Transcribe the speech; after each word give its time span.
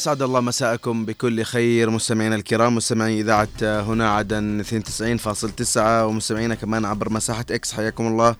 أسعد 0.00 0.22
الله 0.22 0.40
مساءكم 0.40 1.04
بكل 1.04 1.42
خير 1.42 1.90
مستمعينا 1.90 2.36
الكرام 2.36 2.74
مستمعي 2.74 3.20
إذاعة 3.20 3.48
هنا 3.62 4.10
عدن 4.10 4.62
92.9 4.64 5.76
ومستمعينا 5.76 6.54
كمان 6.54 6.84
عبر 6.84 7.12
مساحة 7.12 7.44
إكس. 7.50 7.72
حياكم 7.72 8.06
الله 8.06 8.36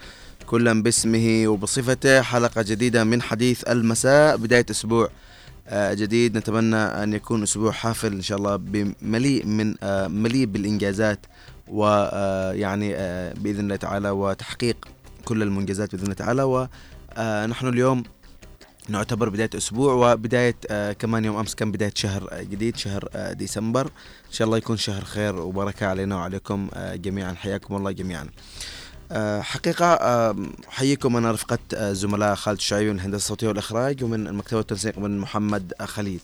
كلا 0.46 0.82
باسمه 0.82 1.42
وبصفته. 1.46 2.22
حلقة 2.22 2.62
جديدة 2.62 3.04
من 3.04 3.22
حديث 3.22 3.64
المساء 3.68 4.36
بداية 4.36 4.66
أسبوع 4.70 5.08
آه، 5.68 5.94
جديد. 5.94 6.38
نتمنى 6.38 6.76
أن 6.76 7.12
يكون 7.12 7.42
أسبوع 7.42 7.72
حافل 7.72 8.12
إن 8.12 8.22
شاء 8.22 8.38
الله 8.38 8.56
بمليء 8.56 9.46
من 9.46 9.74
آه، 9.82 10.08
مليء 10.08 10.46
بالإنجازات 10.46 11.26
ويعني 11.68 12.94
آه، 12.96 13.34
بإذن 13.34 13.60
الله 13.60 13.76
تعالى 13.76 14.10
وتحقيق 14.10 14.88
كل 15.24 15.42
المنجزات 15.42 15.92
بإذن 15.92 16.04
الله 16.04 16.14
تعالى. 16.14 16.42
ونحن 16.42 17.68
اليوم 17.68 18.02
نعتبر 18.88 19.28
بداية 19.28 19.50
أسبوع 19.56 19.92
وبداية 20.12 20.56
آه 20.70 20.92
كمان 20.92 21.24
يوم 21.24 21.36
أمس 21.36 21.54
كان 21.54 21.72
بداية 21.72 21.92
شهر 21.94 22.28
آه 22.32 22.42
جديد 22.42 22.76
شهر 22.76 23.08
آه 23.14 23.32
ديسمبر. 23.32 23.86
إن 24.26 24.32
شاء 24.32 24.46
الله 24.46 24.58
يكون 24.58 24.76
شهر 24.76 25.04
خير 25.04 25.36
وبركة 25.36 25.86
علينا 25.86 26.16
وعليكم 26.16 26.68
آه 26.74 26.94
جميعا. 26.96 27.34
حياكم 27.34 27.76
الله 27.76 27.90
جميعا. 27.90 28.26
آه 29.12 29.40
حقيقة 29.40 29.86
آه 29.86 30.36
حييكم 30.68 31.16
أنا 31.16 31.32
رفقة 31.32 31.58
آه 31.74 31.92
زملاء 31.92 32.34
خالد 32.34 32.56
الشعيبي 32.58 32.90
من 32.90 32.96
الهندسة 32.96 33.16
الصوتية 33.16 33.48
والإخراج 33.48 34.04
ومن 34.04 34.26
المكتبة 34.26 34.56
والتنسيق 34.58 34.98
من 34.98 35.18
محمد 35.18 35.72
آه 35.80 35.84
خليل. 35.84 36.20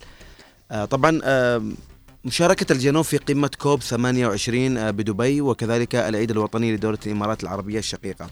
آه 0.70 0.84
طبعا 0.84 1.20
مشاركة 2.24 2.72
الجنوب 2.72 3.04
في 3.04 3.16
قمة 3.16 3.50
كوب 3.58 3.82
28 3.82 4.76
آه 4.78 4.90
بدبي 4.90 5.40
وكذلك 5.40 5.94
العيد 5.94 6.30
الوطني 6.30 6.72
لدولة 6.76 6.98
الإمارات 7.06 7.42
العربية 7.42 7.78
الشقيقة. 7.78 8.30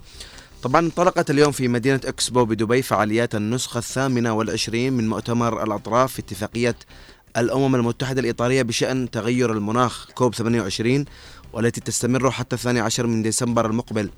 طبعا 0.65 0.81
انطلقت 0.81 1.31
اليوم 1.31 1.53
في 1.53 1.69
مدينة 1.69 2.01
إكسبو 2.05 2.45
بدبي 2.45 2.83
فعاليات 2.83 3.35
النسخة 3.35 3.79
الثامنة 3.79 4.33
والعشرين 4.33 4.93
من 4.93 5.09
مؤتمر 5.09 5.63
الأطراف 5.63 6.13
في 6.13 6.19
اتفاقية 6.19 6.77
الأمم 7.37 7.75
المتحدة 7.75 8.21
الإيطالية 8.21 8.63
بشأن 8.63 9.11
تغير 9.11 9.53
المناخ 9.53 10.11
كوب 10.15 10.35
28 10.35 11.05
والتي 11.53 11.81
تستمر 11.81 12.31
حتى 12.31 12.57
الثاني 12.57 12.81
عشر 12.81 13.07
من 13.07 13.23
ديسمبر 13.23 13.67
المقبل. 13.67 14.11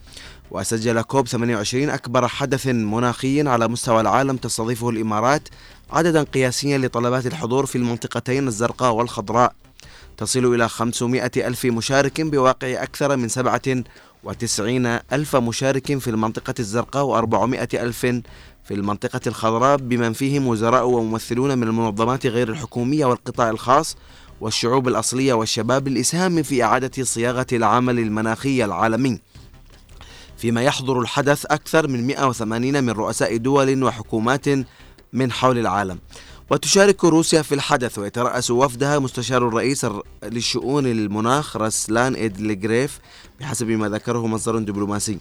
وسجل 0.50 1.02
كوب 1.02 1.28
28 1.28 1.90
أكبر 1.90 2.28
حدث 2.28 2.66
مناخي 2.66 3.48
على 3.48 3.68
مستوى 3.68 4.00
العالم 4.00 4.36
تستضيفه 4.36 4.90
الإمارات 4.90 5.48
عددا 5.90 6.22
قياسيا 6.22 6.78
لطلبات 6.78 7.26
الحضور 7.26 7.66
في 7.66 7.78
المنطقتين 7.78 8.48
الزرقاء 8.48 8.92
والخضراء. 8.92 9.54
تصل 10.16 10.54
إلى 10.54 10.68
500 10.68 11.30
ألف 11.36 11.64
مشارك 11.64 12.20
بواقع 12.20 12.82
أكثر 12.82 13.16
من 13.16 13.28
سبعة 13.28 13.62
وتسعين 14.26 14.86
ألف 14.86 15.36
مشارك 15.36 15.98
في 15.98 16.10
المنطقة 16.10 16.54
الزرقاء 16.58 17.04
وأربعمائة 17.04 17.68
ألف 17.74 18.00
في 18.64 18.74
المنطقة 18.74 19.20
الخضراء 19.26 19.76
بمن 19.76 20.12
فيهم 20.12 20.46
وزراء 20.46 20.88
وممثلون 20.88 21.58
من 21.58 21.62
المنظمات 21.62 22.26
غير 22.26 22.48
الحكومية 22.48 23.06
والقطاع 23.06 23.50
الخاص 23.50 23.96
والشعوب 24.40 24.88
الأصلية 24.88 25.32
والشباب 25.32 25.88
للإسهام 25.88 26.42
في 26.42 26.64
إعادة 26.64 27.04
صياغة 27.04 27.46
العمل 27.52 27.98
المناخي 27.98 28.64
العالمي. 28.64 29.20
فيما 30.36 30.62
يحضر 30.62 31.00
الحدث 31.00 31.46
أكثر 31.46 31.88
من 31.88 32.06
180 32.06 32.84
من 32.84 32.90
رؤساء 32.90 33.36
دول 33.36 33.84
وحكومات 33.84 34.46
من 35.12 35.32
حول 35.32 35.58
العالم. 35.58 35.98
وتشارك 36.50 37.04
روسيا 37.04 37.42
في 37.42 37.54
الحدث 37.54 37.98
ويترأس 37.98 38.50
وفدها 38.50 38.98
مستشار 38.98 39.48
الرئيس 39.48 39.86
للشؤون 40.24 40.86
المناخ 40.86 41.56
رسلان 41.56 42.16
إدليغريف 42.16 42.98
بحسب 43.40 43.68
ما 43.68 43.88
ذكره 43.88 44.26
مصدر 44.26 44.58
دبلوماسي. 44.58 45.18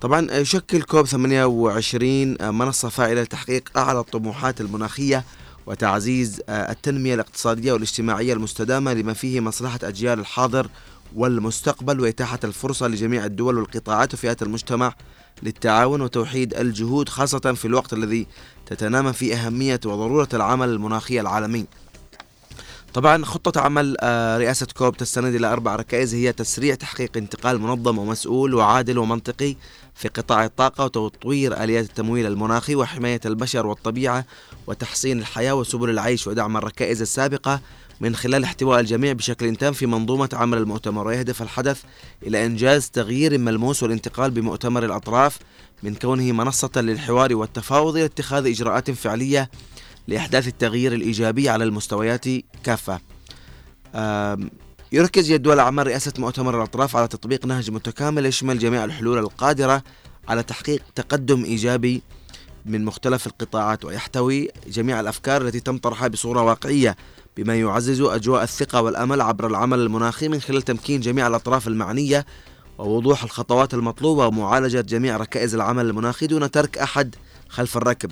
طبعا 0.00 0.32
يشكل 0.32 0.82
كوب 0.82 1.06
28 1.06 2.36
منصة 2.54 2.88
فاعلة 2.88 3.22
لتحقيق 3.22 3.78
أعلى 3.78 3.98
الطموحات 3.98 4.60
المناخية 4.60 5.24
وتعزيز 5.66 6.42
التنمية 6.48 7.14
الاقتصادية 7.14 7.72
والاجتماعية 7.72 8.32
المستدامة 8.32 8.92
لما 8.92 9.12
فيه 9.12 9.40
مصلحة 9.40 9.78
أجيال 9.82 10.18
الحاضر 10.18 10.68
والمستقبل 11.14 12.00
وإتاحة 12.00 12.38
الفرصة 12.44 12.88
لجميع 12.88 13.24
الدول 13.24 13.58
والقطاعات 13.58 14.14
وفئات 14.14 14.42
المجتمع 14.42 14.94
للتعاون 15.42 16.00
وتوحيد 16.00 16.54
الجهود 16.54 17.08
خاصة 17.08 17.38
في 17.38 17.64
الوقت 17.64 17.92
الذي 17.92 18.26
تتنامى 18.66 19.12
فيه 19.12 19.34
أهمية 19.34 19.80
وضرورة 19.84 20.28
العمل 20.34 20.68
المناخي 20.68 21.20
العالمي. 21.20 21.66
طبعا 22.94 23.24
خطة 23.24 23.60
عمل 23.60 23.96
آه، 24.00 24.38
رئاسة 24.38 24.66
كوب 24.76 24.96
تستند 24.96 25.34
إلى 25.34 25.46
أربع 25.52 25.76
ركائز 25.76 26.14
هي 26.14 26.32
تسريع 26.32 26.74
تحقيق 26.74 27.16
انتقال 27.16 27.60
منظم 27.60 27.98
ومسؤول 27.98 28.54
وعادل 28.54 28.98
ومنطقي 28.98 29.56
في 29.94 30.08
قطاع 30.08 30.44
الطاقة 30.44 30.84
وتطوير 30.84 31.64
آليات 31.64 31.84
التمويل 31.84 32.26
المناخي 32.26 32.74
وحماية 32.74 33.20
البشر 33.26 33.66
والطبيعة 33.66 34.24
وتحسين 34.66 35.18
الحياة 35.18 35.54
وسبل 35.54 35.90
العيش 35.90 36.26
ودعم 36.26 36.56
الركائز 36.56 37.00
السابقة 37.02 37.60
من 38.00 38.16
خلال 38.16 38.44
احتواء 38.44 38.80
الجميع 38.80 39.12
بشكل 39.12 39.56
تام 39.56 39.72
في 39.72 39.86
منظومة 39.86 40.28
عمل 40.32 40.58
المؤتمر. 40.58 41.06
ويهدف 41.06 41.42
الحدث 41.42 41.82
إلى 42.22 42.46
إنجاز 42.46 42.90
تغيير 42.90 43.38
ملموس 43.38 43.82
والانتقال 43.82 44.30
بمؤتمر 44.30 44.84
الأطراف 44.84 45.38
من 45.84 45.94
كونه 45.94 46.32
منصة 46.32 46.70
للحوار 46.76 47.34
والتفاوض 47.34 47.96
إلى 47.96 48.04
اتخاذ 48.04 48.46
إجراءات 48.46 48.90
فعلية 48.90 49.50
لإحداث 50.08 50.48
التغيير 50.48 50.92
الإيجابي 50.92 51.48
على 51.48 51.64
المستويات 51.64 52.24
كافة. 52.64 53.00
يركز 54.92 55.32
جدول 55.32 55.58
أعمال 55.60 55.86
رئاسة 55.86 56.12
مؤتمر 56.18 56.56
الأطراف 56.56 56.96
على 56.96 57.08
تطبيق 57.08 57.46
نهج 57.46 57.70
متكامل 57.70 58.26
يشمل 58.26 58.58
جميع 58.58 58.84
الحلول 58.84 59.18
القادرة 59.18 59.82
على 60.28 60.42
تحقيق 60.42 60.82
تقدم 60.94 61.44
إيجابي 61.44 62.02
من 62.66 62.84
مختلف 62.84 63.26
القطاعات 63.26 63.84
ويحتوي 63.84 64.48
جميع 64.68 65.00
الأفكار 65.00 65.42
التي 65.42 65.60
تم 65.60 65.78
طرحها 65.78 66.08
بصورة 66.08 66.42
واقعية 66.42 66.96
بما 67.36 67.54
يعزز 67.54 68.00
أجواء 68.00 68.42
الثقة 68.42 68.82
والأمل 68.82 69.20
عبر 69.20 69.46
العمل 69.46 69.78
المناخي 69.78 70.28
من 70.28 70.40
خلال 70.40 70.62
تمكين 70.62 71.00
جميع 71.00 71.26
الأطراف 71.26 71.68
المعنية 71.68 72.26
ووضوح 72.78 73.22
الخطوات 73.24 73.74
المطلوبة 73.74 74.26
ومعالجة 74.26 74.80
جميع 74.80 75.16
ركائز 75.16 75.54
العمل 75.54 75.86
المناخي 75.86 76.26
دون 76.26 76.50
ترك 76.50 76.78
أحد 76.78 77.14
خلف 77.48 77.76
الركب. 77.76 78.10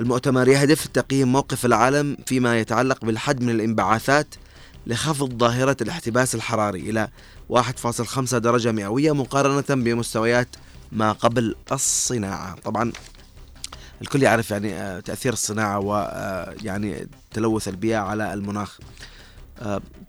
المؤتمر 0.00 0.48
يهدف 0.48 0.86
تقييم 0.86 1.32
موقف 1.32 1.66
العالم 1.66 2.16
فيما 2.26 2.58
يتعلق 2.58 3.04
بالحد 3.04 3.42
من 3.42 3.50
الانبعاثات 3.50 4.34
لخفض 4.86 5.38
ظاهرة 5.38 5.76
الاحتباس 5.80 6.34
الحراري 6.34 6.80
إلى 6.80 7.08
1.5 7.48 8.34
درجة 8.34 8.72
مئوية 8.72 9.12
مقارنة 9.12 9.82
بمستويات 9.82 10.48
ما 10.92 11.12
قبل 11.12 11.54
الصناعة. 11.72 12.54
طبعا 12.64 12.92
الكل 14.02 14.22
يعرف 14.22 14.50
يعني 14.50 14.74
آه، 14.74 15.00
تأثير 15.00 15.32
الصناعة 15.32 15.78
ويعني 15.78 16.96
آه، 16.96 17.06
تلوث 17.32 17.68
البيئة 17.68 17.98
على 17.98 18.34
المناخ. 18.34 18.78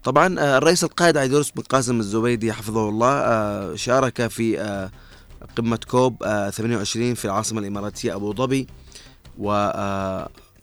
طبعا 0.04 0.58
الرئيس 0.58 0.84
القائد 0.84 1.16
عيدروس 1.16 1.50
بن 1.50 1.62
قاسم 1.62 2.00
الزبيدي 2.00 2.52
حفظه 2.52 2.88
الله 2.88 3.76
شارك 3.76 4.26
في 4.26 4.88
قمة 5.56 5.80
كوب 5.88 6.24
28 6.50 7.14
في 7.14 7.24
العاصمة 7.24 7.60
الإماراتية 7.60 8.14
أبو 8.14 8.34
ظبي 8.34 8.66
و 9.38 9.52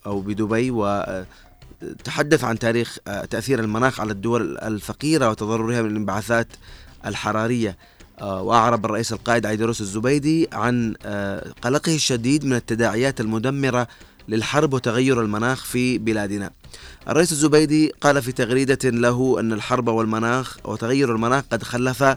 أو 0.06 0.22
بدبي 0.22 0.72
وتحدث 0.72 2.44
عن 2.44 2.60
تاريخ 2.60 2.98
تأثير 3.30 3.60
المناخ 3.60 4.00
على 4.00 4.12
الدول 4.12 4.58
الفقيرة 4.58 5.30
وتضررها 5.30 5.82
من 5.82 5.90
الانبعاثات 5.90 6.48
الحرارية. 7.06 7.78
آه، 8.22 8.42
وأعرب 8.42 8.86
الرئيس 8.86 9.14
القائد 9.14 9.46
عيدروس 9.46 9.82
الزبيدي 9.82 10.50
عن 10.54 10.96
آه، 11.06 11.54
قلقه 11.62 11.96
الشديد 11.96 12.46
من 12.46 12.54
التداعيات 12.54 13.22
المدمرة 13.22 13.88
للحرب 14.28 14.74
وتغير 14.74 15.22
المناخ 15.22 15.66
في 15.66 15.98
بلادنا. 15.98 16.52
الرئيس 17.10 17.32
الزبيدي 17.32 17.94
قال 18.02 18.22
في 18.22 18.32
تغريدة 18.32 18.90
له 18.90 19.40
أن 19.40 19.54
الحرب 19.54 19.88
والمناخ 19.88 20.58
وتغير 20.66 21.16
المناخ 21.16 21.44
قد 21.52 21.64
خلف 21.64 22.16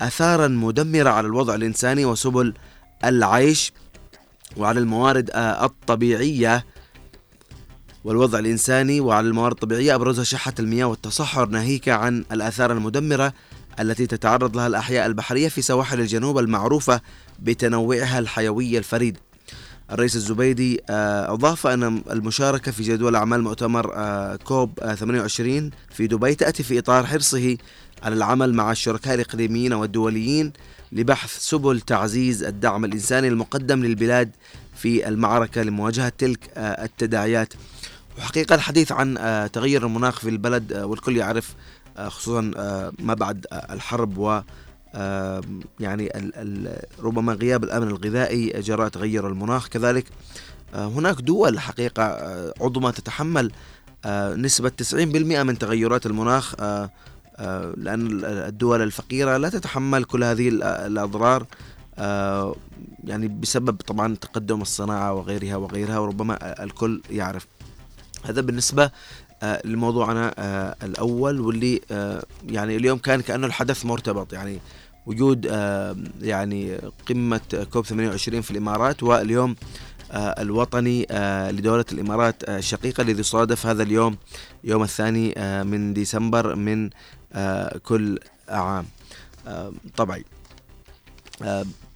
آثارا 0.00 0.48
مدمرة 0.48 1.10
على 1.10 1.26
الوضع 1.26 1.54
الإنساني 1.54 2.04
وسبل 2.04 2.54
العيش 3.04 3.72
وعلى 4.56 4.80
الموارد 4.80 5.30
الطبيعية 5.34 6.66
والوضع 8.04 8.38
الإنساني 8.38 9.00
وعلى 9.00 9.28
الموارد 9.28 9.52
الطبيعية. 9.52 9.94
أبرزها 9.94 10.24
شحة 10.24 10.54
المياه 10.58 10.84
والتصحر 10.84 11.46
ناهيك 11.46 11.88
عن 11.88 12.24
الآثار 12.32 12.72
المدمرة 12.72 13.32
التي 13.80 14.06
تتعرض 14.06 14.56
لها 14.56 14.66
الأحياء 14.66 15.06
البحرية 15.06 15.48
في 15.48 15.62
سواحل 15.62 16.00
الجنوب 16.00 16.38
المعروفة 16.38 17.00
بتنوعها 17.38 18.18
الحيوي 18.18 18.78
الفريد. 18.78 19.18
الرئيس 19.90 20.16
الزبيدي 20.16 20.80
آه، 20.90 21.32
أضاف 21.32 21.66
أن 21.66 22.02
المشاركة 22.10 22.72
في 22.72 22.82
جدول 22.82 23.16
أعمال 23.16 23.42
مؤتمر 23.42 23.94
آه، 23.94 24.36
كوب 24.36 24.94
28 24.94 25.64
آه، 25.64 25.94
في 25.94 26.06
دبي 26.06 26.34
تأتي 26.34 26.62
في 26.62 26.78
إطار 26.78 27.06
حرصه 27.06 27.56
على 28.02 28.14
العمل 28.14 28.54
مع 28.54 28.72
الشركاء 28.72 29.14
الإقليميين 29.14 29.72
والدوليين 29.72 30.52
لبحث 30.92 31.38
سبل 31.38 31.80
تعزيز 31.80 32.42
الدعم 32.42 32.84
الإنساني 32.84 33.28
المقدم 33.28 33.84
للبلاد 33.84 34.30
في 34.76 35.08
المعركة 35.08 35.62
لمواجهة 35.62 36.12
تلك 36.18 36.50
التداعيات. 36.56 37.54
وحقيقة 38.18 38.54
الحديث 38.54 38.92
عن 38.92 39.14
تغير 39.52 39.86
المناخ 39.86 40.20
في 40.20 40.28
البلد 40.28 40.72
والكل 40.72 41.16
يعرف 41.16 41.54
خصوصا 41.98 42.40
ما 42.98 43.14
بعد 43.14 43.46
الحرب 43.52 44.18
و 44.18 44.40
يعني 45.80 46.12
ربما 47.02 47.32
غياب 47.32 47.64
الأمن 47.64 47.88
الغذائي 47.88 48.60
جراء 48.60 48.88
تغير 48.88 49.28
المناخ. 49.28 49.68
كذلك 49.68 50.04
هناك 50.74 51.20
دول 51.20 51.58
حقيقة 51.58 52.04
عضو 52.60 52.90
تتحمل 52.90 53.52
نسبة 54.36 54.72
90% 54.92 54.94
من 55.42 55.58
تغيرات 55.58 56.06
المناخ 56.06 56.54
لأن 57.76 58.24
الدول 58.24 58.82
الفقيرة 58.82 59.36
لا 59.36 59.48
تتحمل 59.48 60.04
كل 60.04 60.24
هذه 60.24 60.48
الأضرار 60.62 61.46
يعني 63.04 63.28
بسبب 63.28 63.76
طبعا 63.76 64.16
تقدم 64.16 64.62
الصناعة 64.62 65.12
وغيرها 65.14 65.56
وغيرها 65.56 65.98
وربما 65.98 66.62
الكل 66.62 67.02
يعرف. 67.10 67.46
هذا 68.24 68.40
بالنسبة 68.40 68.90
لموضوعنا 69.64 70.34
الأول 70.82 71.40
واللي 71.40 71.80
يعني 72.48 72.76
اليوم 72.76 72.98
كان 72.98 73.20
كأنه 73.20 73.46
الحدث 73.46 73.84
مرتبط. 73.86 74.32
يعني 74.32 74.60
وجود 75.06 75.44
يعني 76.22 76.76
قمة 77.08 77.66
كوب 77.72 77.86
28 77.86 78.40
في 78.40 78.50
الإمارات 78.50 79.02
واليوم 79.02 79.56
الوطني 80.14 81.06
لدولة 81.50 81.84
الإمارات 81.92 82.48
الشقيقة 82.48 83.02
الذي 83.02 83.22
صادف 83.22 83.66
هذا 83.66 83.82
اليوم 83.82 84.16
يوم 84.64 84.82
الثاني 84.82 85.34
من 85.64 85.94
ديسمبر 85.94 86.54
من 86.54 86.90
كل 87.82 88.18
عام. 88.48 88.86
طبعا 89.96 90.22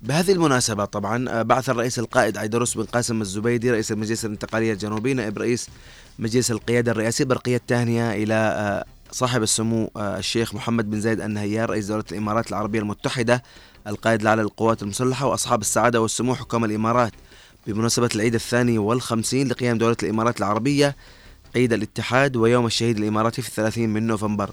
بهذه 0.02 0.32
المناسبة 0.32 0.84
طبعا 0.84 1.42
بعث 1.42 1.70
الرئيس 1.70 1.98
القائد 1.98 2.38
عيدروس 2.38 2.76
بن 2.76 2.84
قاسم 2.84 3.20
الزبيدي 3.20 3.70
رئيس 3.70 3.92
المجلس 3.92 4.24
الانتقالية 4.24 4.72
الجنوبي 4.72 5.14
نائب 5.14 5.38
رئيس 5.38 5.68
مجلس 6.18 6.50
القيادة 6.50 6.92
الرئاسي 6.92 7.24
برقية 7.24 7.60
تهنئة 7.66 8.12
إلى 8.12 8.84
صاحب 9.12 9.42
السمو 9.42 9.90
الشيخ 9.96 10.54
محمد 10.54 10.90
بن 10.90 11.00
زايد 11.00 11.20
النهيار 11.20 11.70
رئيس 11.70 11.86
دولة 11.86 12.04
الإمارات 12.12 12.48
العربية 12.50 12.78
المتحدة 12.78 13.42
القائد 13.86 14.20
الأعلى 14.20 14.42
للقوات 14.42 14.82
المسلحة 14.82 15.26
وأصحاب 15.26 15.60
السعادة 15.60 16.00
والسمو 16.00 16.34
حكام 16.34 16.64
الإمارات. 16.64 17.12
بمناسبة 17.66 18.08
العيد 18.14 18.34
الثاني 18.34 18.78
والخمسين 18.78 19.48
لقيام 19.48 19.78
دولة 19.78 19.96
الإمارات 20.02 20.38
العربية 20.38 20.96
عيد 21.56 21.72
الاتحاد 21.72 22.36
ويوم 22.36 22.66
الشهيد 22.66 22.98
الإماراتي 22.98 23.42
في 23.42 23.48
الثلاثين 23.48 23.90
من 23.90 24.06
نوفمبر. 24.06 24.50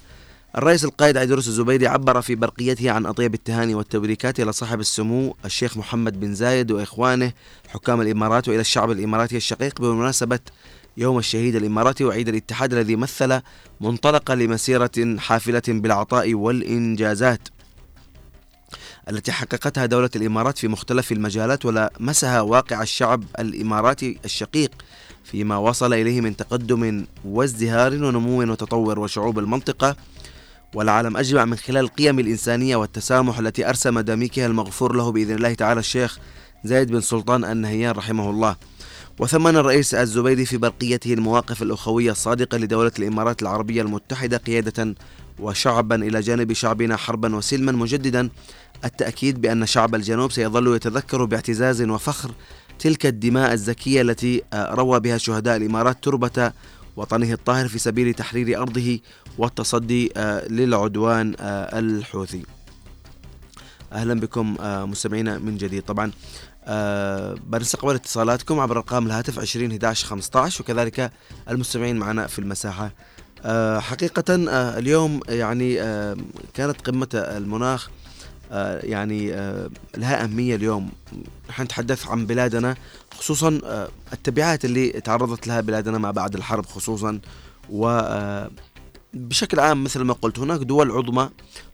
الرئيس 0.58 0.86
القائد 0.86 1.18
عيدروس 1.18 1.48
الزبيدي 1.48 1.88
عبر 1.88 2.22
في 2.22 2.36
برقيته 2.36 2.92
عن 2.92 3.06
أطيب 3.06 3.34
التهاني 3.34 3.76
والتبريكات 3.76 4.40
إلى 4.40 4.52
صاحب 4.54 4.80
السمو 4.80 5.36
الشيخ 5.46 5.78
محمد 5.78 6.20
بن 6.20 6.34
زايد 6.34 6.72
وإخوانه 6.72 7.32
حكام 7.68 8.02
الإمارات 8.02 8.48
وإلى 8.48 8.62
الشعب 8.62 8.92
الإماراتي 8.92 9.38
الشقيق 9.38 9.82
بمناسبة 9.82 10.40
يوم 10.98 11.18
الشهيد 11.18 11.56
الإماراتي 11.56 12.04
وعيد 12.04 12.30
الاتحاد 12.30 12.74
الذي 12.74 12.96
مثل 12.96 13.42
منطلقا 13.82 14.36
لمسيرة 14.36 15.18
حافلة 15.18 15.62
بالعطاء 15.68 16.34
والإنجازات 16.34 17.48
التي 19.10 19.32
حققتها 19.32 19.86
دولة 19.86 20.10
الإمارات 20.16 20.58
في 20.58 20.68
مختلف 20.68 21.12
المجالات 21.12 21.66
ولمسها 21.66 22.42
واقع 22.42 22.82
الشعب 22.82 23.24
الإماراتي 23.40 24.20
الشقيق 24.26 24.72
فيما 25.24 25.58
وصل 25.58 25.94
إليه 25.94 26.22
من 26.22 26.36
تقدم 26.36 27.06
وازدهار 27.26 27.94
ونمو 27.94 28.52
وتطور 28.52 29.00
وشعوب 29.00 29.40
المنطقة 29.40 29.96
والعالم 30.74 31.18
أجمع 31.18 31.46
من 31.46 31.58
خلال 31.58 31.84
القيم 31.84 32.20
الإنسانية 32.20 32.76
والتسامح 32.76 33.40
التي 33.40 33.70
أرسم 33.70 34.00
داميكها 34.00 34.46
المغفور 34.46 34.96
له 34.96 35.12
بإذن 35.12 35.36
الله 35.36 35.54
تعالى 35.54 35.80
الشيخ 35.80 36.20
زايد 36.64 36.92
بن 36.92 37.02
سلطان 37.02 37.46
النهيان 37.46 37.92
رحمه 37.92 38.30
الله. 38.30 38.56
وثمن 39.20 39.58
الرئيس 39.58 39.94
الزبيدي 39.94 40.46
في 40.46 40.58
برقيته 40.58 41.14
المواقف 41.14 41.62
الأخوية 41.62 42.12
الصادقة 42.12 42.58
لدولة 42.58 42.92
الإمارات 43.00 43.42
العربية 43.42 43.82
المتحدة 43.82 44.38
قيادة 44.38 44.96
وشعبا 45.40 45.96
إلى 45.96 46.20
جانب 46.20 46.54
شعبنا 46.54 46.96
حربا 46.98 47.36
وسلما 47.36 47.72
مجددا 47.72 48.30
التأكيد 48.86 49.42
بأن 49.42 49.66
شعب 49.66 49.96
الجنوب 49.96 50.32
سيظل 50.32 50.76
يتذكر 50.76 51.26
باعتزاز 51.26 51.82
وفخر 51.82 52.32
تلك 52.80 53.06
الدماء 53.06 53.54
الزكية 53.54 54.02
التي 54.02 54.42
روى 54.54 55.00
بها 55.00 55.18
شهداء 55.18 55.58
الإمارات 55.58 56.04
تربة 56.04 56.52
وطنه 56.96 57.34
الطاهر 57.34 57.68
في 57.68 57.80
سبيل 57.80 58.14
تحرير 58.14 58.62
أرضه 58.62 59.00
والتصدي 59.38 60.12
للعدوان 60.50 61.36
الحوثي. 61.40 62.44
أهلا 63.94 64.20
بكم 64.20 64.56
مستمعينا 64.62 65.38
من 65.38 65.58
جديد. 65.58 65.84
طبعا 65.84 66.12
بنستقبل 67.48 67.96
اتصالاتكم 67.96 68.60
عبر 68.60 68.78
أرقام 68.78 69.06
الهاتف 69.06 69.40
20 69.40 69.72
11 69.72 70.08
15 70.08 70.62
وكذلك 70.62 71.12
المستمعين 71.50 71.96
معنا 71.96 72.28
في 72.28 72.40
المساحة. 72.40 72.92
حقيقة 73.80 74.24
اليوم 74.78 75.20
يعني 75.30 75.76
كانت 76.54 76.82
قمة 76.86 77.08
المناخ 77.14 77.90
يعني 78.84 79.32
لها 79.98 80.24
أهمية 80.24 80.56
اليوم. 80.56 80.92
نحن 81.50 81.64
نتحدث 81.64 82.08
عن 82.08 82.26
بلادنا 82.26 82.76
خصوصا 83.18 83.60
التبعات 84.14 84.66
اللي 84.66 84.90
تعرضت 84.90 85.48
لها 85.48 85.62
بلادنا 85.62 85.98
ما 85.98 86.12
بعد 86.12 86.36
الحرب 86.36 86.66
خصوصا. 86.66 87.20
و 87.70 88.02
بشكل 89.14 89.60
عام 89.60 89.84
مثل 89.84 90.02
ما 90.02 90.14
قلت 90.14 90.40
هناك 90.40 90.60
دول 90.60 90.92
عظمى 90.92 91.30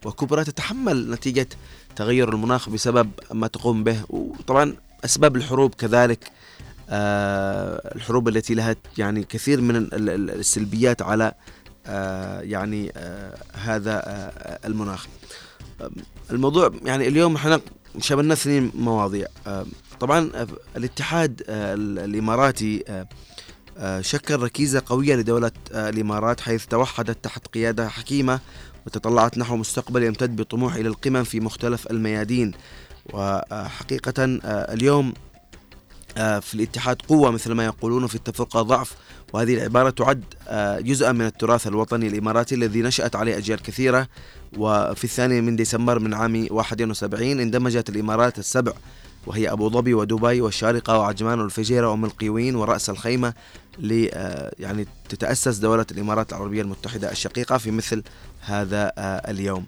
وكبرى 0.06 0.44
تتحمل 0.44 1.12
نتيجة 1.12 1.48
تغير 1.95 2.30
المناخ 2.30 2.69
بسبب 2.69 3.10
ما 3.31 3.48
تقوم 3.48 3.84
به. 3.84 4.04
وطبعا 4.10 4.75
أسباب 5.06 5.36
الحروب 5.36 5.75
كذلك 5.75 6.31
الحروب 7.95 8.28
التي 8.28 8.54
لها 8.54 8.75
يعني 8.98 9.24
كثير 9.24 9.62
من 9.62 9.90
السلبيات 9.94 11.01
على 11.01 11.34
يعني 12.42 12.92
هذا 13.54 14.31
المناخ. 14.66 15.07
الموضوع 16.31 16.72
يعني 16.86 17.07
اليوم 17.07 17.36
إحنا 17.36 17.62
شملنا 18.00 18.34
اثنين 18.34 18.72
مواضيع. 18.75 19.28
طبعا 20.00 20.48
الاتحاد 20.78 21.44
الإماراتي 21.50 23.04
شكل 24.00 24.39
ركيزة 24.39 24.84
قوية 24.86 25.16
لدولة 25.16 25.51
الإمارات 25.72 26.42
حيث 26.42 26.66
توحدت 26.66 27.24
تحت 27.24 27.48
قيادة 27.48 27.89
حكيمة 27.89 28.39
وتطلعت 28.85 29.38
نحو 29.38 29.56
مستقبل 29.56 30.03
يمتد 30.03 30.35
بطموح 30.35 30.75
إلى 30.75 30.88
القمم 30.88 31.24
في 31.24 31.39
مختلف 31.39 31.91
الميادين. 31.91 32.51
وحقيقة 33.13 34.13
اليوم 34.46 35.13
في 36.15 36.53
الاتحاد 36.53 37.01
قوة 37.01 37.31
مثل 37.31 37.51
ما 37.51 37.65
يقولون 37.65 38.08
في 38.08 38.15
التفرقة 38.15 38.62
ضعف 38.62 38.96
وهذه 39.34 39.53
العبارة 39.53 39.89
تعد 39.89 40.24
جزءا 40.84 41.12
من 41.12 41.25
التراث 41.25 41.67
الوطني 41.67 42.08
الإماراتي 42.08 42.55
الذي 42.55 42.81
نشأت 42.81 43.15
عليه 43.15 43.38
أجيال 43.38 43.62
كثيرة. 43.62 44.08
وفي 44.58 45.03
الثاني 45.03 45.41
من 45.41 45.55
ديسمبر 45.55 46.00
من 46.00 46.13
عام 46.13 46.48
71 46.51 47.39
اندمجت 47.39 47.89
الإمارات 47.89 48.39
السبع 48.39 48.72
وهي 49.27 49.51
أبو 49.51 49.69
ظبي 49.69 49.93
ودبي 49.93 50.41
والشارقة 50.41 50.98
وعجمان 50.98 51.39
والفجيرة 51.39 51.88
وأم 51.88 52.05
القيوين 52.05 52.55
ورأس 52.55 52.89
الخيمة 52.89 53.34
ل 53.79 54.08
يعني 54.60 54.88
تتأسس 55.10 55.58
دولة 55.58 55.86
الإمارات 55.91 56.34
العربية 56.34 56.62
المتحدة 56.62 57.12
الشقيقة 57.12 57.58
في 57.58 57.72
مثل 57.72 58.03
هذا 58.45 58.93
اليوم. 59.27 59.67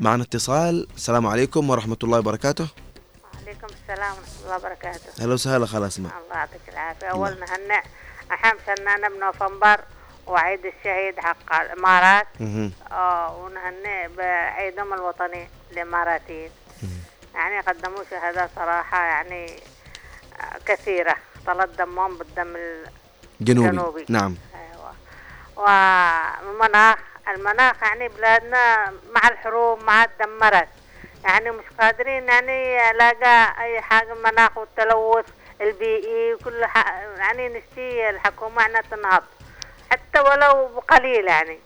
معنا 0.00 0.22
اتصال. 0.22 0.86
السلام 0.96 1.26
عليكم 1.26 1.70
ورحمة 1.70 1.96
الله 2.04 2.18
وبركاته. 2.18 2.68
وعليكم 3.34 3.66
السلام 3.66 4.12
ورحمة 4.12 4.44
الله 4.44 4.56
وبركاته. 4.56 5.22
أهلا 5.22 5.34
وسهلا 5.34 5.66
خلاص 5.66 6.00
ما 6.00 6.10
الله 6.24 6.36
يعطيك 6.36 6.60
العافية. 6.68 7.06
أول 7.06 7.40
نهنئ 7.40 7.82
أحم 8.32 8.56
سنانا 8.66 9.08
بنوفمبر 9.08 9.80
وعيد 10.26 10.66
الشهيد 10.66 11.20
حق 11.20 11.54
الإمارات. 11.60 12.26
آه 12.92 13.36
ونهنئ 13.36 14.08
بعيدهم 14.16 14.94
الوطني 14.94 15.48
الإماراتيين. 15.72 16.50
يعني 17.34 17.60
قدموا 17.60 18.04
شهادات 18.10 18.50
صراحة 18.56 19.04
يعني 19.04 19.60
كثيرة. 20.66 21.16
طلت 21.46 21.78
دمهم 21.78 22.18
بالدم 22.18 22.56
جنوبي, 23.40 23.68
الجنوبي. 23.68 24.04
نعم. 24.08 24.36
أيوة. 24.54 24.92
والمناخ 25.56 26.98
المناخ 27.30 27.82
يعني 27.82 28.08
بلادنا 28.08 28.92
مع 29.14 29.28
الحروب 29.28 29.82
ما 29.82 30.06
دمرت 30.20 30.68
يعني 31.24 31.50
مش 31.50 31.64
قادرين 31.80 32.28
يعني 32.28 32.76
لاقى 32.92 33.62
أي 33.64 33.80
حاجة 33.80 34.14
مناخ 34.14 34.58
والتلوث 34.58 35.24
البيئي 35.60 36.34
وكل 36.34 36.66
يعني 37.18 37.48
نشتي 37.48 38.10
الحكومة 38.10 38.66
أنها 38.66 38.80
تنهض. 38.80 39.22
حتى 39.90 40.20
ولو 40.20 40.66
بقليل 40.68 41.26
يعني. 41.28 41.58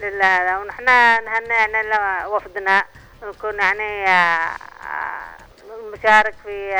لله 0.00 0.60
ونحن 0.60 0.84
نهنى 1.24 1.54
يعني 1.54 2.26
وفدنا. 2.26 2.84
نكون 3.22 3.58
يعني 3.58 4.04
مشارك 5.92 6.34
في 6.44 6.76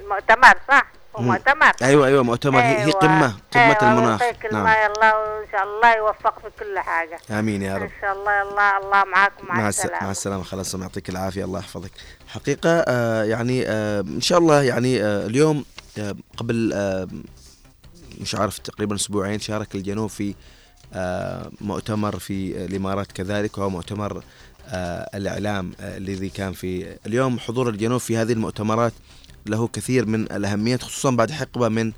المؤتمر 0.00 0.54
صح؟ 0.68 0.86
مؤتمر. 1.22 1.72
أيوه 1.82 2.06
أيوه 2.06 2.22
مؤتمر. 2.22 2.60
هي 2.60 2.84
هي 2.86 2.90
قمة 2.90 3.36
قمة 3.52 3.62
أيوة 3.62 3.92
المناخ. 3.92 4.22
نعم. 4.22 4.32
الله 4.66 4.86
الله 4.86 5.18
وان 5.18 5.46
شاء 5.52 5.62
الله 5.64 5.96
يوفق 5.96 6.38
في 6.38 6.64
كل 6.64 6.78
حاجة. 6.78 7.18
آمين 7.30 7.62
يا 7.62 7.76
رب. 7.76 7.82
إن 7.82 7.90
شاء 8.00 8.12
الله 8.12 8.42
الله 8.42 8.76
الله 8.78 9.04
معاكم 9.04 9.46
مع, 9.48 9.54
مع 9.54 9.68
الس- 9.68 9.78
السلامة. 9.78 10.04
مع 10.04 10.10
السلامة. 10.10 10.42
خلاص 10.42 10.74
يعطيك 10.74 11.08
العافية. 11.08 11.44
الله 11.44 11.58
يحفظك. 11.58 11.90
حقيقة 12.28 12.70
آه 12.88 13.24
يعني 13.24 13.64
آه 13.66 14.00
إن 14.00 14.20
شاء 14.20 14.38
الله 14.38 14.62
يعني 14.62 15.02
آه 15.02 15.26
اليوم 15.26 15.64
آه 15.98 16.14
قبل 16.36 16.72
آه 16.74 17.08
مش 18.20 18.34
عارف 18.34 18.58
تقريبا 18.58 18.94
أسبوعين 18.94 19.40
شارك 19.40 19.74
الجنوب 19.74 20.10
في 20.10 20.34
آه 20.94 21.50
مؤتمر 21.60 22.18
في 22.18 22.64
الإمارات 22.64 23.12
كذلك 23.12 23.58
وهو 23.58 23.70
مؤتمر 23.70 24.22
آه 24.68 25.10
الإعلام 25.14 25.72
آه 25.80 25.96
الذي 25.96 26.28
كان 26.28 26.52
في 26.52 26.96
اليوم. 27.06 27.38
حضور 27.38 27.68
الجنوب 27.68 28.00
في 28.00 28.16
هذه 28.16 28.32
المؤتمرات 28.32 28.92
له 29.48 29.68
كثير 29.68 30.06
من 30.06 30.22
الأهمية 30.22 30.76
خصوصا 30.76 31.10
بعد 31.10 31.30
حقبة 31.30 31.68
من 31.68 31.92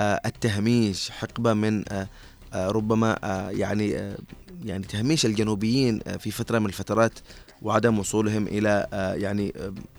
آه 0.00 0.20
التهميش 0.26 1.10
حقبة 1.10 1.54
من 1.54 1.84
آه 1.92 2.08
آه، 2.52 2.70
ربما 2.70 3.18
يعني 3.50 4.16
يعني 4.64 4.84
تهميش 4.84 5.26
الجنوبيين 5.26 6.00
في 6.18 6.30
فترة 6.30 6.58
من 6.58 6.66
الفترات 6.66 7.12
وعدم 7.62 7.98
وصولهم 7.98 8.46
آه، 8.92 9.14
يعني 9.14 9.52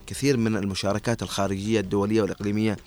كثير 0.08 0.38
من 0.38 0.56
المشاركات 0.56 1.24
الخارجية 1.24 1.80
الدولية 1.80 2.22
والإقليمية. 2.22 2.78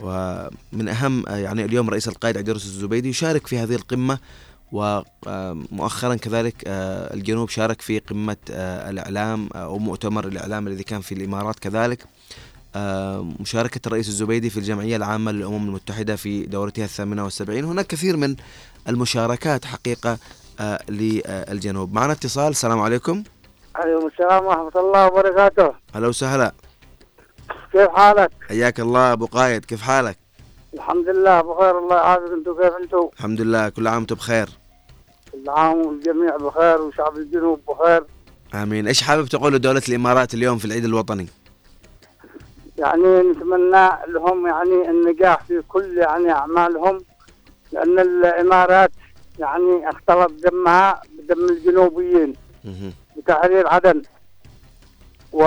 ومن 0.00 0.88
آه، 1.28 1.36
يعني 1.36 1.64
اليوم 1.64 1.90
رئيس 1.90 2.08
القائد 2.08 2.36
عيدروس 2.36 2.64
الزبيدي 2.64 3.08
يشارك 3.08 3.46
في 3.46 3.58
هذه 3.58 3.74
القمة 3.74 4.18
ومؤخرا 4.72 6.14
كذلك 6.14 6.54
الجنوب 7.14 7.48
شارك 7.48 7.80
في 7.80 7.98
قمة 7.98 8.36
الإعلام 8.50 9.48
آه، 9.54 9.64
أو 9.64 9.78
مؤتمر 9.78 10.28
الإعلام 10.28 10.68
الذي 10.68 10.82
كان 10.82 11.00
في 11.00 11.14
الإمارات 11.14 11.58
كذلك. 11.58 12.06
مشاركة 13.40 13.80
الرئيس 13.86 14.08
الزبيدي 14.08 14.50
في 14.50 14.56
الجمعية 14.56 14.96
العامة 14.96 15.32
للأمم 15.32 15.68
المتحدة 15.68 16.16
في 16.16 16.46
دورتها 16.46 16.84
الثامنة 16.84 17.24
والسبعين. 17.24 17.64
هناك 17.64 17.86
كثير 17.86 18.16
من 18.16 18.36
المشاركات 18.88 19.64
حقيقة 19.64 20.18
آه، 20.60 20.80
للجنوب. 20.88 21.94
معنا 21.94 22.12
اتصال. 22.12 22.50
السلام 22.50 22.80
عليكم. 22.80 23.22
عليكم 23.74 24.06
السلام 24.06 24.44
ورحمة 24.44 24.80
الله 24.80 25.06
وبركاته. 25.06 25.74
هلا 25.94 26.08
وسهلا. 26.08 26.52
كيف 27.72 27.88
حالك؟ 27.88 28.30
حياك 28.48 28.80
الله 28.80 29.12
أبو 29.12 29.26
قايد. 29.26 29.64
كيف 29.64 29.82
حالك؟ 29.82 30.18
الحمد 30.74 31.08
لله 31.08 31.40
بخير 31.40 31.78
الله 31.78 31.96
يعافيك. 31.96 32.32
أنتم 32.32 32.62
كيف 32.62 32.72
أنتم؟ 32.82 33.08
الحمد 33.18 33.40
لله. 33.40 33.68
كل 33.68 33.86
عام 33.86 33.96
وأنتم 33.96 34.14
بخير. 34.14 34.48
كل 35.32 35.50
عام 35.50 35.86
والجميع 35.86 36.36
بخير 36.36 36.80
وشعب 36.80 37.16
الجنوب 37.16 37.60
بخير. 37.68 38.04
آمين. 38.54 38.86
إيش 38.86 39.02
حابب 39.02 39.26
تقول 39.26 39.54
لدولة 39.54 39.82
الإمارات 39.88 40.34
اليوم 40.34 40.58
في 40.58 40.64
العيد 40.64 40.84
الوطني؟ 40.84 41.26
يعني 42.78 43.22
نتمنى 43.22 43.88
لهم 44.06 44.46
يعني 44.46 44.90
النجاح 44.90 45.44
في 45.44 45.62
كل 45.68 45.98
يعني 45.98 46.32
أعمالهم 46.32 47.04
لأن 47.72 47.98
الإمارات 47.98 48.90
يعني 49.38 49.90
اختلط 49.90 50.30
دمها 50.30 51.02
بدم 51.18 51.44
الجنوبيين. 51.44 52.34
بتحرير 53.16 53.68
عدن. 53.68 54.02
و 55.32 55.44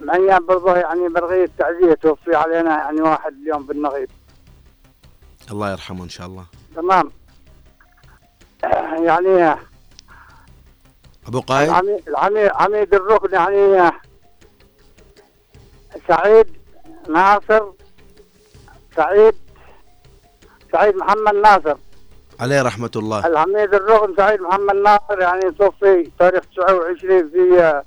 معي 0.00 0.38
برضه 0.40 0.76
يعني 0.76 1.08
برغية 1.08 1.50
تعزية 1.58 1.94
توفي 1.94 2.34
علينا 2.34 2.70
يعني 2.78 3.00
واحد 3.00 3.32
اليوم 3.32 3.66
بالنغيب. 3.66 4.10
الله 5.50 5.72
يرحمه 5.72 6.04
إن 6.04 6.08
شاء 6.08 6.26
الله. 6.26 6.44
تمام. 6.76 7.10
يعني 9.04 9.56
أبو 11.26 11.40
قايد 11.40 11.68
العميد 11.68 12.08
العميد 12.08 12.50
عميد 12.54 12.94
الركن 12.94 13.34
يعني 13.34 13.92
سعيد 16.08 16.46
ناصر 17.08 17.62
سعيد 18.96 19.34
سعيد 20.72 20.96
محمد 20.96 21.34
ناصر. 21.34 21.76
عليه 22.40 22.62
رحمة 22.62 22.90
الله. 22.96 23.26
العميد 23.26 23.74
الركن 23.74 24.16
سعيد 24.16 24.40
محمد 24.40 24.74
ناصر 24.74 25.20
يعني 25.20 25.50
توفي 25.50 26.10
تاريخ 26.18 26.42
29 26.56 27.30
في 27.30 27.82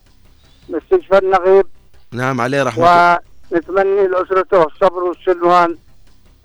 مستشفى 0.70 1.18
النغيب 1.18 1.66
نعم 2.12 2.42
عليه 2.42 2.64
رحمة 2.64 2.84
الله. 2.84 3.20
ونتمني 3.52 4.08
لأسرته 4.08 4.64
الصبر 4.64 5.04
والسلوان. 5.04 5.78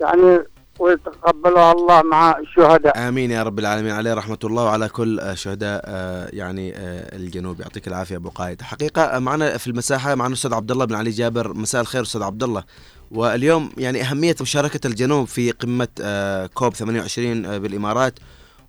يعني 0.01 0.43
ويتقبلها 0.81 1.71
الله 1.71 2.01
مع 2.01 2.37
الشهداء. 2.39 3.07
آمين 3.07 3.31
يا 3.31 3.43
رب 3.43 3.59
العالمين. 3.59 3.91
عليه 3.91 4.13
رحمة 4.13 4.37
الله 4.43 4.63
وعلى 4.63 4.89
كل 4.89 5.31
شهداء 5.33 5.81
آه، 5.85 6.29
يعني 6.33 6.73
آه، 6.75 7.15
الجنوب. 7.15 7.59
يعطيك 7.59 7.87
العافية 7.87 8.15
أبو 8.15 8.29
قايد. 8.29 8.61
حقيقة 8.61 9.01
آه، 9.01 9.19
معنا 9.19 9.57
في 9.57 9.67
المساحة 9.67 10.15
معنا 10.15 10.27
الأستاذ 10.27 10.53
عبد 10.53 10.71
الله 10.71 10.85
بن 10.85 10.95
علي 10.95 11.09
جابر. 11.09 11.53
مساء 11.53 11.81
الخير 11.81 12.01
أستاذ 12.01 12.21
عبد 12.23 12.43
الله. 12.43 12.63
واليوم 13.11 13.71
يعني 13.77 14.01
أهمية 14.01 14.35
مشاركة 14.41 14.87
الجنوب 14.87 15.27
في 15.27 15.51
قمة 15.51 15.87
آه، 16.01 16.45
كوب 16.45 16.73
28 16.73 17.45
آه، 17.45 17.57
بالإمارات. 17.57 18.19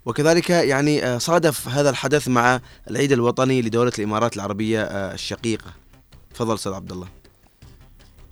وكذلك 0.07 0.51
يعني 0.51 1.19
صادف 1.19 1.69
هذا 1.69 1.91
الحدث 1.91 2.29
مع 2.29 2.61
العيد 2.91 3.13
الوطني 3.13 3.63
لدولة 3.63 3.93
الإمارات 3.99 4.37
العربية 4.37 4.83
آه، 4.83 5.15
الشقيقة. 5.15 5.71
تفضل 6.35 6.55
أستاذ 6.55 6.73
عبد 6.73 6.93
الله. 6.93 7.22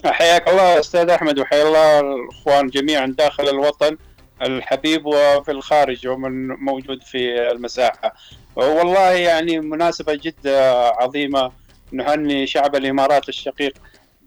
حياك 0.04 0.48
الله 0.48 0.80
أستاذ 0.80 1.10
أحمد 1.10 1.38
وحيا 1.38 1.62
الله 1.62 2.00
الإخوان 2.00 2.66
جميعا 2.66 3.14
داخل 3.18 3.48
الوطن 3.48 3.96
الحبيب 4.42 5.06
وفي 5.06 5.50
الخارج 5.50 6.06
ومن 6.06 6.48
موجود 6.48 7.02
في 7.02 7.50
المساحة. 7.50 8.14
والله 8.56 9.10
يعني 9.10 9.60
مناسبة 9.60 10.18
جدا 10.22 10.70
عظيمة 10.74 11.52
نهني 11.92 12.46
شعب 12.46 12.76
الإمارات 12.76 13.28
الشقيق 13.28 13.74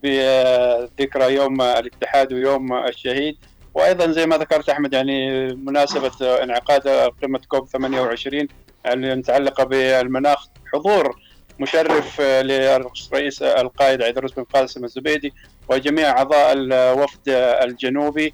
بذكرى 0.03 1.34
يوم 1.34 1.62
الاتحاد 1.62 2.34
ويوم 2.34 2.74
الشهيد. 2.74 3.38
وأيضا 3.74 4.12
زي 4.12 4.25
ما 4.25 4.38
ذكرت 4.38 4.70
أحمد 4.70 4.94
يعني 4.94 5.48
مناسبة 5.56 6.44
انعقاد 6.44 6.88
قمة 7.22 7.42
كوب 7.48 7.68
28 7.68 8.48
المتعلقه 8.88 9.63
بالمناخ. 9.63 10.48
حضور 10.74 11.20
مشرف 11.60 12.22
لرئيس 12.22 13.42
القائد 13.42 14.01
عيدروس 14.01 14.32
بن 14.32 14.44
قاسم 14.44 14.84
الزبيدي 14.84 15.34
وجميع 15.70 16.10
أعضاء 16.10 16.53
الوفد 16.53 17.29
الجنوبي 17.63 18.34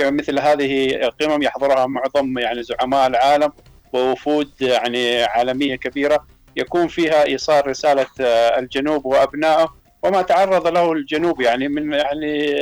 مثل 0.00 0.38
هذه 0.38 1.00
قمم 1.20 1.42
يحضرها 1.42 1.86
معظم 1.86 2.38
يعني 2.38 2.62
زعماء 2.62 3.06
العالم 3.06 3.52
ووفود 3.92 4.50
يعني 4.60 5.22
عالمية 5.22 5.76
كبيرة. 5.76 6.26
يكون 6.56 6.88
فيها 6.88 7.24
إيصال 7.24 7.66
رسالة 7.66 8.06
الجنوب 8.58 9.06
وأبنائه 9.06 9.74
وما 10.02 10.22
تعرض 10.22 10.66
له 10.66 10.92
الجنوب 10.92 11.40
يعني 11.40 11.68
من 11.68 11.92
يعني 11.92 12.56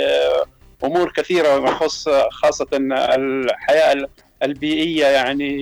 أمور 0.85 1.13
كثيرة 1.17 1.71
يخص 1.71 2.09
خاصة 2.31 2.67
الحياة 2.73 4.09
البيئية 4.43 5.07
يعني 5.07 5.59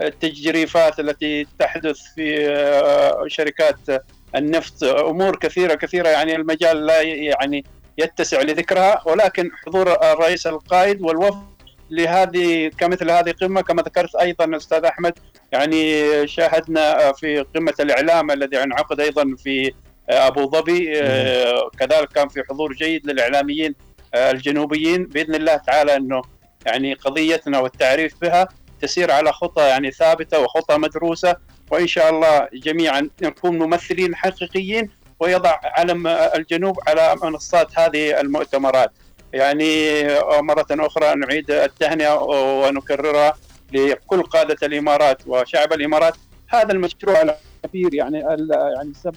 التجريفات 0.00 1.00
التي 1.00 1.46
تحدث 1.58 1.98
في 2.14 3.24
شركات 3.26 3.76
النفط 4.36 4.84
أمور 4.84 5.36
كثيرة 5.36 5.74
كثيرة 5.74 6.08
يعني 6.08 6.36
المجال 6.36 6.86
لا 6.86 7.02
يعني 7.02 7.64
يتسع 7.98 8.42
لذكرها 8.42 9.02
ولكن 9.06 9.50
حضور 9.66 9.92
الرئيس 10.12 10.46
القائد 10.46 11.02
والوفد 11.02 11.52
لهذه 11.90 12.70
كمثل 12.78 13.10
هذه 13.10 13.34
قمة 13.40 13.60
كما 13.60 13.82
ذكرت 13.82 14.14
أيضا 14.16 14.56
أستاذ 14.56 14.84
أحمد 14.84 15.18
يعني 15.52 16.02
شاهدنا 16.28 17.12
في 17.12 17.44
قمة 17.54 17.74
الإعلام 17.80 18.30
الذي 18.30 18.62
انعقد 18.62 19.00
أيضا 19.00 19.36
في 19.38 19.72
أبو 20.08 20.50
ظبي 20.50 21.00
كذلك 21.78 22.08
كان 22.14 22.28
في 22.28 22.42
حضور 22.48 22.72
جيد 22.72 23.06
للإعلاميين 23.06 23.74
الجنوبيين 24.14 25.06
بإذن 25.06 25.34
الله 25.34 25.56
تعالى 25.56 25.96
إنه 25.96 26.22
يعني 26.66 26.94
قضيتنا 26.94 27.58
والتعريف 27.58 28.14
بها 28.22 28.48
تسير 28.80 29.10
على 29.10 29.32
خطى 29.32 29.62
يعني 29.62 29.90
ثابتة 29.90 30.40
وخطى 30.40 30.78
مدروسة 30.78 31.36
وإن 31.72 31.86
شاء 31.86 32.10
الله 32.10 32.48
جميعا 32.52 33.08
نكون 33.22 33.58
ممثلين 33.58 34.14
حقيقيين 34.14 34.90
ويضع 35.20 35.58
علم 35.62 36.06
الجنوب 36.06 36.78
على 36.88 37.16
منصات 37.22 37.78
هذه 37.78 38.20
المؤتمرات. 38.20 38.92
يعني 39.32 40.02
مرة 40.40 40.66
أخرى 40.70 41.14
نعيد 41.14 41.50
التهنئة 41.50 42.14
ونكررها 42.22 43.34
لكل 43.72 44.22
قادة 44.22 44.66
الإمارات 44.66 45.22
وشعب 45.26 45.72
الإمارات. 45.72 46.14
هذا 46.48 46.72
المشروع 46.72 47.22
الكبير 47.22 47.94
يعني 47.94 48.18
يعني 48.76 48.92
سب 48.94 49.14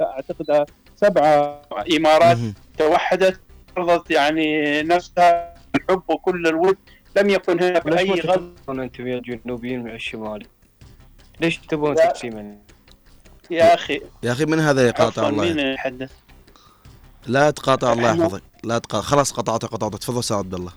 أعتقد 0.00 0.66
سبعه 0.96 1.62
إمارات 1.96 2.38
توحدت 2.78 3.40
فرضت 3.76 4.10
يعني 4.10 4.82
نفسها 4.82 5.54
الحب 5.74 6.02
وكل 6.08 6.46
الود. 6.46 6.76
لم 7.16 7.30
يكن 7.30 7.62
هناك 7.62 7.98
أي 7.98 8.10
غزو 8.10 8.50
أنتم 8.68 9.06
يا 9.06 9.18
جنوبيين 9.18 9.82
من 9.82 9.90
الشمال؟ 9.90 10.46
ليش 11.40 11.56
تبون. 11.56 11.94
تقسيما؟ 11.94 12.56
يا 13.50 13.74
أخي. 13.74 14.00
يا 14.22 14.32
أخي 14.32 14.44
من 14.44 14.60
هذا 14.60 14.86
يقاطع 14.86 15.28
الله؟ 15.28 15.44
مين 15.44 15.58
يحدث؟ 15.58 16.10
لا 17.26 17.50
تقاطع 17.50 17.92
الله 17.92 18.10
يحفظك. 18.10 18.42
لا 18.64 18.78
تقاطع. 18.78 19.06
خلاص 19.06 19.32
قطعت 19.32 19.64
قطعت. 19.64 19.94
تفضل 19.94 20.18
أستاذ 20.18 20.36
عبد 20.36 20.54
الله. 20.54 20.72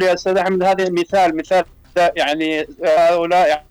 يا 0.00 0.14
أستاذ 0.14 0.36
أحمد 0.36 0.62
هذا 0.62 0.90
مثال 0.90 1.36
مثال 1.36 1.64
يعني 1.96 2.66
هؤلاء 2.84 3.48
يعني 3.48 3.66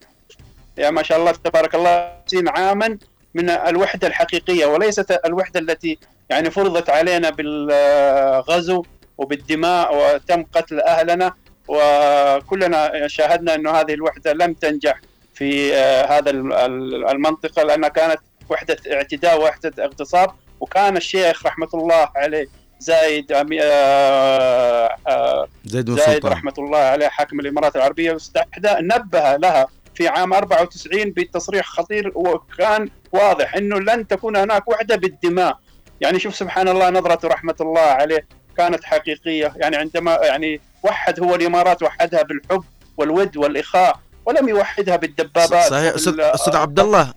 يا 0.78 0.90
ما 0.90 1.04
شاء 1.04 1.18
الله 1.20 1.32
تبارك 1.32 1.76
الله 1.76 2.14
50 2.32 2.50
عاما 2.50 2.98
من 3.34 3.50
الوحدة 3.50 4.08
الحقيقية 4.08 4.66
وليست 4.66 5.20
الوحدة 5.26 5.60
التي 5.60 5.98
يعني 6.30 6.52
فرضت 6.52 6.90
علينا 6.90 7.30
بالغزو 7.30 8.84
وبالدماء 9.18 9.96
وتم 9.96 10.44
قتل 10.54 10.80
أهلنا 10.80 11.34
وكلنا 11.68 13.08
شاهدنا 13.08 13.56
انه 13.56 13.72
هذه 13.72 13.94
الوحدة 13.94 14.34
لم 14.34 14.54
تنجح. 14.54 15.02
في 15.40 15.76
آه، 15.76 16.06
هذا 16.20 16.30
ال- 16.30 16.54
ال- 16.54 17.08
المنطقة 17.10 17.64
لأنها 17.64 17.90
كانت 17.90 18.20
وحدة 18.50 18.78
اعتداء 18.94 19.42
وحدة 19.42 19.86
اغتصاب. 19.86 20.30
وكان 20.60 20.98
الشيخ 20.98 21.46
رحمة 21.46 21.68
الله 21.74 22.10
عليه 22.16 22.48
زايد 22.80 23.34
أمي- 23.34 23.60
آه، 23.62 24.96
آه، 25.08 25.48
زيد 25.66 25.86
بن 25.86 25.96
زايد 25.96 26.10
سلطان. 26.14 26.32
رحمة 26.32 26.54
الله 26.58 26.78
عليه 26.78 27.08
حاكم 27.08 27.40
الإمارات 27.40 27.76
العربية. 27.76 28.10
المتحده 28.12 28.78
نبه 28.82 29.36
لها 29.36 29.68
في 29.96 30.08
عام 30.08 30.34
94 30.34 31.12
بتصريح 31.12 31.66
خطير 31.66 32.12
وكان 32.16 32.90
واضح 33.12 33.56
إنه 33.56 33.80
لن 33.80 34.08
تكون 34.08 34.36
هناك 34.38 34.68
وحدة 34.68 34.96
بالدماء. 34.96 35.58
يعني 36.02 36.20
شوف 36.20 36.36
سبحان 36.36 36.68
الله 36.68 36.90
نظرة 36.90 37.28
رحمة 37.28 37.56
الله 37.62 37.82
عليه 37.82 38.26
كانت 38.58 38.84
حقيقية. 38.84 39.54
يعني 39.56 39.76
عندما 39.76 40.20
يعني 40.24 40.62
وحد 40.84 41.20
هو 41.20 41.36
الإمارات 41.36 41.84
وحدها 41.84 42.24
بالحب 42.24 42.64
والود 42.98 43.38
والإخاء. 43.38 44.00
ولم 44.30 44.50
يوحدها 44.50 44.96
بالدبابات 44.96 45.70
صحيح. 45.70 45.94
أستاذ 46.34 46.56
عبد 46.56 46.80
الله 46.80 47.14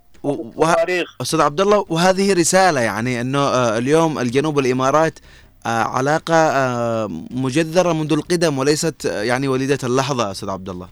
أستاذ 1.21 1.41
عبد 1.41 1.61
الله 1.61 1.85
وهذه 1.89 2.33
رسالة 2.33 2.81
يعني 2.81 3.21
إنه 3.21 3.39
آه، 3.39 3.79
اليوم 3.79 4.19
الجنوب 4.19 4.57
والامارات 4.57 5.19
آه، 5.67 5.69
علاقة 5.69 6.35
آه، 6.35 7.09
مجذرة 7.31 7.93
منذ 7.93 8.13
القدم 8.13 8.59
وليست 8.59 9.05
يعني 9.05 9.49
وليدة 9.49 9.79
اللحظة 9.85 10.31
أستاذ 10.31 10.51
عبد 10.51 10.69
الله 10.69 10.89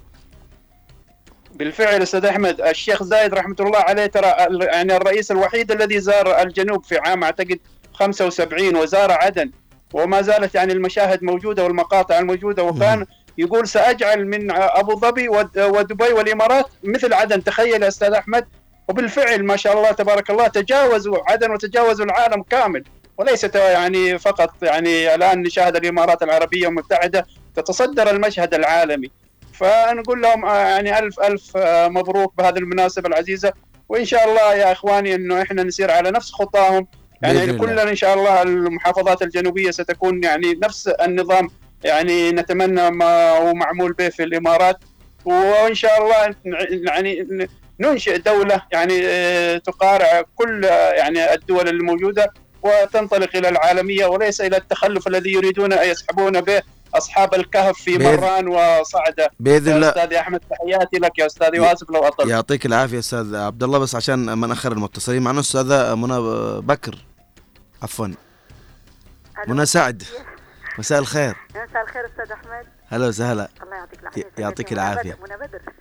بالفعل 1.55 2.03
أستاذ 2.03 2.25
أحمد 2.25 2.61
الشيخ 2.61 3.03
زايد 3.03 3.35
رحمة 3.35 3.57
الله 3.61 3.79
عليه 3.79 4.07
ترى 4.07 4.35
يعني 4.61 4.97
الرئيس 4.97 5.31
الوحيد 5.31 5.73
الذي 5.73 6.01
زار 6.01 6.43
الجنوب 6.43 6.85
في 6.85 6.99
عام 6.99 7.25
أعتقد 7.25 7.59
75 7.93 8.77
وزار 8.77 9.13
عدن 9.13 9.51
وما 9.93 10.23
زالت 10.23 10.55
يعني 10.55 10.73
المشاهد 10.73 11.23
موجودة 11.25 11.65
والمقاطع 11.65 12.19
الموجودة 12.19 12.63
وكان 12.63 13.07
يقول 13.41 13.69
سأجعل 13.69 14.27
من 14.27 14.51
أبو 14.53 14.99
ظبي 15.01 15.29
ود- 15.29 15.59
ودبي 15.59 16.13
والإمارات 16.13 16.67
مثل 16.83 17.13
عدن. 17.13 17.45
تخيل 17.45 17.83
يا 17.83 17.89
أستاذ 17.89 18.13
أحمد. 18.13 18.47
وبالفعل 18.89 19.45
ما 19.45 19.57
شاء 19.57 19.73
الله 19.79 19.93
تبارك 19.93 20.31
الله 20.31 20.47
تجاوزوا 20.49 21.19
عدن 21.31 21.51
وتجاوزوا 21.51 22.05
العالم 22.07 22.43
كامل. 22.43 22.85
وليست 23.19 23.55
يعني 23.55 24.19
فقط 24.19 24.51
يعني 24.63 25.15
الآن 25.15 25.43
نشاهد 25.43 25.77
الإمارات 25.77 26.23
العربية 26.23 26.69
المتحده 26.69 27.27
تتصدر 27.57 28.11
المشهد 28.11 28.55
العالمي. 28.55 29.11
فنقول 29.53 30.23
لهم 30.23 30.45
آه، 30.45 30.59
يعني 30.59 30.99
الف 30.99 31.21
ألف 31.21 31.57
آه، 31.57 31.89
مبروك 31.89 32.33
بهذه 32.39 32.59
المناسبة 32.59 33.09
العزيزة. 33.09 33.53
وإن 33.89 34.05
شاء 34.05 34.29
الله 34.29 34.55
يا 34.55 34.73
إخواني 34.73 35.15
إنه 35.15 35.43
إحنا 35.43 35.63
نسير 35.63 35.91
على 35.91 36.11
نفس 36.11 36.33
خطاهم. 36.33 36.87
يعني. 37.23 37.53
كلنا 37.59 37.83
إن 37.83 37.95
شاء 37.97 38.15
الله 38.15 38.43
المحافظات 38.43 39.23
الجنوبية 39.23 39.71
ستكون 39.71 40.25
يعني 40.25 40.59
نفس 40.63 40.89
النظام 40.89 41.49
يعني 41.85 42.31
نتمنى 42.33 42.91
ما 42.91 43.31
هو 43.31 43.55
معمول 43.55 43.93
به 43.93 44.09
في 44.09 44.23
الإمارات 44.23 44.77
وإن 45.25 45.75
شاء 45.75 46.03
الله 46.03 46.35
يعني 46.71 47.27
ننشئ 47.81 48.19
دولة 48.19 48.63
يعني 48.73 49.01
آه، 49.05 49.59
تقارع 49.59 50.23
كل 50.37 50.65
آه، 50.65 50.91
يعني 50.93 51.35
الدول 51.35 51.69
الموجودة 51.69 52.33
وتنطلق 52.63 53.37
إلى 53.37 53.49
العالمية 53.49 54.07
وليس 54.07 54.41
إلى 54.41 54.57
التخلف 54.57 55.07
الذي 55.09 55.33
يريدون 55.33 55.73
أن 55.73 55.89
يسحبون 55.91 56.41
به 56.41 56.63
أصحاب 56.95 57.35
الكهف 57.35 57.77
في 57.79 57.99
بإذن- 57.99 58.03
مران 58.03 58.49
وصعده 58.49 59.31
بإذن 59.41 59.73
الله 59.77 59.89
أستاذي 59.89 60.19
أحمد 60.21 60.41
تحياتي 60.51 60.97
لك 60.99 61.19
يا 61.19 61.27
أستاذي 61.27 61.61
واسف 61.61 61.91
لو 61.91 62.01
أطلت. 62.07 62.29
يعطيك 62.31 62.67
العافية 62.67 62.99
أستاذ 62.99 63.37
عبد 63.37 63.63
الله 63.63 63.79
بس 63.79 63.95
عشان 63.95 64.33
ما 64.33 64.47
نأخر 64.47 64.73
المتصلين 64.73 65.23
معنا 65.23 65.41
أستاذة 65.41 65.95
منى 65.95 66.21
بكر. 66.61 66.99
عفوا. 67.83 68.09
منى 69.49 69.67
سعد. 69.67 70.03
مساء 70.81 70.99
الخير. 70.99 71.37
مساء 71.51 71.83
الخير 71.83 72.07
أستاذ 72.07 72.33
أحمد. 72.33 72.67
هلا 72.89 73.07
وسهلا. 73.09 73.49
الله 73.63 73.77
يعطيك 73.77 74.01
العافية 74.03 74.25
يعطيك 74.39 74.69
سيدتي. 74.69 75.23
منى. 75.23 75.37
بدر- 75.37 75.73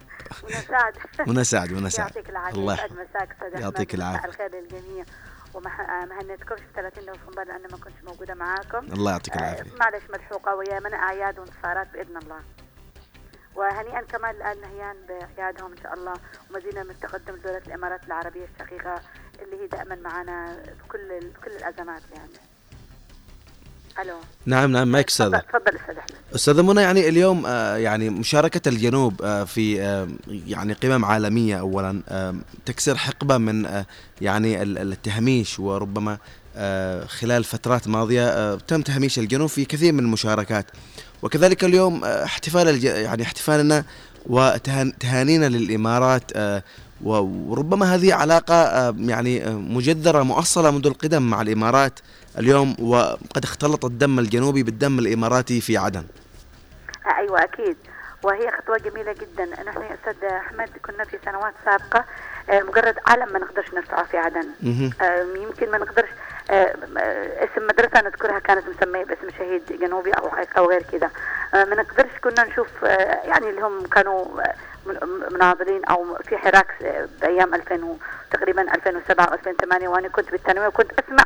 منى 0.43 0.53
سعد 0.61 0.93
منى 1.27 1.43
سعد 1.43 1.71
منى 1.73 1.89
سعد 1.89 2.07
يعطيك 2.15 2.29
العافية. 2.29 2.57
الله. 2.59 2.73
مساك 2.73 3.31
أستاذ 3.31 3.47
أحمد. 3.47 3.61
يعطيك 3.61 3.93
ومساء 3.93 4.09
العافية. 4.09 4.27
الخير 4.29 4.51
للجميع. 4.55 5.05
وما 5.53 5.69
هنذكرش 6.21 6.59
30 6.75 7.05
نوفمبر 7.05 7.43
لأن 7.43 7.61
ما 7.71 7.77
كنتش 7.77 8.03
موجودة 8.03 8.33
معاكم. 8.33 8.77
الله 8.77 9.11
يعطيك 9.11 9.33
آه، 9.33 9.39
العافية. 9.39 9.75
معلش 9.79 10.03
ملحوقة 10.09 10.55
ويا 10.55 10.79
من 10.79 10.93
أعياد 10.93 11.39
وانتصارات 11.39 11.87
بإذن 11.93 12.17
الله. 12.17 12.39
وهنيئا 13.55 14.01
كمان 14.01 14.35
لآل 14.35 14.61
نهيان 14.61 14.95
بأعيادهم 15.07 15.71
إن 15.71 15.77
شاء 15.83 15.93
الله. 15.93 16.13
ومزيدا 16.51 16.83
من 16.83 16.89
التقدم 16.91 17.35
لدولة 17.35 17.57
الإمارات 17.67 18.03
العربية 18.07 18.45
الشقيقة 18.55 19.01
اللي 19.41 19.63
هي 19.63 19.67
دائما 19.67 19.95
معنا 19.95 20.63
بكل 20.83 21.19
بكل 21.19 21.51
الأزمات 21.51 22.01
يعني. 22.15 22.48
ألو. 24.01 24.13
نعم 24.45 24.71
نعم 24.71 24.87
معك 24.87 25.07
أستاذة. 25.07 25.37
تفضل 25.37 25.77
أستاذ 25.81 25.97
أحمد. 25.97 26.11
أستاذة 26.35 26.61
منى 26.61 26.81
يعني 26.81 27.09
اليوم 27.09 27.43
آه، 27.45 27.75
يعني 27.77 28.09
مشاركة 28.09 28.69
الجنوب 28.69 29.21
آه، 29.21 29.43
في 29.43 29.81
آه، 29.81 30.07
يعني 30.27 30.73
قمم 30.73 31.05
عالمية 31.05 31.59
اولا 31.59 32.01
تكسير 32.65 32.95
حقبة 32.95 33.37
من 33.37 33.83
يعني 34.21 34.61
ال- 34.61 34.77
ال- 34.77 34.91
التهميش 34.91 35.59
وربما 35.59 36.17
خلال 37.07 37.43
فترات 37.43 37.87
ماضية 37.87 38.55
تم 38.55 38.81
تهميش 38.81 39.19
الجنوب 39.19 39.49
في 39.49 39.65
كثير 39.65 39.93
من 39.93 39.99
المشاركات. 39.99 40.65
وكذلك 41.21 41.63
اليوم 41.63 42.03
احتفال 42.05 42.85
يعني 42.85 43.23
احتفالنا 43.23 43.83
وتهانينا 44.25 45.45
للإمارات 45.49 46.31
وربما 47.03 47.95
هذه 47.95 48.13
علاقة 48.13 48.55
يعني 48.99 49.45
مجذرة 49.49 50.23
مؤصلة 50.23 50.71
منذ 50.71 50.87
القدم 50.87 51.21
مع 51.29 51.41
الإمارات 51.41 51.99
اليوم 52.37 52.75
وقد 52.79 53.43
اختلط 53.43 53.85
الدم 53.85 54.19
الجنوبي 54.19 54.63
بالدم 54.63 54.99
الإماراتي 54.99 55.61
في 55.61 55.77
عدن. 55.77 56.03
آه، 57.05 57.17
أيوة 57.17 57.43
أكيد. 57.43 57.77
وهي 58.23 58.51
خطوة 58.51 58.77
جميلة 58.77 59.13
جدا. 59.13 59.45
نحن 59.45 59.81
يا 59.81 59.97
أستاذ 60.01 60.23
أحمد 60.29 60.69
كنا 60.85 61.03
في 61.03 61.17
سنوات 61.25 61.53
سابقة 61.65 62.05
آه، 62.49 62.61
مجرد 62.61 62.95
علم 63.07 63.33
ما 63.33 63.39
نقدرش 63.39 63.73
نرفعه 63.73 64.03
في 64.05 64.17
عدن. 64.17 64.47
آه، 65.01 65.21
يمكن 65.35 65.71
ما 65.71 65.77
نقدرش 65.77 66.09
اسم 66.49 67.67
مدرسة 67.67 68.01
نذكرها 68.01 68.39
كانت 68.39 68.63
مسمية 68.69 69.03
باسم 69.05 69.29
شهيد 69.37 69.61
جنوبي 69.81 70.11
أو 70.11 70.27
أو 70.57 70.69
غير 70.69 70.81
كذا 70.91 71.09
ما 71.53 71.75
نقدرش 71.75 72.09
كنا 72.23 72.43
نشوف 72.47 72.67
يعني 73.23 73.49
اللي 73.49 73.61
هم 73.61 73.87
كانوا 73.87 74.25
من- 74.85 75.33
مناضلين 75.33 75.85
أو 75.85 76.17
في 76.29 76.37
حراك 76.37 76.67
بأيام 77.21 77.55
2000 77.55 77.83
و- 77.83 77.97
تقريبا 78.31 78.61
2007 78.75 79.25
أو 79.25 79.33
2008 79.33 79.87
وأنا 79.87 80.07
كنت 80.07 80.31
بالثانوية 80.31 80.67
وكنت 80.67 80.91
أسمع 80.99 81.23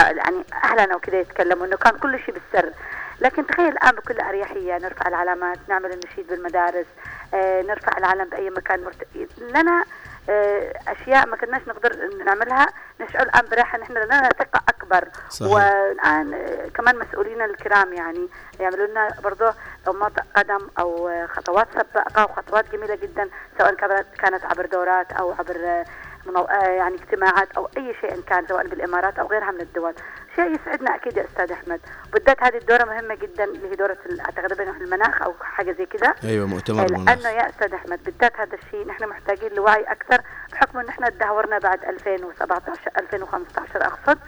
يعني 0.00 0.44
أهلنا 0.64 0.96
وكذا 0.96 1.20
يتكلموا 1.20 1.66
إنه 1.66 1.76
كان 1.76 1.98
كل 1.98 2.18
شيء 2.18 2.34
بالسر. 2.34 2.72
لكن 3.20 3.46
تخيل 3.46 3.68
الآن 3.68 3.90
بكل 3.90 4.20
أريحية 4.20 4.78
نرفع 4.78 5.08
العلامات 5.08 5.58
نعمل 5.68 5.92
النشيد 5.92 6.26
بالمدارس 6.26 6.86
آه، 7.34 7.62
نرفع 7.62 7.98
العلم 7.98 8.24
بأي 8.24 8.50
مكان 8.50 8.84
مرت... 8.84 9.06
لنا 9.38 9.84
آه، 10.30 10.72
أشياء 10.88 11.28
ما 11.28 11.36
كناش 11.36 11.62
نقدر 11.68 11.96
نعملها. 12.24 12.66
نشعر 13.00 13.22
الآن 13.22 13.44
براحة 13.50 13.78
نحن 13.78 13.92
لنا 13.92 14.28
ثقة 14.38 14.60
أكبر. 14.68 15.08
صحيح. 15.28 15.52
والآن 15.52 16.34
آه، 16.34 16.68
كمان 16.74 16.98
مسؤولين 16.98 17.42
الكرام 17.42 17.92
يعني 17.92 18.28
يعملوا 18.60 18.86
لنا 18.86 19.08
برضه 19.24 19.54
ضمات 19.86 20.12
قدم 20.36 20.68
آه، 20.78 21.26
خطوات 21.32 21.68
سباقة 21.72 22.24
وخطوات 22.24 22.72
جميلة 22.72 22.94
جدا 22.94 23.28
سواء 23.58 23.74
كانت 24.18 24.44
عبر 24.44 24.66
دورات 24.66 25.12
أو 25.12 25.32
عبر 25.32 25.84
منو... 26.26 26.40
آه، 26.40 26.68
يعني 26.68 26.94
اجتماعات 26.94 27.48
أو 27.56 27.68
أي 27.76 27.94
شيء 28.00 28.14
إن 28.14 28.22
كان 28.22 28.46
سواء 28.46 28.66
بالإمارات 28.66 29.18
أو 29.18 29.26
غيرها 29.26 29.50
من 29.50 29.60
الدول. 29.60 29.94
شيء 30.36 30.54
يسعدنا 30.54 30.94
أكيد 30.94 31.16
يا 31.16 31.24
أستاذ 31.24 31.52
أحمد. 31.52 31.80
بالذات 32.12 32.42
هذه 32.42 32.56
الدورة 32.56 32.84
مهمة 32.84 33.14
جدا 33.14 33.44
اللي 33.44 33.68
هي 33.68 33.74
أعتقد 34.20 34.56
بين 34.56 34.68
المناخ 34.68 35.22
أو 35.22 35.34
حاجة 35.40 35.72
زي 35.72 35.86
كذا. 35.86 36.14
أيوه 36.24 36.46
مؤتمر 36.46 36.76
لأنه 36.76 37.12
المناخ. 37.12 37.26
يا 37.26 37.48
أستاذ 37.48 37.74
أحمد 37.74 38.04
بالذات 38.04 38.36
هذا 38.36 38.54
الشيء 38.54 38.86
نحن 38.86 39.08
محتاجين 39.08 39.52
لوعي 39.52 39.82
أكثر 39.82 40.22
بحكم 40.52 40.78
إن 40.78 40.88
إحنا 40.88 41.08
تدهورنا 41.08 41.58
بعد 41.58 41.84
2017 41.84 42.90
2015 42.98 43.86
أقصد. 43.86 44.18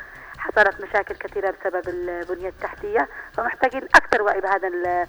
حصلت 0.57 0.81
مشاكل 0.81 1.15
كثيرة 1.15 1.51
بسبب 1.61 1.89
البنية 1.89 2.49
التحتية 2.49 3.09
فمحتاجين 3.33 3.83
أكثر 3.85 4.23
وعي 4.23 4.41
بهذا 4.41 4.69
ال 4.69 4.87
ال 4.87 5.07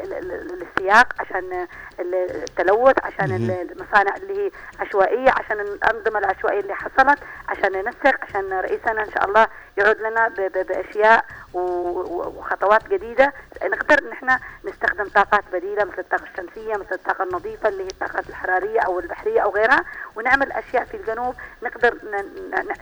ال 0.00 0.12
ال 0.32 0.62
السياق 0.68 1.12
عشان 1.20 1.66
ال- 2.00 2.14
التلوث 2.14 2.94
عشان 3.04 3.36
ال- 3.36 3.72
المصانع 3.72 4.16
اللي 4.16 4.46
هي 4.46 4.50
عشوائية 4.80 5.30
عشان 5.30 5.60
الأنظمة 5.60 6.18
العشوائية 6.18 6.60
اللي 6.60 6.74
حصلت 6.74 7.18
عشان 7.48 7.72
ننسق 7.72 8.16
عشان 8.22 8.52
رئيسنا 8.52 9.02
إن 9.04 9.10
شاء 9.10 9.24
الله 9.24 9.46
يعود 9.78 10.00
لنا 10.00 10.28
ب- 10.28 10.34
ب- 10.40 10.66
بأشياء 10.66 11.24
و- 11.54 11.58
و- 11.60 12.34
وخطوات 12.38 12.88
جديدة 12.88 13.32
نقدر 13.64 13.98
إن 14.06 14.12
إحنا 14.12 14.40
نستخدم 14.64 15.04
طاقات 15.08 15.44
بديلة 15.52 15.84
مثل 15.84 15.98
الطاقة 15.98 16.24
الشمسية 16.32 16.72
مثل 16.76 16.92
الطاقة 16.94 17.24
النظيفة 17.24 17.68
اللي 17.68 17.82
هي 17.82 17.86
الطاقات 17.88 18.28
الحرارية 18.28 18.80
أو 18.80 18.98
البحرية 19.00 19.40
أو 19.40 19.50
غيرها 19.54 19.84
ونعمل 20.16 20.52
أشياء 20.52 20.84
في 20.84 20.96
الجنوب 20.96 21.34
نقدر 21.62 21.98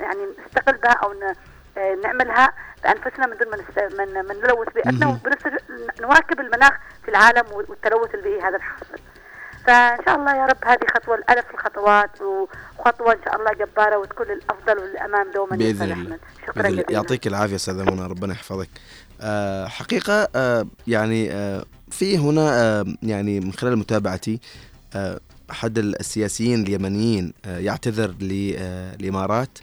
يعني 0.00 0.26
نستقل 0.46 0.76
بها 0.76 0.92
آه، 1.04 1.34
نعملها 2.02 2.52
بأنفسنا 2.84 3.26
من 3.26 3.36
دون 3.36 3.48
ما 3.50 4.04
من 4.04 4.28
من 4.28 4.36
نلوث 4.44 4.68
بيئتنا. 4.74 5.06
وبنفس 5.08 5.46
نواكب 6.00 6.40
المناخ 6.40 6.72
في 7.02 7.08
العالم 7.08 7.44
والتلوث 7.52 8.14
البيئي 8.14 8.40
هذا 8.40 8.56
الحاصل. 8.56 8.98
فإن 9.66 9.98
شاء 10.04 10.16
الله 10.16 10.36
يا 10.36 10.46
رب 10.46 10.64
هذه 10.64 10.86
خطوة 10.94 11.14
الألف 11.14 11.44
الخطوات 11.54 12.10
وخطوة 12.22 13.12
إن 13.12 13.18
شاء 13.24 13.36
الله 13.36 13.52
جبارة 13.52 13.98
وتكون 13.98 14.26
للأفضل 14.26 14.78
والامام 14.78 15.30
دوما 15.34 15.56
بإذن 15.56 15.92
الله. 15.92 16.18
شكرا 16.42 16.52
بإذن 16.54 16.66
الله. 16.66 16.82
جزيلا 16.82 16.92
يعطيك 16.92 17.26
العافية 17.26 17.54
استاذه 17.54 17.84
منى 17.84 18.06
ربنا 18.06 18.32
يحفظك 18.32 18.68
آه 19.20 19.66
حقيقة 19.66 20.28
آه 20.36 20.66
يعني 20.86 21.32
آه 21.32 21.64
في 21.90 22.18
هنا 22.18 22.62
آه 22.62 22.84
يعني 23.02 23.40
من 23.40 23.52
خلال 23.52 23.78
متابعتي 23.78 24.40
آه 24.94 25.20
أحد 25.50 25.78
السياسيين 25.78 26.62
اليمنيين 26.62 27.32
آه 27.46 27.58
يعتذر 27.58 28.14
للامارات 28.20 29.58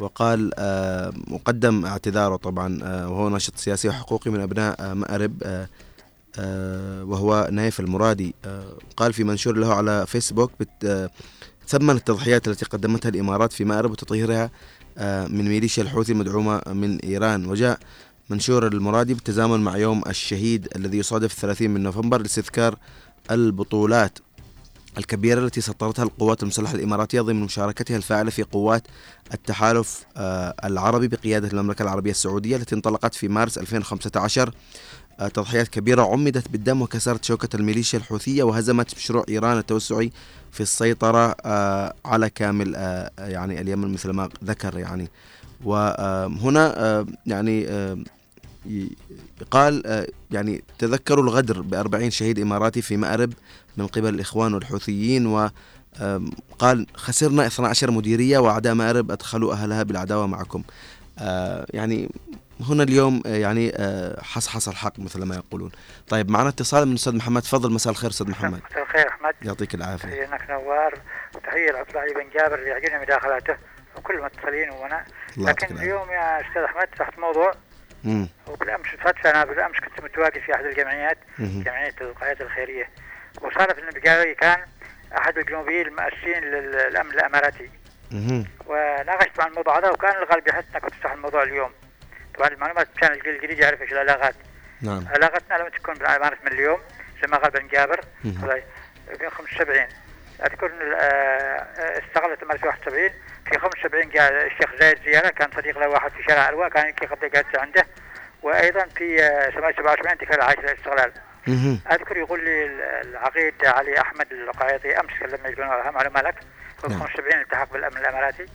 وقال 0.00 0.50
آه 0.58 1.12
وقدم 1.30 1.86
اعتذاره 1.86 2.36
طبعا 2.36 2.78
آه 2.82 3.08
وهو 3.10 3.28
ناشط 3.28 3.56
سياسي 3.56 3.88
وحقوقي 3.88 4.30
من 4.30 4.40
أبناء 4.40 4.76
آه 4.80 4.94
مأرب 4.94 5.66
وهو 7.10 7.48
نايف 7.52 7.80
المرادي. 7.80 8.34
قال 8.96 9.12
في 9.12 9.24
منشور 9.24 9.56
له 9.56 9.74
على 9.74 10.06
فيسبوك 10.06 10.52
ثمن 11.68 11.90
التضحيات 11.90 12.48
التي 12.48 12.64
قدمتها 12.64 13.08
الإمارات 13.08 13.52
في 13.52 13.64
مأرب 13.64 13.90
وتطهيرها 13.90 14.50
من 15.28 15.48
ميليشيا 15.48 15.82
الحوثي 15.82 16.12
المدعومة 16.12 16.60
من 16.66 16.98
إيران. 16.98 17.46
وجاء 17.46 17.78
منشور 18.30 18.66
المرادي 18.66 19.14
بالتزامن 19.14 19.60
مع 19.60 19.76
يوم 19.76 20.02
الشهيد 20.06 20.68
الذي 20.76 20.98
يصادف 20.98 21.34
30 21.34 21.70
من 21.70 21.82
نوفمبر 21.82 22.22
لاستذكار 22.22 22.76
البطولات. 23.30 24.18
الكبيرة 24.98 25.40
التي 25.44 25.60
سطرتها 25.60 26.02
القوات 26.02 26.42
المسلحة 26.42 26.74
الإماراتية 26.74 27.20
ضمن 27.20 27.40
مشاركتها 27.40 27.96
الفاعلة 27.96 28.30
في 28.30 28.42
قوات 28.42 28.82
التحالف 29.34 30.06
آه، 30.16 30.54
العربي 30.64 31.08
بقيادة 31.08 31.48
المملكة 31.48 31.82
العربية 31.82 32.10
السعودية 32.10 32.56
التي 32.56 32.74
انطلقت 32.74 33.14
في 33.14 33.28
مارس 33.28 33.58
2015 33.58 34.54
آه، 35.20 35.28
تضحيات 35.28 35.68
كبيرة 35.68 36.02
عمدت 36.02 36.48
بالدم 36.48 36.82
وكسرت 36.82 37.24
شوكة 37.24 37.56
الميليشيا 37.56 37.98
الحوثية 37.98 38.42
وهزمت 38.42 38.94
مشروع 38.96 39.24
إيران 39.28 39.58
التوسعي 39.58 40.12
في 40.52 40.60
السيطرة 40.60 41.36
آه، 41.44 41.94
على 42.04 42.30
كامل 42.30 42.74
يعني 43.18 43.60
اليمن 43.60 43.92
مثل 43.92 44.10
ما 44.10 44.28
ذكر 44.44 44.78
يعني. 44.78 45.08
وهنا 45.64 47.06
يعني 47.26 47.66
آه، 49.54 50.06
يعني 50.30 50.62
تذكروا 50.78 51.24
الغدر 51.24 51.60
بأربعين 51.60 52.10
شهيد 52.10 52.38
إماراتي 52.38 52.82
في 52.82 52.96
مأرب 52.96 53.32
من 53.76 53.86
قبل 53.86 54.08
الإخوان 54.08 54.54
والحوثيين 54.54 55.26
و 55.26 55.50
قال 56.58 56.86
خسرنا 56.94 57.46
12 57.46 57.90
مديرية 57.90 58.38
وأعداء 58.38 58.74
مأرب 58.74 59.10
أدخلوا 59.10 59.52
أهلها 59.52 59.82
بالعداوة 59.82 60.26
معكم. 60.26 60.62
آه، 61.18 61.66
يعني 61.70 62.08
هنا 62.60 62.82
اليوم 62.82 63.22
آه، 63.26 63.36
يعني 63.36 63.72
آه، 63.76 64.22
حصحص 64.22 64.68
الحق 64.68 64.98
مثل 64.98 65.22
ما 65.24 65.34
يقولون. 65.34 65.70
طيب 66.08 66.30
معنا 66.30 66.48
اتصال 66.48 66.84
من 66.86 66.90
الأستاذ 66.92 67.16
محمد. 67.16 67.42
تفضل 67.42 67.72
مساء 67.72 67.90
الخير 67.92 68.10
أستاذ 68.10 68.30
محمد. 68.30 68.60
مساء 68.70 68.82
الخير 68.82 69.08
أحمد. 69.08 69.34
يعطيك 69.42 69.74
العافية. 69.74 70.08
تحية 70.08 70.24
انك 70.24 70.50
نوار. 70.50 70.94
وتحيه 71.34 71.70
لعطلائي 71.72 72.14
بن 72.14 72.30
جابر 72.34 72.58
اللي 72.58 72.70
يعجبني 72.70 72.98
مداخلاته 72.98 73.56
وكل 73.96 74.14
المتصلين 74.14 74.68
يعطيك 75.36 75.62
لكن 75.62 75.78
اليوم 75.78 76.10
يا 76.10 76.40
أستاذ 76.40 76.62
أحمد 76.62 76.86
تحت 76.98 77.18
موضوع 77.18 77.52
مم، 78.04 78.28
وبالأمس 78.48 78.86
فتت 79.04 79.26
أنا 79.26 79.44
بالأمس 79.44 79.76
كنت 79.76 80.04
متواجد 80.04 80.38
في 80.46 80.54
أحد 80.54 80.64
الجمعيات 80.64 81.18
مهم. 81.38 81.62
جمعية 81.62 81.94
القيادة 82.00 82.44
الخيرية. 82.44 82.90
وصادف 83.46 83.78
ان 83.78 84.00
بقاري 84.00 84.34
كان 84.34 84.58
أحد 85.18 85.38
الجنوبيين 85.38 85.86
المؤسسين 85.86 86.44
للأمن 86.44 87.10
الإماراتي. 87.10 87.70
مهم. 88.10 88.44
وناقشت 88.66 89.40
عن 89.40 89.48
الموضوع 89.48 89.78
هذا 89.78 89.90
وكان 89.90 90.16
الغالب 90.16 90.48
يحس 90.48 90.64
أنك 90.74 90.84
تفتح 90.84 91.12
الموضوع 91.12 91.42
اليوم. 91.42 91.70
طبعا 92.34 92.48
المعلومات 92.48 92.88
كان 93.00 93.12
الجديد 93.12 93.58
يعرف 93.58 93.82
إيش 93.82 93.92
العلاقات. 93.92 94.34
نعم. 94.82 95.04
علاقتنا 95.14 95.56
لم 95.56 95.68
تكن 95.68 95.94
بالامانه 95.94 96.36
من 96.44 96.52
اليوم 96.52 96.80
زي 97.22 97.28
ما 97.28 97.36
قال 97.36 97.50
بن 97.50 97.68
جابر. 97.68 98.00
هذا 98.24 98.62
في 99.18 99.30
75 99.30 99.86
أذكر 100.42 100.66
إن 100.66 100.92
آه، 100.92 100.96
آه، 100.96 102.02
استغلت 102.06 102.44
مرة 102.44 102.60
71 102.66 103.10
في 103.46 103.58
75 103.58 104.08
جاء 104.08 104.46
الشيخ 104.46 104.76
زايد 104.80 104.98
زيارة 105.04 105.28
كان 105.28 105.50
صديق 105.56 105.78
له 105.78 105.88
واحد 105.88 106.10
في 106.10 106.22
شارع 106.28 106.48
الواء 106.48 106.68
كان 106.68 106.88
يمكن 106.88 107.06
قبل 107.06 107.30
جالس 107.30 107.54
عنده. 107.54 107.86
وأيضا 108.42 108.84
في 108.96 109.22
آه، 109.22 109.50
77 109.50 110.08
انتقل 110.08 110.40
عايش 110.40 110.58
الاستغلال. 110.58 111.12
أذكر 111.92 112.16
يقول 112.16 112.44
لي 112.44 112.66
ال- 112.66 112.80
العقيد 113.08 113.54
علي 113.64 114.00
أحمد 114.00 114.32
القايطي 114.32 115.00
أمس 115.00 115.10
لما 115.22 115.48
يقولون 115.48 115.68
معلومه 115.94 116.20
لك 116.20 116.34
في 116.80 116.88
نعم. 116.88 116.98
75 117.00 117.40
التحق 117.40 117.72
بالأمن 117.72 117.96
الأماراتي. 117.96 118.46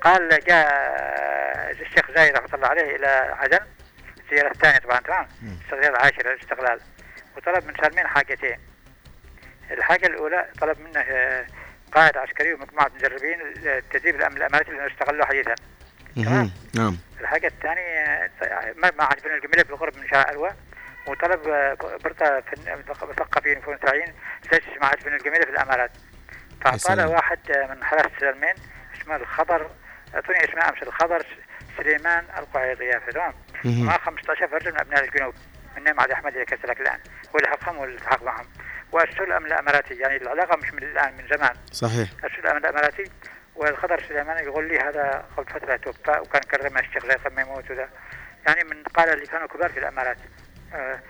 قال 0.00 0.28
جاء 0.28 0.66
آه، 0.72 1.70
الشيخ 1.70 2.10
زايد 2.16 2.36
رحمة 2.36 2.54
الله 2.54 2.66
عليه 2.68 2.96
إلى 2.96 3.06
عدن 3.38 3.58
الزياره 4.24 4.50
الثانية 4.50 4.78
طبعا 4.78 4.98
تمام؟ 5.00 5.26
الزياره 5.72 5.88
العاشره 5.96 6.28
للاستقلال 6.32 6.80
وطلب 7.36 7.66
من 7.66 7.74
سالمين 7.82 8.06
حاجتين. 8.06 8.58
الحاجة 9.70 10.06
الأولى 10.06 10.46
طلب 10.60 10.80
منه 10.80 11.00
آه، 11.00 11.46
قائد 11.92 12.16
عسكري 12.16 12.54
ومجموعة 12.54 12.90
مدربين 12.94 13.38
لتدريب 13.40 14.16
الأمن 14.16 14.36
الأماراتي 14.36 14.70
لأنه 14.70 14.86
استغلوا 14.86 15.24
حديثا. 15.26 15.54
مهم. 16.16 16.50
نعم. 16.74 16.96
الحاجة 17.20 17.46
الثانية 17.46 18.00
آه، 18.42 18.74
معهد 18.98 19.22
بن 19.24 19.30
الجميلة 19.34 19.62
بالقرب 19.62 19.96
من 19.96 20.08
شارع 20.08 20.30
الوا 20.30 20.48
وطلب 21.06 21.48
آه، 21.48 21.74
برطة 22.04 22.42
مثقفين 23.06 23.58
وفرنساويين 23.58 24.14
تأسيس 24.50 24.80
معهد 24.82 25.04
بن 25.04 25.14
الجميلة 25.14 25.44
في 25.44 25.50
الإمارات. 25.50 25.90
فأعطانا. 26.64 27.06
واحد 27.06 27.50
آه، 27.50 27.66
من 27.74 27.84
حرس 27.84 28.10
سلمين 28.20 28.54
اسمه 28.96 29.16
الخضر 29.16 29.70
أعطوني 30.14 30.44
اسمه 30.44 30.68
أمس 30.68 30.82
الخضر 30.82 31.26
سليمان 31.76 32.24
القعيطي 32.38 32.92
عرفت 32.92 33.10
تمام. 33.10 33.34
مع 33.64 33.98
15 33.98 34.52
رجل 34.52 34.72
من 34.72 34.80
أبناء 34.80 35.04
الجنوب 35.04 35.34
منهم 35.76 36.00
علي 36.00 36.12
أحمد 36.14 36.32
اللي 36.32 36.44
كسلك 36.44 36.80
الآن 36.80 36.98
هو 37.34 37.38
اللي 37.38 37.48
حقهم 37.48 37.78
والتحق 37.78 38.22
معهم. 38.22 38.46
وأسسوا 38.92 39.24
الأمن 39.26 39.46
الأماراتي 39.46 39.94
يعني 39.94 40.16
العلاقة 40.16 40.56
مش 40.56 40.72
من 40.72 40.82
الآن 40.82 41.16
من 41.16 41.28
زمان. 41.36 41.54
صحيح. 41.72 42.08
أسسوا 42.24 42.38
الأمن 42.38 42.56
الأماراتي 42.58 43.04
والخضر 43.54 44.02
سليمان 44.08 44.44
يقول 44.44 44.68
لي 44.68 44.78
هذا 44.78 45.24
قبل 45.36 45.46
فترة 45.46 45.76
توفى 45.76 46.18
وكان 46.20 46.40
كرم 46.42 46.78
الشيخ 46.78 47.06
زي 47.06 47.16
ما 47.36 47.42
يموت 47.42 47.70
وذا. 47.70 47.88
يعني 48.46 48.64
من 48.64 48.82
قال 48.82 49.08
اللي 49.08 49.26
كانوا 49.26 49.46
كبار 49.46 49.68
في 49.68 49.78
الأمارات. 49.78 50.16
آه 50.76 51.00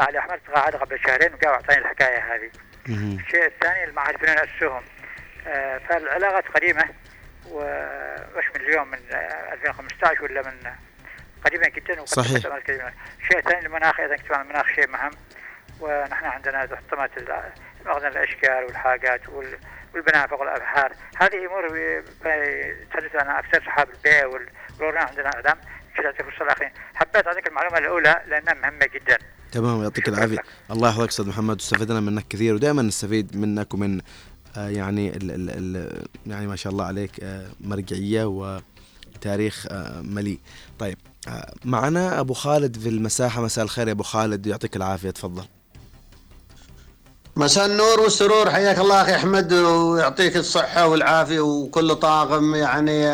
علي 0.00 0.18
أحمد 0.18 0.40
تقاعد 0.46 0.76
قبل 0.76 0.98
شهرين 1.06 1.34
وجاء 1.34 1.50
وأعطاني 1.50 1.78
الحكاية 1.78 2.34
هذه. 2.34 2.50
الشيء 2.88 3.46
الثاني 3.46 3.84
المعهد 3.84 4.16
فنون 4.16 4.38
أسسوهم 4.38 4.82
آه 5.46 5.78
فالعلاقات 5.78 6.48
قديمة 6.48 6.84
ومش 7.50 8.44
من 8.54 8.60
اليوم 8.60 8.88
من 8.88 8.98
آه 9.12 9.52
2015 9.52 10.24
ولا 10.24 10.42
من 10.42 10.72
قديمة 11.44 11.68
جدا 11.68 12.04
صحيح. 12.04 12.46
الشيء 13.22 13.38
الثاني 13.38 13.66
المناخ 13.66 14.00
أيضا 14.00 14.16
طبعا 14.28 14.42
المناخ 14.42 14.66
شيء 14.66 14.88
مهم. 14.88 15.10
ونحن 15.80 16.24
عندنا 16.24 16.66
تحطمات 16.66 17.10
ال- 17.16 17.52
مخزن 17.86 18.06
الأشجار 18.06 18.64
والحاجات 18.64 19.28
وال- 19.28 19.58
والبنافق 19.94 20.40
والابحار 20.40 20.92
هذه 21.20 21.46
أمور 21.46 21.68
تحدث 22.92 23.16
عنها 23.16 23.38
أكثر 23.38 23.62
صحاب 23.66 23.88
البيع 23.90 24.26
وال- 24.26 24.48
والورنا 24.78 25.00
عندنا 25.00 25.30
اعلام 25.34 25.60
في 26.00 26.06
يعطيك 26.06 26.34
الصلاة 26.34 26.46
الاخير 26.52 26.72
حبيت 26.94 27.26
اعطيك 27.26 27.46
المعلومة 27.46 27.78
الأولى 27.78 28.22
لأنها 28.28 28.54
مهمة 28.54 28.86
جدا. 28.94 29.18
تمام 29.52 29.82
يعطيك 29.82 30.08
لك. 30.08 30.44
الله 30.70 30.88
يحفظك 30.88 31.08
أستاذ 31.08 31.28
محمد 31.28 31.54
واستفدنا 31.56 32.00
منك 32.00 32.28
كثير 32.28 32.54
ودائما 32.54 32.82
نستفيد 32.82 33.36
منك 33.36 33.74
ومن 33.74 34.00
آه، 34.56 34.68
يعني 34.68 35.16
ال 35.16 35.30
ال 35.30 35.76
ال 35.76 36.02
يعني 36.26 36.46
ما 36.46 36.56
شاء 36.56 36.72
الله 36.72 36.84
عليك 36.84 37.10
آه، 37.22 37.46
مرجعية 37.60 38.24
وتاريخ 38.24 39.66
آه، 39.70 40.00
مليء. 40.02 40.38
طيب 40.78 40.98
آه، 41.28 41.54
معنا 41.64 42.20
أبو 42.20 42.34
خالد 42.34 42.78
في 42.78 42.88
المساحة. 42.88 43.42
مساء 43.42 43.64
الخير 43.64 43.86
يا 43.88 43.92
أبو 43.92 44.02
خالد 44.02 44.46
يعطيك 44.46 44.76
العافية. 44.76 45.10
تفضل. 45.10 45.44
مساء 47.36 47.66
النور 47.66 48.00
والسرور. 48.00 48.50
حياك 48.50 48.78
الله 48.78 49.02
أخي 49.02 49.14
أحمد 49.16 49.52
ويعطيك 49.52 50.36
الصحة 50.36 50.86
والعافية 50.86 51.40
وكل 51.40 51.94
طاقم 51.94 52.54
يعني 52.54 53.06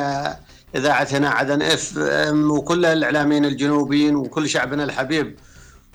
اذاعه 0.76 1.08
هنا 1.10 1.30
عدن 1.30 1.62
اف 1.62 1.98
ام 1.98 2.50
وكل 2.50 2.84
الإعلاميين 2.84 3.44
الجنوبيين 3.44 4.16
وكل 4.16 4.48
شعبنا 4.48 4.84
الحبيب. 4.84 5.38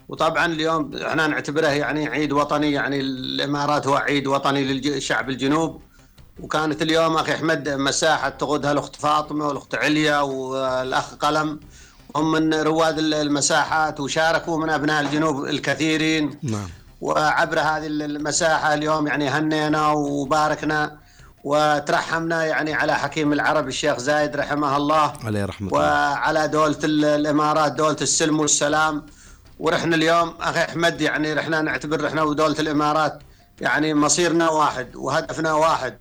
وطبعا 0.09 0.45
اليوم 0.45 0.95
إحنا 0.95 1.27
نعتبره 1.27 1.67
يعني 1.67 2.07
عيد 2.07 2.31
وطني 2.31 2.71
يعني 2.71 2.99
الإمارات 2.99 3.87
هو 3.87 3.95
عيد 3.95 4.27
وطني 4.27 4.63
للشعب 4.63 5.29
الجنوب. 5.29 5.81
وكانت 6.39 6.81
اليوم 6.81 7.15
أخي 7.15 7.33
أحمد 7.33 7.69
مساحة 7.69 8.29
تقودها 8.29 8.71
الأخت 8.71 8.95
فاطمة 8.95 9.47
والأخت 9.47 9.75
عليا 9.75 10.19
والأخ 10.19 11.13
قلم. 11.15 11.59
هم 12.15 12.31
من 12.31 12.53
رواد 12.53 12.99
المساحات 12.99 13.99
وشاركوا 13.99 14.57
من 14.57 14.69
أبناء 14.69 15.01
الجنوب 15.01 15.45
الكثيرين. 15.45 16.39
نعم. 16.43 16.69
وعبر 17.01 17.59
هذه 17.59 17.87
المساحة 17.87 18.73
اليوم 18.73 19.07
يعني 19.07 19.29
هنينا 19.29 19.91
وباركنا. 19.91 21.00
وترحمنا 21.43 22.45
يعني 22.45 22.73
على 22.73 22.95
حكيم 22.97 23.33
العرب 23.33 23.67
الشيخ 23.67 23.97
زايد 23.97 24.35
رحمه 24.35 24.77
الله. 24.77 25.13
عليه 25.23 25.45
رحمة 25.45 25.67
الله. 25.67 25.79
وعلى 25.79 26.47
دولة 26.47 26.77
ال- 26.83 27.05
الإمارات 27.05 27.71
دولة 27.71 27.97
السلم 28.01 28.39
والسلام. 28.39 29.05
ورحنا 29.59 29.95
اليوم 29.95 30.35
أخي 30.41 30.59
أحمد 30.63 31.01
يعني 31.01 31.33
رحنا 31.33 31.61
نعتبر 31.61 32.01
رحنا 32.03 32.21
ودولة 32.23 32.59
الإمارات 32.59 33.19
يعني 33.61 33.93
مصيرنا 33.93 34.49
واحد 34.49 34.95
وهدفنا 34.95 35.53
واحد. 35.53 35.97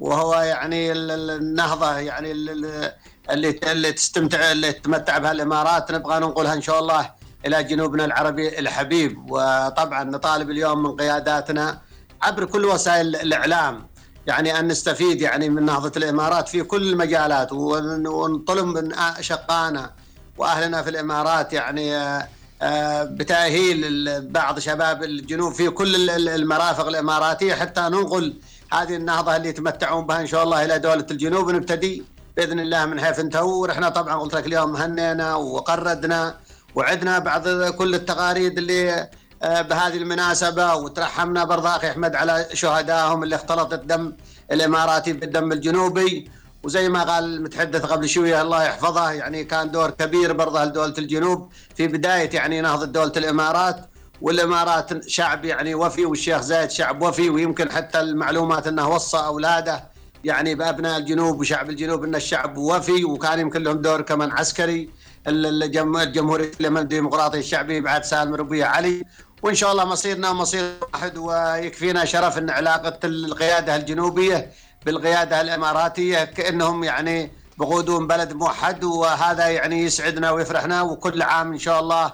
وهو 0.00 0.34
يعني 0.34 0.92
ال- 0.92 1.10
ال- 1.10 1.30
النهضة 1.30 1.92
يعني 1.98 2.32
ال- 2.32 2.50
ال- 2.64 2.92
اللي 3.30 3.60
اللي 3.72 3.92
تستمتع 3.92 4.52
اللي 4.52 4.72
تتمتع 4.72 5.18
بها 5.18 5.32
الإمارات. 5.32 5.92
نبغى 5.92 6.18
ننقلها 6.18 6.54
إن 6.54 6.60
شاء 6.62 6.78
الله 6.78 7.10
إلى 7.46 7.62
جنوبنا 7.64 8.04
العربي 8.04 8.58
الحبيب. 8.58 9.30
وطبعا 9.30 10.04
نطالب 10.04 10.50
اليوم 10.50 10.82
من 10.82 10.96
قياداتنا 10.96 11.80
عبر 12.22 12.44
كل 12.44 12.64
وسائل 12.64 13.16
الإعلام. 13.16 13.87
يعني 14.28 14.58
أن 14.58 14.68
نستفيد 14.68 15.20
يعني 15.20 15.48
من 15.48 15.64
نهضة 15.64 15.92
الإمارات 15.96 16.48
في 16.48 16.62
كل 16.62 16.92
المجالات 16.92 17.52
ون- 17.52 18.06
ونطلب 18.06 18.66
من 18.66 18.92
أشقائنا 18.94 19.90
وأهلنا 20.38 20.82
في 20.82 20.90
الإمارات 20.90 21.52
يعني 21.52 21.96
آه، 21.96 22.28
آه، 22.62 23.04
بتأهيل 23.04 23.84
ال- 23.84 24.28
بعض 24.28 24.58
شباب 24.58 25.02
الجنوب 25.04 25.52
في 25.52 25.70
كل 25.70 25.94
ال- 25.94 26.10
ال- 26.10 26.28
المرافق 26.28 26.86
الإماراتية 26.86 27.54
حتى 27.54 27.80
ننقل 27.80 28.34
هذه 28.72 28.96
النهضة 28.96 29.36
اللي 29.36 29.48
يتمتعون 29.48 30.06
بها 30.06 30.20
إن 30.20 30.26
شاء 30.26 30.44
الله 30.44 30.64
إلى 30.64 30.78
دولة 30.78 31.06
الجنوب. 31.10 31.46
ونبتدي 31.46 32.02
بإذن 32.36 32.60
الله 32.60 32.84
من 32.86 33.00
حيث 33.00 33.18
انتهوا. 33.18 33.62
ورحنا 33.62 33.88
طبعا 33.88 34.14
قلت 34.14 34.34
لك 34.34 34.46
اليوم 34.46 34.76
هنينا 34.76 35.34
وقردنا 35.34 36.34
وعدنا 36.74 37.18
بعض 37.18 37.48
كل 37.64 37.94
التقاريد 37.94 38.58
اللي 38.58 39.08
بهذه 39.42 39.96
المناسبة 39.96 40.74
وترحمنا 40.74 41.44
برضه 41.44 41.76
أخي 41.76 41.90
أحمد 41.90 42.14
على 42.14 42.46
شهدائهم 42.52 43.22
اللي 43.22 43.34
اختلط 43.34 43.72
الدم 43.72 44.12
الإماراتي 44.52 45.12
بالدم 45.12 45.52
الجنوبي. 45.52 46.30
وزي 46.62 46.88
ما 46.88 47.02
قال 47.02 47.24
المتحدث 47.24 47.82
قبل 47.86 48.08
شوية 48.08 48.42
الله 48.42 48.64
يحفظه 48.64 49.10
يعني 49.10 49.44
كان 49.44 49.70
دور 49.70 49.90
كبير 49.90 50.32
برضه 50.32 50.64
لدولة 50.64 50.94
الجنوب 50.98 51.52
في 51.76 51.86
بداية 51.86 52.30
يعني 52.34 52.60
نهضة 52.60 52.84
دولة 52.84 53.12
الإمارات. 53.16 53.76
والإمارات 54.20 55.08
شعب 55.08 55.44
يعني 55.44 55.74
وفي 55.74 56.04
والشيخ 56.04 56.40
زايد 56.40 56.70
شعب 56.70 57.02
وفي 57.02 57.30
ويمكن 57.30 57.72
حتى 57.72 58.00
المعلومات 58.00 58.66
إنه 58.66 58.88
وصى 58.88 59.16
أولاده 59.16 59.84
يعني 60.24 60.54
بأبناء 60.54 60.98
الجنوب 60.98 61.40
وشعب 61.40 61.70
الجنوب 61.70 62.04
إن 62.04 62.14
الشعب 62.14 62.56
وفي 62.56 63.04
وكان 63.04 63.40
يمكن 63.40 63.62
لهم 63.62 63.82
دور 63.82 64.02
كمان 64.02 64.30
عسكري. 64.30 64.90
الجمهورية 65.26 66.52
الديمقراطية 66.60 67.38
الشعبية 67.38 67.80
بعد 67.80 68.04
سالم 68.04 68.34
ربيع 68.34 68.68
علي 68.68 69.04
وإن 69.42 69.54
شاء 69.54 69.72
الله 69.72 69.84
مصيرنا 69.84 70.32
مصير 70.32 70.72
واحد 70.92 71.16
ويكفينا 71.18 72.04
شرف 72.04 72.38
إن 72.38 72.50
علاقة 72.50 72.98
القيادة 73.04 73.76
الجنوبية 73.76 74.50
بالقيادة 74.86 75.40
الإماراتية 75.40 76.24
كأنهم 76.24 76.84
يعني 76.84 77.30
بقودون 77.58 78.06
بلد 78.06 78.32
موحد 78.32 78.84
وهذا 78.84 79.46
يعني 79.48 79.82
يسعدنا 79.84 80.30
ويفرحنا 80.30 80.82
وكل 80.82 81.22
عام 81.22 81.52
إن 81.52 81.58
شاء 81.58 81.80
الله 81.80 82.12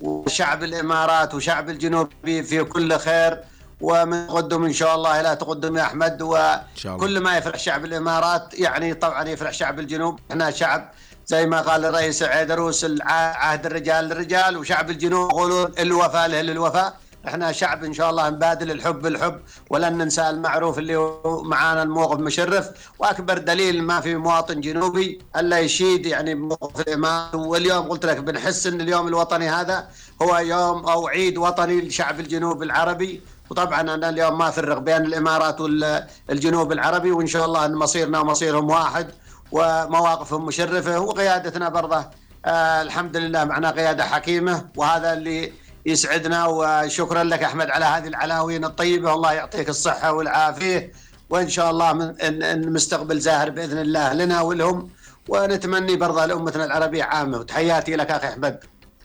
وشعب 0.00 0.64
الإمارات 0.64 1.34
وشعب 1.34 1.70
الجنوب 1.70 2.08
في 2.24 2.64
كل 2.64 2.98
خير 2.98 3.40
ومن 3.80 4.26
تقدم 4.28 4.64
إن 4.64 4.72
شاء 4.72 4.94
الله 4.94 5.20
إلى 5.20 5.36
تقدم 5.36 5.76
يا 5.76 5.82
احمد 5.82 6.22
وكل 6.22 7.20
ما 7.20 7.36
يفرح 7.36 7.58
شعب 7.58 7.84
الإمارات 7.84 8.54
يعني 8.54 8.94
طبعا 8.94 9.28
يفرح 9.28 9.52
شعب 9.52 9.78
الجنوب. 9.80 10.20
إحنا 10.30 10.50
شعب 10.50 10.92
زي 11.26 11.46
ما 11.46 11.60
قال 11.60 11.84
الرئيس 11.84 12.22
عيدروس 12.22 12.86
عهد 13.00 13.66
الرجال 13.66 14.04
للرجال 14.04 14.56
وشعب 14.56 14.90
الجنوب 14.90 15.30
يقولون 15.30 15.72
الوفاء 15.78 16.28
له 16.28 16.40
للوفاء 16.40 16.96
إحنا 17.28 17.52
شعب 17.52 17.84
إن 17.84 17.92
شاء 17.92 18.10
الله 18.10 18.30
نبادل 18.30 18.70
الحب 18.70 19.02
بالحب 19.02 19.40
ولن 19.70 19.98
ننسى 19.98 20.30
المعروف 20.30 20.78
اللي 20.78 20.96
هو 20.96 21.42
معانا 21.42 21.82
الموقف 21.82 22.18
مشرف. 22.18 22.70
وأكبر 22.98 23.38
دليل 23.38 23.82
ما 23.82 24.00
في 24.00 24.16
مواطن 24.16 24.60
جنوبي 24.60 25.20
ألا 25.36 25.58
يشيد 25.58 26.06
يعني 26.06 26.34
بموقف 26.34 26.80
الامام 26.80 27.46
واليوم 27.46 27.88
قلت 27.88 28.06
لك 28.06 28.16
بنحس 28.16 28.66
ان 28.66 28.80
اليوم 28.80 29.08
الوطني 29.08 29.48
هذا 29.48 29.88
هو 30.22 30.38
يوم 30.38 30.86
أو 30.86 31.08
عيد 31.08 31.38
وطني 31.38 31.80
لشعب 31.80 32.20
الجنوب 32.20 32.62
العربي. 32.62 33.20
وطبعا 33.50 33.80
أنا 33.80 34.08
اليوم 34.08 34.38
ما 34.38 34.48
أفرق 34.48 34.78
بين 34.78 34.96
الإمارات 34.96 35.60
والجنوب 35.60 36.72
العربي 36.72 37.12
وإن 37.12 37.26
شاء 37.26 37.44
الله 37.44 37.66
إن 37.66 37.74
مصيرنا 37.74 38.20
ومصيرهم 38.20 38.70
واحد. 38.70 39.10
ومواقفهم 39.52 40.46
مشرفة 40.46 41.00
وقيادتنا 41.00 41.68
برضه. 41.68 42.04
آه 42.44 42.82
الحمد 42.82 43.16
لله 43.16 43.44
معنا 43.44 43.70
قيادة 43.70 44.04
حكيمة 44.04 44.64
وهذا 44.76 45.12
اللي 45.12 45.52
يسعدنا 45.86 46.46
وشكرا 46.46 47.24
لك 47.24 47.42
أحمد 47.42 47.70
على 47.70 47.84
هذه 47.84 48.08
العناوين 48.08 48.64
الطيبة. 48.64 49.12
والله 49.12 49.32
يعطيك 49.32 49.68
الصحة 49.68 50.12
والعافية 50.12 50.92
وإن 51.30 51.48
شاء 51.48 51.70
الله 51.70 51.92
من 51.92 52.14
المستقبل 52.22 53.20
زاهر 53.20 53.50
بإذن 53.50 53.78
الله 53.78 54.12
لنا 54.12 54.40
ولهم. 54.40 54.88
ونتمني 55.28 55.96
برضه 55.96 56.26
لأمتنا 56.26 56.64
العربية 56.64 57.04
عامة. 57.04 57.38
وتحياتي 57.38 57.96
لك 57.96 58.10
أخي 58.10 58.28
أحمد. 58.28 58.58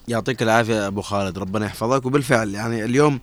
يعطيك 0.07 0.41
العافية 0.43 0.88
أبو 0.88 1.01
خالد. 1.01 1.38
ربنا 1.38 1.65
يحفظك. 1.65 2.05
وبالفعل 2.05 2.55
يعني 2.55 2.83
اليوم 2.83 3.19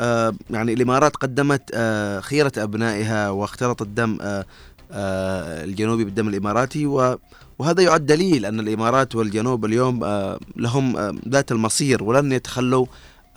آه 0.00 0.34
يعني 0.50 0.72
الإمارات 0.72 1.16
قدمت 1.16 1.70
آه 1.74 2.20
خيرة 2.20 2.52
أبنائها 2.56 3.30
واختلط 3.30 3.82
الدم 3.82 4.18
آه 4.22 4.44
الجنوبي 4.90 6.04
بالدم 6.04 6.28
الإماراتي 6.28 6.86
و 6.86 7.16
وهذا 7.58 7.82
يعد 7.82 8.06
دليل 8.06 8.46
أن 8.46 8.60
الإمارات 8.60 9.14
والجنوب 9.14 9.64
اليوم 9.64 10.04
آه، 10.04 10.38
لهم 10.56 10.96
آه، 10.96 11.14
ذات 11.28 11.52
المصير 11.52 12.04
ولن 12.04 12.32
يتخلوا 12.32 12.86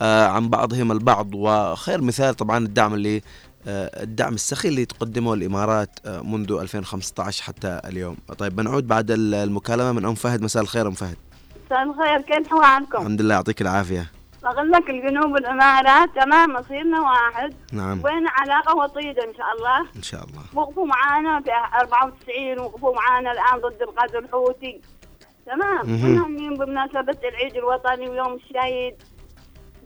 آه، 0.02 0.26
عن 0.26 0.48
بعضهم 0.48 0.92
البعض. 0.92 1.34
وخير 1.34 2.00
مثال 2.00 2.34
طبعا 2.34 2.58
الدعم 2.58 2.94
اللي 2.94 3.22
الدعم 3.66 4.34
السخي 4.34 4.68
اللي 4.68 4.84
تقدمه 4.84 5.34
الإمارات 5.34 5.98
منذ 6.24 6.52
2015 6.52 7.42
حتى 7.42 7.80
اليوم. 7.84 8.16
طيب 8.38 8.56
بنعود 8.56 8.86
بعد 8.86 9.10
المكالمة. 9.10 9.92
من 9.92 10.04
أم 10.04 10.14
فهد 10.14 10.42
مساء 10.42 10.62
الخير 10.62 10.88
أم 10.88 10.92
فهد. 10.92 11.16
مساء 11.66 11.82
الخير 11.82 12.20
كيف 12.20 12.48
حالكم 12.62 12.98
الحمد 12.98 13.22
لله 13.22 13.34
يعطيك 13.34 13.62
العافية. 13.62 14.19
أقول 14.44 14.70
لك 14.70 14.90
الجنوب 14.90 15.36
الإمارات 15.36 16.08
تمام 16.14 16.52
مصيرنا 16.52 17.00
واحد. 17.00 17.54
نعم. 17.72 18.00
وين 18.04 18.28
علاقة 18.28 18.76
وطيدة 18.76 19.24
إن 19.24 19.34
شاء 19.34 19.46
الله؟ 19.56 19.80
إن 19.96 20.02
شاء 20.02 20.20
الله. 20.24 20.42
وقفوا 20.54 20.86
معانا 20.86 21.40
في 21.40 21.50
94 21.80 22.58
وقفوا 22.58 22.94
معانا 22.94 23.32
الآن 23.32 23.58
ضد 23.60 23.82
الغزو 23.82 24.18
الحوثي. 24.18 24.80
تمام. 25.46 25.80
ونهنيهم 25.80 26.54
بمناسبة 26.54 27.18
العيد 27.28 27.56
الوطني 27.56 28.08
ويوم 28.08 28.34
الشهيد. 28.34 29.02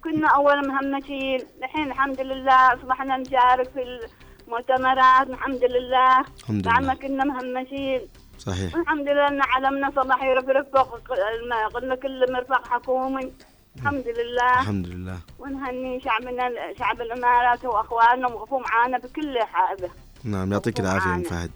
كنا 0.04 0.28
أول 0.28 0.68
مهمشين. 0.68 1.40
الحين 1.62 1.86
الحمد 1.86 2.20
لله 2.20 2.74
أصبحنا 2.74 3.16
نشارك 3.16 3.68
في 3.70 4.08
المؤتمرات. 4.46 5.26
الحمد 5.30 5.64
لله. 5.64 6.20
الحمد 6.20 6.68
لله. 6.68 6.94
كنا 6.94 7.24
مهمشين. 7.24 8.00
صحيح. 8.38 8.76
الحمد 8.76 9.08
لله 9.08 9.28
إن 9.28 9.42
علمنا 9.42 9.90
صباح 9.96 10.22
يرفرف 10.24 10.66
فوق 10.74 10.98
قلنا 11.74 11.94
كل 11.94 12.32
مرفق 12.32 12.68
حكومي. 12.68 13.32
الحمد 13.84 14.08
لله. 14.08 14.60
الحمد 14.60 14.86
لله. 14.86 15.18
ونهني 15.38 16.00
شعبنا 16.00 16.50
شعب 16.78 17.00
الامارات 17.00 17.64
واخواننا 17.64 18.28
وقفوا 18.28 18.60
معانا 18.60 18.98
بكل 18.98 19.38
حاجة 19.38 19.90
نعم 20.24 20.52
يعطيك 20.52 20.80
العافية 20.80 21.14
أم 21.14 21.22
فهد. 21.22 21.50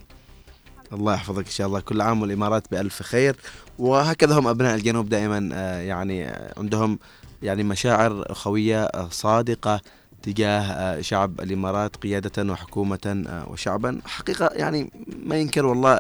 الله 0.93 1.15
يحفظك 1.15 1.45
إن 1.45 1.51
شاء 1.51 1.67
الله. 1.67 1.81
كل 1.81 2.01
عام 2.01 2.23
والإمارات 2.23 2.71
بألف 2.71 3.03
خير. 3.03 3.37
وهكذا 3.79 4.39
هم 4.39 4.47
أبناء 4.47 4.75
الجنوب 4.75 5.09
دائما 5.09 5.49
آه، 5.53 5.81
يعني 5.81 6.29
آه، 6.29 6.55
عندهم 6.57 6.99
يعني 7.43 7.63
مشاعر 7.63 8.25
اخويه 8.27 8.85
آه، 8.85 9.09
صادقة 9.11 9.81
تجاه 10.23 11.01
شعب 11.01 11.41
الإمارات 11.41 11.97
قيادة 11.97 12.53
وحكومة 12.53 13.25
وشعبا. 13.47 14.01
حقيقة 14.07 14.51
يعني 14.53 14.91
ما 15.27 15.37
ينكر 15.37 15.67
والله 15.67 15.99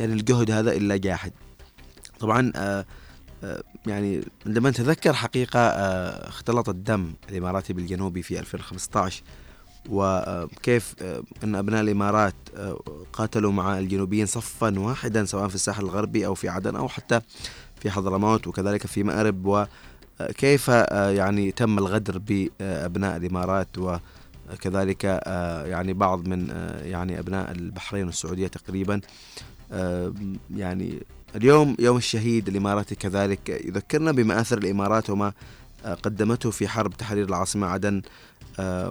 يعني 0.00 0.12
الجهد 0.12 0.50
هذا 0.50 0.72
إلا 0.72 0.96
جاحد. 0.96 1.32
طبعا 2.20 2.52
يعني 3.86 4.24
عندما 4.46 4.70
نتذكر 4.70 5.12
حقيقة 5.12 5.60
آه، 5.60 6.28
اختلط 6.28 6.68
الدم 6.68 7.12
الإماراتي 7.28 7.72
بالجنوبي 7.72 8.22
في 8.22 8.40
2015 8.40 9.22
وكيف 9.90 10.94
آه، 11.02 11.22
أن 11.44 11.54
أبناء 11.54 11.80
الإمارات 11.80 12.34
قاتلوا 13.12 13.52
مع 13.52 13.78
الجنوبيين 13.78 14.26
صفا 14.26 14.78
واحدا 14.78 15.24
سواء 15.24 15.48
في 15.48 15.54
الساحل 15.54 15.84
الغربي 15.84 16.26
أو 16.26 16.34
في 16.34 16.48
عدن 16.48 16.76
أو 16.76 16.88
حتى 16.88 17.20
في 17.80 17.90
حضرموت 17.90 18.46
وكذلك 18.46 18.86
في 18.86 19.02
مأرب 19.02 19.66
وكيف 20.20 20.68
يعني 20.68 21.52
تم 21.52 21.78
الغدر 21.78 22.18
بأبناء 22.18 23.16
الإمارات 23.16 23.68
وكذلك 23.78 25.04
يعني 25.66 25.92
بعض 25.92 26.28
من 26.28 26.48
يعني 26.82 27.18
أبناء 27.18 27.50
البحرين 27.50 28.06
والسعودية 28.06 28.46
تقريبا 28.46 29.00
يعني 30.56 31.02
اليوم 31.36 31.76
يوم 31.78 31.96
الشهيد 31.96 32.48
الإماراتي 32.48 32.94
كذلك 32.94 33.48
يذكرنا 33.48 34.12
بمآثر 34.12 34.58
الإمارات 34.58 35.10
وما 35.10 35.32
قدمته 35.84 36.50
في 36.50 36.68
حرب 36.68 36.96
تحرير 36.96 37.24
العاصمة 37.24 37.66
عدن 37.66 38.02
آه، 38.60 38.90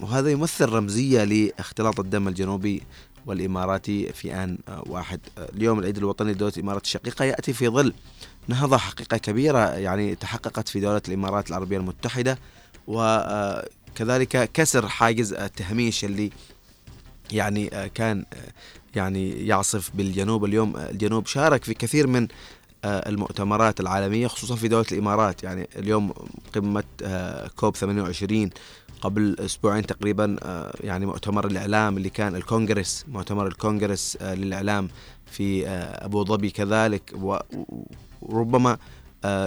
وهذا 0.00 0.30
يمثل 0.30 0.68
رمزية 0.68 1.24
لاختلاط 1.24 2.00
الدم 2.00 2.28
الجنوبي 2.28 2.82
والإماراتي 3.26 4.12
في 4.12 4.34
آن 4.34 4.58
آه، 4.68 4.82
واحد. 4.86 5.20
آه، 5.38 5.48
اليوم 5.54 5.78
العيد 5.78 5.96
الوطني 5.96 6.32
لدولة 6.32 6.52
الإمارات 6.56 6.84
الشقيقة 6.84 7.24
يأتي 7.24 7.52
في 7.52 7.68
ظل 7.68 7.94
نهضة 8.48 8.76
حقيقة 8.76 9.16
كبيرة 9.16 9.68
يعني 9.68 10.14
تحققت 10.14 10.68
في 10.68 10.80
دولة 10.80 11.02
الإمارات 11.08 11.48
العربية 11.48 11.76
المتحدة 11.76 12.38
وكذلك 12.86 14.50
كسر 14.52 14.88
حاجز 14.88 15.32
التهميش 15.32 16.04
اللي 16.04 16.30
يعني 17.32 17.90
كان 17.94 18.24
يعني 18.96 19.46
يعصف 19.46 19.90
بالجنوب 19.94 20.44
اليوم 20.44 20.76
الجنوب 20.76 21.26
شارك 21.26 21.64
في 21.64 21.74
كثير 21.74 22.06
من 22.06 22.28
آه، 22.84 23.08
المؤتمرات 23.08 23.80
العالمية 23.80 24.26
خصوصا 24.26 24.56
في 24.56 24.68
دولة 24.68 24.86
الإمارات. 24.92 25.42
يعني 25.42 25.68
اليوم 25.76 26.12
قمة 26.54 26.84
آه، 27.02 27.48
كوب 27.56 27.76
28 27.76 28.50
قبل 29.00 29.36
أسبوعين 29.38 29.86
تقريبا 29.86 30.36
آه، 30.42 30.74
يعني 30.80 31.06
مؤتمر 31.06 31.46
الإعلام 31.46 31.96
اللي 31.96 32.10
كان 32.10 32.36
الكونغرس 32.36 33.04
مؤتمر 33.08 33.46
الكونغرس 33.46 34.18
للإعلام 34.22 34.88
في 35.26 35.68
أبو 35.68 36.24
ظبي 36.24 36.50
كذلك. 36.50 37.14
وربما 38.22 38.78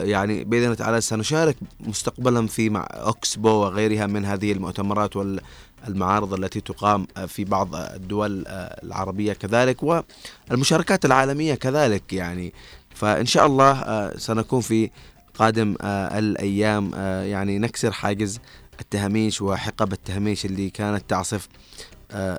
يعني 0.04 0.44
بإذن 0.44 0.76
تعالى 0.76 1.02
سنشارك 1.02 1.58
مستقبلا 1.80 2.48
في 2.48 2.70
مع 2.70 2.88
أوكسبو 2.92 3.50
وغيرها 3.50 4.08
من 4.08 4.26
هذه 4.26 4.52
المؤتمرات 4.52 5.16
وال 5.16 5.42
المعارض 5.88 6.34
التي 6.34 6.62
تقام 6.62 7.08
في 7.28 7.44
بعض 7.44 7.76
الدول 7.76 8.44
العربية 8.84 9.34
كذلك 9.34 10.04
والمشاركات 10.50 11.06
العالمية 11.06 11.56
كذلك 11.56 12.14
يعني. 12.14 12.54
فإن 12.96 13.26
شاء 13.26 13.46
الله 13.46 13.72
آه، 13.72 14.18
سنكون 14.18 14.62
في 14.62 14.90
قادم 15.34 15.76
آه، 15.82 16.20
الأيام 16.20 16.92
آه، 16.96 17.24
يعني 17.24 17.60
نكسر 17.60 17.92
حاجز 17.92 18.40
التهميش 18.80 19.42
وحقب 19.42 19.94
التهميش 19.94 20.46
اللي 20.46 20.70
كانت 20.70 21.10
تعصف 21.10 21.48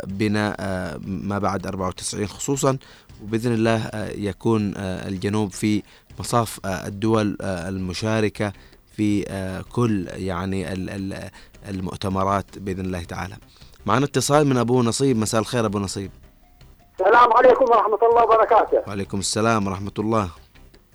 بنا 0.07 0.57
ما 1.07 1.39
بعد 1.39 1.67
94 1.67 2.27
خصوصا. 2.27 2.79
وبإذن 3.23 3.53
الله 3.53 3.91
يكون 4.15 4.73
الجنوب 4.77 5.53
في 5.53 5.83
مصاف 6.19 6.61
الدول 6.67 7.37
المشاركة 7.41 8.53
في 8.97 9.25
كل 9.73 10.07
يعني 10.13 10.73
المؤتمرات 11.69 12.59
بإذن 12.59 12.81
الله 12.85 13.05
تعالى. 13.05 13.37
معنا 13.87 14.05
اتصال 14.05 14.47
من 14.47 14.57
أبو 14.57 14.83
نصيب 14.83 15.17
مساء 15.17 15.41
الخير 15.41 15.67
أبو 15.67 15.79
نصيب. 15.79 16.11
السلام 17.01 17.33
عليكم 17.33 17.65
ورحمة 17.65 17.99
الله 18.03 18.25
وبركاته 18.25 18.83
وعليكم 18.89 19.19
السلام 19.19 19.67
ورحمة 19.67 19.93
الله 19.99 20.29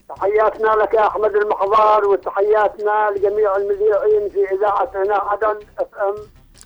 تحياتنا 0.09 0.67
لك 0.67 0.93
يا 0.93 1.07
أحمد 1.07 1.35
المحضار 1.35 2.05
وتحياتنا 2.05 3.09
لجميع 3.15 3.55
المذيعين 3.55 4.29
في 4.29 4.55
إذاعة 4.55 4.91
هنا 4.95 5.15
عدن 5.15 5.59
أف 5.79 5.87
إم 5.95 6.15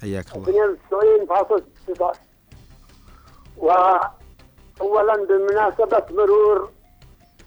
حياك 0.01 0.25
الله 0.35 0.77
92.9 1.97 2.17
وأولا 3.57 5.25
بمناسبة 5.29 6.03
مرور 6.11 6.69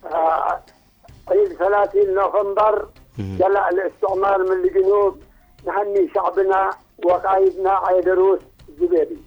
آه، 0.04 0.60
عيد 1.28 1.52
30 1.58 2.14
نوفمبر. 2.14 2.88
جلاء 3.18 3.68
الاستعمار 3.74 4.38
من 4.42 4.52
الجنوب 4.52 5.22
نهني 5.68 6.10
شعبنا 6.14 6.70
وقائدنا 7.04 7.70
عيدروس 7.70 8.40
الزبيدي. 8.68 9.18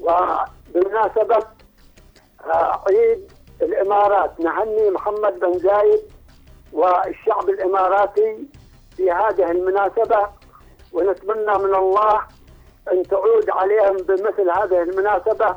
وبمناسبة 0.00 1.46
آه، 2.44 2.82
عيد 2.88 3.32
الإمارات 3.62 4.40
نهني 4.40 4.90
محمد 4.90 5.40
بن 5.40 5.58
زايد 5.58 6.00
والشعب 6.72 7.48
الإماراتي 7.48 8.36
في 8.96 9.10
هذه 9.10 9.50
المناسبة 9.50 10.26
ونتمنى 10.92 11.58
من 11.58 11.74
الله 11.74 12.20
أن 12.92 13.02
تعود 13.02 13.50
عليهم 13.50 13.96
بمثل 13.96 14.50
هذه 14.50 14.82
المناسبة 14.82 15.56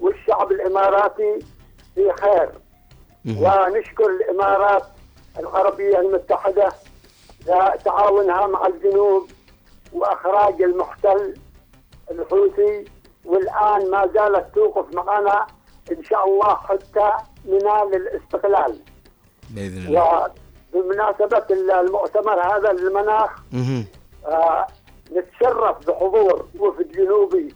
والشعب 0.00 0.52
الإماراتي 0.52 1.38
في 1.94 2.12
خير. 2.12 2.50
ونشكر 3.26 4.06
الإمارات 4.06 4.82
العربية 5.38 6.00
المتحدة 6.00 6.68
لتعاونها 7.46 8.46
مع 8.46 8.66
الجنوب 8.66 9.30
وإخراج 9.92 10.62
المحتل 10.62 11.34
الحوثي 12.10 12.84
والآن 13.24 13.90
ما 13.90 14.06
زالت 14.14 14.54
توقف 14.54 14.94
معنا 14.94 15.46
إن 15.92 16.04
شاء 16.04 16.24
الله 16.24 16.54
حتى 16.54 17.12
ننال 17.44 17.94
الاستقلال. 17.94 18.80
بإذن 19.50 19.86
الله. 19.86 20.30
وبمناسبة 20.74 21.46
المؤتمر 21.50 22.56
هذا 22.56 22.72
للمناخ. 22.72 23.30
آه 24.26 24.66
نتشرف 25.12 25.90
بحضور 25.90 26.48
وفد 26.58 26.92
جنوبي 26.92 27.54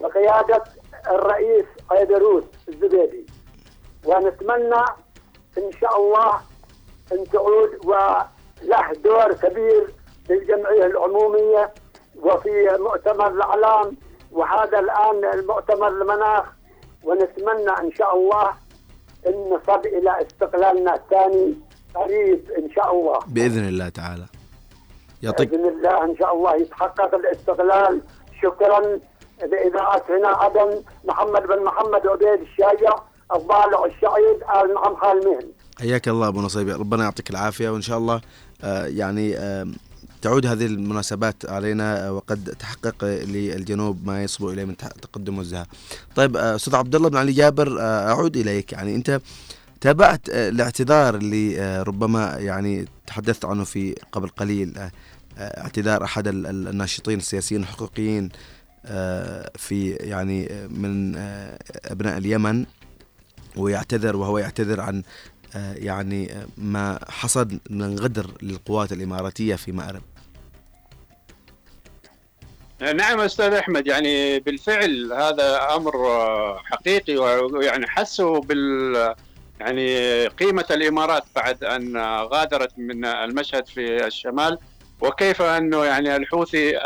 بقيادة 0.00 0.64
الرئيس 1.10 1.64
عيدروس 1.90 2.44
الزبيدي. 2.68 3.26
ونتمنى 4.04 4.84
إن 5.58 5.72
شاء 5.80 5.96
الله 5.96 6.40
أن 7.12 7.24
تعود 7.24 7.70
وله 8.62 8.92
دور 9.04 9.32
كبير 9.32 9.94
للجمعية 10.30 10.86
العمومية 10.86 11.74
وفي 12.22 12.78
مؤتمر 12.80 13.28
الأعلام 13.28 13.96
وهذا 14.32 14.78
الآن 14.78 15.38
المؤتمر 15.38 15.88
المناخ 15.88 16.44
ونتمنى 17.02 17.70
إن 17.80 17.92
شاء 17.98 18.16
الله 18.16 18.48
أن 19.26 19.50
نصل 19.50 19.80
إلى 19.86 20.26
استقلالنا 20.26 20.94
الثاني 20.94 21.54
قريب 21.94 22.50
إن 22.58 22.70
شاء 22.74 22.92
الله. 22.92 23.18
بإذن 23.26 23.68
الله 23.68 23.88
تعالى. 23.88 24.24
يعطيك 25.22 25.48
بإذن 25.48 25.68
الله 25.68 26.04
إن 26.04 26.16
شاء 26.16 26.34
الله 26.34 26.56
يتحقق 26.56 27.14
الاستقلال. 27.14 28.00
شكرا 28.42 29.00
لإذاعة 29.42 30.02
هنا 30.08 30.28
عدن 30.28 30.82
محمد 31.04 31.42
بن 31.42 31.64
محمد 31.64 32.06
عبيد 32.06 32.40
الشايع 32.40 32.94
الضالع 33.34 33.84
الشعيب 33.84 34.36
آل 34.56 34.74
نعم 34.74 34.96
خال 34.96 35.28
مهن. 35.28 35.48
حياك 35.80 36.08
الله 36.08 36.28
أبو 36.28 36.40
نصيبي 36.40 36.72
ربنا 36.72 37.04
يعطيك 37.04 37.30
العافية 37.30 37.70
وإن 37.70 37.80
شاء 37.80 37.98
الله 37.98 38.20
يعني 38.86 39.36
آه، 39.38 39.66
تعود 40.22 40.46
هذه 40.46 40.66
المناسبات 40.66 41.46
علينا 41.50 42.06
آه، 42.06 42.12
وقد 42.12 42.54
تحقق 42.58 43.04
للجنوب 43.04 44.06
ما 44.06 44.22
يصبو 44.24 44.50
إليه 44.50 44.64
من 44.64 44.76
تقدم 44.76 45.38
وازدهار. 45.38 45.66
طيب 46.16 46.36
آه، 46.36 46.56
أستاذ 46.56 46.74
عبد 46.74 46.94
الله 46.94 47.08
بن 47.08 47.16
علي 47.16 47.32
جابر 47.32 47.80
آه، 47.80 48.08
أعود 48.10 48.36
إليك 48.36 48.72
يعني 48.72 48.94
أنت 48.94 49.20
تابعت 49.80 50.28
آه، 50.30 50.48
الاعتذار 50.48 51.14
اللي 51.14 51.60
آه، 51.60 51.82
ربما 51.82 52.36
يعني 52.38 52.86
تحدثت 53.06 53.44
عنه 53.44 53.64
في 53.64 53.94
قبل 54.12 54.28
قليل 54.28 54.78
آه، 54.78 54.90
آه، 55.38 55.60
اعتذار 55.62 56.04
أحد 56.04 56.28
ال- 56.28 56.46
ال- 56.46 56.68
الناشطين 56.68 57.18
السياسيين 57.18 57.60
الحقوقيين 57.60 58.28
آه، 58.86 59.50
في 59.56 59.90
يعني 59.90 60.52
آه، 60.52 60.66
من 60.66 61.16
آه، 61.16 61.58
أبناء 61.84 62.18
اليمن 62.18 62.64
ويعتذر 63.56 64.16
وهو 64.16 64.38
يعتذر 64.38 64.80
عن 64.80 64.96
آه، 64.98 65.02
يعني 65.54 66.32
آه، 66.32 66.46
ما 66.56 66.98
حصل 67.08 67.60
من 67.70 67.98
غدر 67.98 68.26
للقوات 68.42 68.92
الإماراتية 68.92 69.54
في 69.54 69.72
مأرب. 69.72 70.02
نعم 72.94 73.20
أستاذ 73.20 73.52
أحمد 73.52 73.86
يعني 73.86 74.40
بالفعل 74.40 75.12
هذا 75.12 75.74
أمر 75.74 76.06
آه، 76.06 76.58
حقيقي 76.64 77.16
ويعني 77.16 77.86
حسوا 77.88 78.40
بال 78.40 79.14
يعني 79.60 80.26
قيمة 80.26 80.64
الإمارات 80.70 81.24
بعد 81.36 81.64
أن 81.64 81.96
آه، 81.96 82.22
غادرت 82.22 82.78
من 82.78 83.04
المشهد 83.04 83.66
في 83.66 84.06
الشمال 84.06 84.58
وكيف 85.00 85.42
أنه 85.42 85.84
يعني 85.84 86.16
الحوثي 86.16 86.78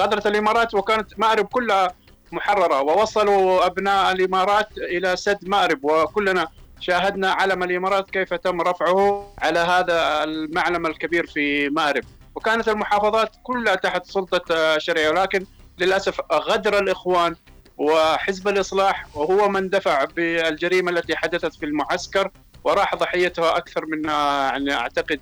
غادرت 0.00 0.26
الإمارات 0.26 0.74
وكانت 0.74 1.18
مأرب 1.18 1.46
كلها 1.46 1.94
محررة 2.32 2.80
ووصلوا 2.80 3.66
أبناء 3.66 4.12
الإمارات 4.12 4.78
إلى 4.78 5.16
سد 5.16 5.38
مأرب 5.48 5.84
وكلنا 5.84 6.48
شاهدنا 6.80 7.32
علم 7.32 7.62
الإمارات 7.62 8.10
كيف 8.10 8.34
تم 8.34 8.60
رفعه 8.60 9.32
على 9.38 9.58
هذا 9.58 10.24
المعلم 10.24 10.86
الكبير 10.86 11.26
في 11.26 11.68
مأرب 11.68 12.04
وكانت 12.34 12.68
المحافظات 12.68 13.36
كلها 13.42 13.74
تحت 13.74 14.06
سلطة 14.06 14.54
آه، 14.54 14.78
شرعية. 14.78 15.10
ولكن 15.10 15.46
للأسف 15.78 16.20
غدر 16.32 16.78
الإخوان 16.78 17.36
وحزب 17.78 18.48
الإصلاح 18.48 19.16
وهو 19.16 19.48
من 19.48 19.68
دفع 19.68 20.04
بالجريمة 20.04 20.90
التي 20.90 21.16
حدثت 21.16 21.54
في 21.54 21.66
المعسكر 21.66 22.30
وراح 22.64 22.94
ضحيتها 22.94 23.56
أكثر 23.56 23.86
من 23.86 24.08
آه، 24.08 24.48
يعني 24.50 24.74
أعتقد 24.74 25.20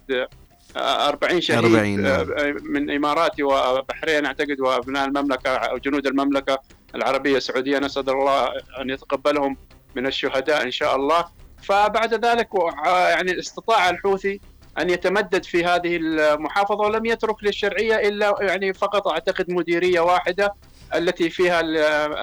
آه، 0.76 1.08
40 1.08 1.40
شهيد 1.40 1.64
40 1.64 2.06
آه، 2.06 2.56
من 2.62 2.90
إماراتي 2.90 3.42
وبحرين 3.42 4.26
أعتقد 4.26 4.60
وأبناء 4.60 5.08
المملكة 5.08 5.50
أو 5.50 5.78
جنود 5.78 6.06
المملكة 6.06 6.58
العربية 6.94 7.36
السعودية. 7.36 7.78
نسأل 7.78 8.10
الله 8.10 8.48
أن 8.80 8.90
يتقبلهم 8.90 9.56
من 9.96 10.06
الشهداء 10.06 10.62
إن 10.62 10.70
شاء 10.70 10.96
الله. 10.96 11.24
فبعد 11.62 12.26
ذلك 12.26 12.48
يعني 12.86 13.38
استطاع 13.38 13.90
الحوثي 13.90 14.40
أن 14.80 14.90
يتمدد 14.90 15.44
في 15.44 15.64
هذه 15.64 15.96
المحافظة 15.96 16.76
ولم 16.84 17.06
يترك 17.06 17.44
للشرعية 17.44 18.08
إلا 18.08 18.34
يعني 18.40 18.72
فقط 18.72 19.08
أعتقد 19.08 19.50
مديرية 19.50 20.00
واحدة 20.00 20.54
التي 20.94 21.30
فيها 21.30 21.60
ال- 21.60 21.76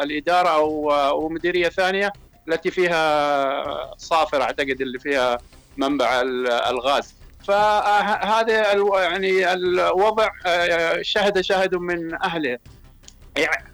الإدارة 0.04 0.50
أو 0.50 0.92
أو 0.92 1.30
مديرية 1.30 1.70
ثانية 1.70 2.14
التي 2.48 2.72
فيها 2.72 3.96
صافر 3.98 4.42
أعتقد 4.42 4.82
اللي 4.82 5.00
فيها 5.00 5.38
منبع 5.78 6.22
ال- 6.22 6.52
الغاز. 6.52 7.14
فهذا 7.48 8.74
يعني 9.04 9.54
الوضع 9.54 10.30
آه، 10.46 11.02
شهد 11.02 11.42
شاهد 11.42 11.76
من 11.76 12.24
أهله. 12.24 12.58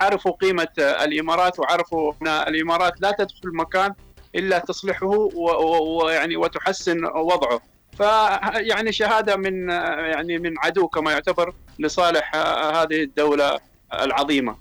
عرفوا 0.02 0.32
قيمة 0.32 0.68
الإمارات 0.80 1.60
وعرفوا 1.60 2.14
أن 2.22 2.28
الإمارات 2.28 3.02
لا 3.02 3.12
تدخل 3.12 3.56
مكان 3.56 3.94
إلا 4.36 4.60
تصلحه 4.60 5.30
ويعني 5.34 6.38
وتحسن 6.38 7.06
وضعه. 7.06 7.62
فيعني 7.98 8.92
شهادة 8.92 9.36
من 9.36 9.70
يعني 9.70 10.38
من 10.38 10.54
عدو 10.60 10.88
كما 10.88 11.12
يعتبر 11.12 11.54
لصالح 11.80 12.36
هذه 12.76 13.04
الدولة 13.04 13.60
العظيمة. 13.94 14.56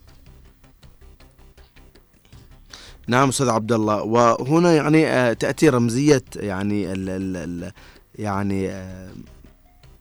نعم 3.06 3.28
أستاذ 3.28 3.48
عبد 3.48 3.72
الله. 3.72 4.02
وهنا 4.02 4.74
يعني 4.74 5.06
آه، 5.06 5.32
تاتي 5.32 5.68
رمزية 5.68 6.24
يعني 6.36 6.92
ال 6.92 7.08
ال 7.08 7.36
ال 7.36 7.72
يعني 8.14 8.68
آه، 8.68 9.10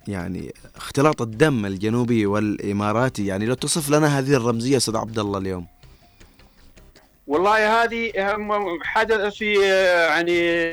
يعني 0.07 0.53
اختلاط 0.75 1.21
الدم 1.21 1.65
الجنوبي 1.65 2.25
والإماراتي. 2.25 3.25
يعني 3.25 3.45
لو 3.45 3.53
تصف 3.53 3.89
لنا 3.89 4.19
هذه 4.19 4.33
الرمزية 4.33 4.77
أستاذ 4.77 4.97
عبد 4.97 5.19
الله 5.19 5.37
اليوم. 5.39 5.67
والله 7.29 7.83
هذه 7.83 8.11
حدث 8.83 9.35
في 9.35 9.53
يعني 10.09 10.71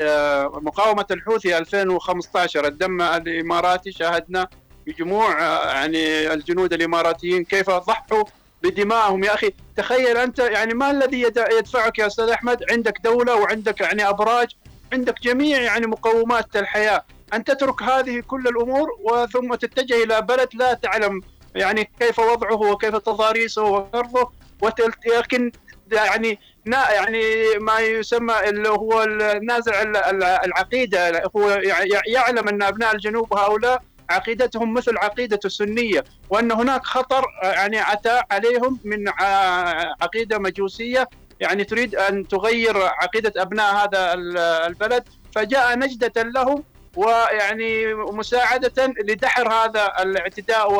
مقاومة 0.61 1.07
الحوثي 1.11 1.59
2015 1.59 2.67
الدم 2.67 3.03
الإماراتي 3.03 3.93
شاهدنا 3.93 4.49
بجموع 4.87 5.41
يعني 5.73 6.33
الجنود 6.33 6.73
الإماراتيين 6.73 7.45
كيف 7.45 7.71
ضحوا 7.71 8.25
بدمائهم 8.63 9.25
يا 9.25 9.35
أخي 9.35 9.53
تخيل 9.77 10.17
أنت 10.17 10.39
يعني 10.39 10.75
ما 10.75 10.91
الذي 10.91 11.21
يد- 11.23 11.45
يدفعك 11.59 11.99
يا 11.99 12.07
أستاذ 12.07 12.29
أحمد؟ 12.29 12.65
عندك 12.71 12.99
دولة 13.05 13.35
وعندك 13.37 13.81
يعني 13.81 14.09
أبراج 14.09 14.49
عندك 14.93 15.21
جميع 15.23 15.61
يعني 15.63 15.87
مقومات 15.87 16.57
الحياة. 16.57 17.05
أن 17.35 17.45
تترك 17.45 17.83
هذه 17.83 18.21
كل 18.21 18.49
الأمور 18.49 18.89
وثم 19.03 19.55
تتجه 19.55 20.05
إلى 20.05 20.23
بلد 20.23 20.49
لا 20.55 20.75
تعلم 20.75 21.21
يعني 21.55 21.91
كيف 22.01 22.19
وضعه 22.19 22.55
وكيف 22.55 22.97
تضاريسه 22.97 23.63
وارضه 23.63 24.33
وتل- 24.63 24.93
لكن 25.19 25.53
يعني 25.93 26.39
يعني 26.66 27.22
ما 27.61 27.78
يسمى 27.80 28.34
اللي 28.49 28.68
هو 28.68 29.03
النازع 29.03 29.82
ال- 29.82 29.97
ال- 29.97 30.22
العقيدة. 30.24 31.22
هو 31.37 31.51
يع- 31.51 32.03
يعلم 32.07 32.49
أن 32.49 32.62
أبناء 32.62 32.95
الجنوب 32.95 33.34
هؤلاء 33.34 33.82
عقيدتهم 34.11 34.74
مثل 34.74 34.97
عقيدة 34.99 35.41
السنية 35.45 36.05
وأن 36.30 36.53
هناك 36.53 36.84
خطر 36.84 37.24
آه، 37.43 37.53
يعني 37.53 37.78
عتى 37.78 38.22
عليهم 38.30 38.78
من 38.84 39.09
ع- 39.09 39.95
عقيدة 40.03 40.39
مجوسية. 40.39 41.09
يعني 41.41 41.64
تريد 41.64 41.95
أن 41.95 42.28
تغير 42.28 42.76
عقيدة 42.82 43.43
أبناء 43.43 43.74
هذا 43.74 44.14
ال- 44.14 44.39
البلد. 44.39 45.05
فجاء 45.34 45.78
نجدة 45.78 46.22
لهم 46.22 46.64
ويعني 46.97 47.95
مساعدة 47.95 48.95
لدحر 49.09 49.49
هذا 49.53 49.93
الاعتداء 50.03 50.72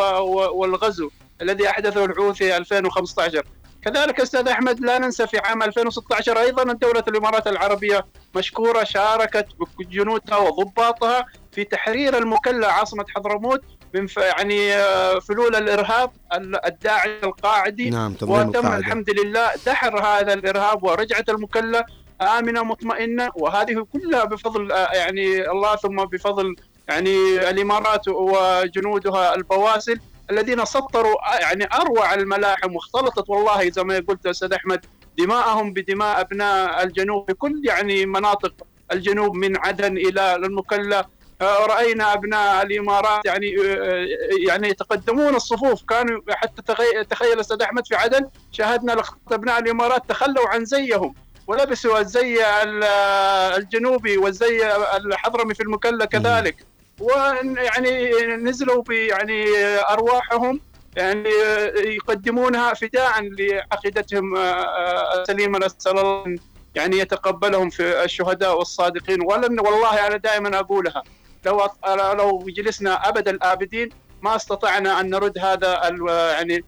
والغزو 0.54 1.11
الذي 1.42 1.68
أحدثه 1.68 2.04
الحوثي 2.04 2.57
2015 2.57 3.42
كذلك 3.87 4.20
أستاذ 4.20 4.49
أحمد 4.49 4.80
لا 4.80 4.99
ننسى 4.99 5.26
في 5.26 5.39
عام 5.39 5.62
2016 5.62 6.39
أيضا 6.39 6.62
دوله 6.72 7.05
الإمارات 7.09 7.47
العربية 7.47 8.07
مشكورة 8.37 8.84
شاركت 8.84 9.47
بجنودها 9.78 10.37
وضباطها 10.39 11.26
في 11.53 11.64
تحرير 11.64 12.18
المكلا 12.18 12.72
عاصمة 12.72 13.05
حضرموت 13.16 13.61
من 13.95 14.07
يعني 14.16 14.74
آه، 14.74 15.18
فلول 15.18 15.57
الإرهاب 15.57 16.11
ال- 16.34 16.66
الداعش 16.66 17.09
القاعدي. 17.24 17.91
نعم 17.91 18.12
وتم 18.22 18.32
القاعدة. 18.59 18.76
الحمد 18.76 19.11
لله 19.11 19.51
دحر 19.66 19.99
هذا 20.05 20.32
الإرهاب 20.32 20.82
ورجعت 20.84 21.28
المكلا 21.28 21.87
آمنة 22.20 22.62
مطمئنة 22.62 23.30
وهذه 23.34 23.87
كلها 23.93 24.24
بفضل 24.24 24.72
آه، 24.72 24.93
يعني 24.93 25.51
الله 25.51 25.76
ثم 25.76 25.97
بفضل 26.05 26.57
يعني 26.89 27.16
الإمارات 27.51 28.09
وجنودها 28.09 29.34
البواسل. 29.34 30.01
الذين 30.31 30.64
سطروا 30.64 31.35
آه، 31.35 31.39
يعني 31.39 31.68
أروع 31.74 32.14
الملاحم 32.14 32.74
واختلطت 32.77 33.31
والله 33.31 33.70
زي 33.70 33.85
ما 33.85 34.05
قلت 34.09 34.27
أستاذ 34.27 34.53
أحمد 34.53 34.87
دماءهم 35.18 35.72
بدماء 35.72 36.20
أبناء 36.20 36.83
الجنوب 36.85 37.27
في 37.27 37.35
كل 37.35 37.61
يعني 37.64 38.07
مناطق 38.07 38.55
الجنوب 38.93 39.35
من 39.35 39.57
عدن 39.57 39.97
إلى 39.97 40.35
المكلا. 40.37 41.07
آه، 41.41 41.66
رأينا 41.66 42.12
أبناء 42.12 42.62
الإمارات 42.66 43.24
يعني 43.27 43.57
آه، 43.61 44.07
يعني 44.49 44.68
يتقدمون 44.68 45.35
الصفوف. 45.35 45.83
كانوا 45.89 46.20
حتى 46.31 46.62
تخيل 47.11 47.41
أستاذ 47.41 47.62
أحمد 47.62 47.87
في 47.87 47.97
عدن 47.97 48.29
شاهدنا 48.53 49.03
أبناء 49.33 49.59
الإمارات 49.59 50.03
تخلوا 50.09 50.49
عن 50.49 50.64
زيهم 50.64 51.14
ولبسوا 51.47 51.99
الزي 52.01 52.45
ال- 52.62 52.85
الجنوبي 53.57 54.18
والزي 54.18 54.77
الحضرمي 54.97 55.55
في 55.55 55.62
المكلا 55.62 56.05
كذلك. 56.05 56.57
ويعني 57.01 58.11
نزلوا 58.36 58.82
يعني 58.88 59.44
أرواحهم 59.90 60.61
يعني 60.97 61.28
يقدمونها 61.76 62.74
فداء 62.74 63.20
لعقيدتهم 63.20 64.36
السليمه 64.36 65.59
نسال 65.59 65.99
الله 65.99 66.36
يعني 66.74 66.99
يتقبلهم 66.99 67.70
في 67.70 68.05
الشهداء 68.05 68.59
والصادقين. 68.59 69.18
ولن 69.26 69.61
والله 69.61 70.07
أنا 70.07 70.16
دائما 70.16 70.59
أقولها 70.59 71.03
لو 71.47 71.68
لو 72.18 72.44
جلسنا 72.49 73.09
أبد 73.09 73.28
الآبدين 73.28 73.88
ما 74.22 74.36
استطعنا 74.36 75.01
أن 75.01 75.11
نرد 75.11 75.38
هذا 75.38 75.80
يعني 76.32 76.64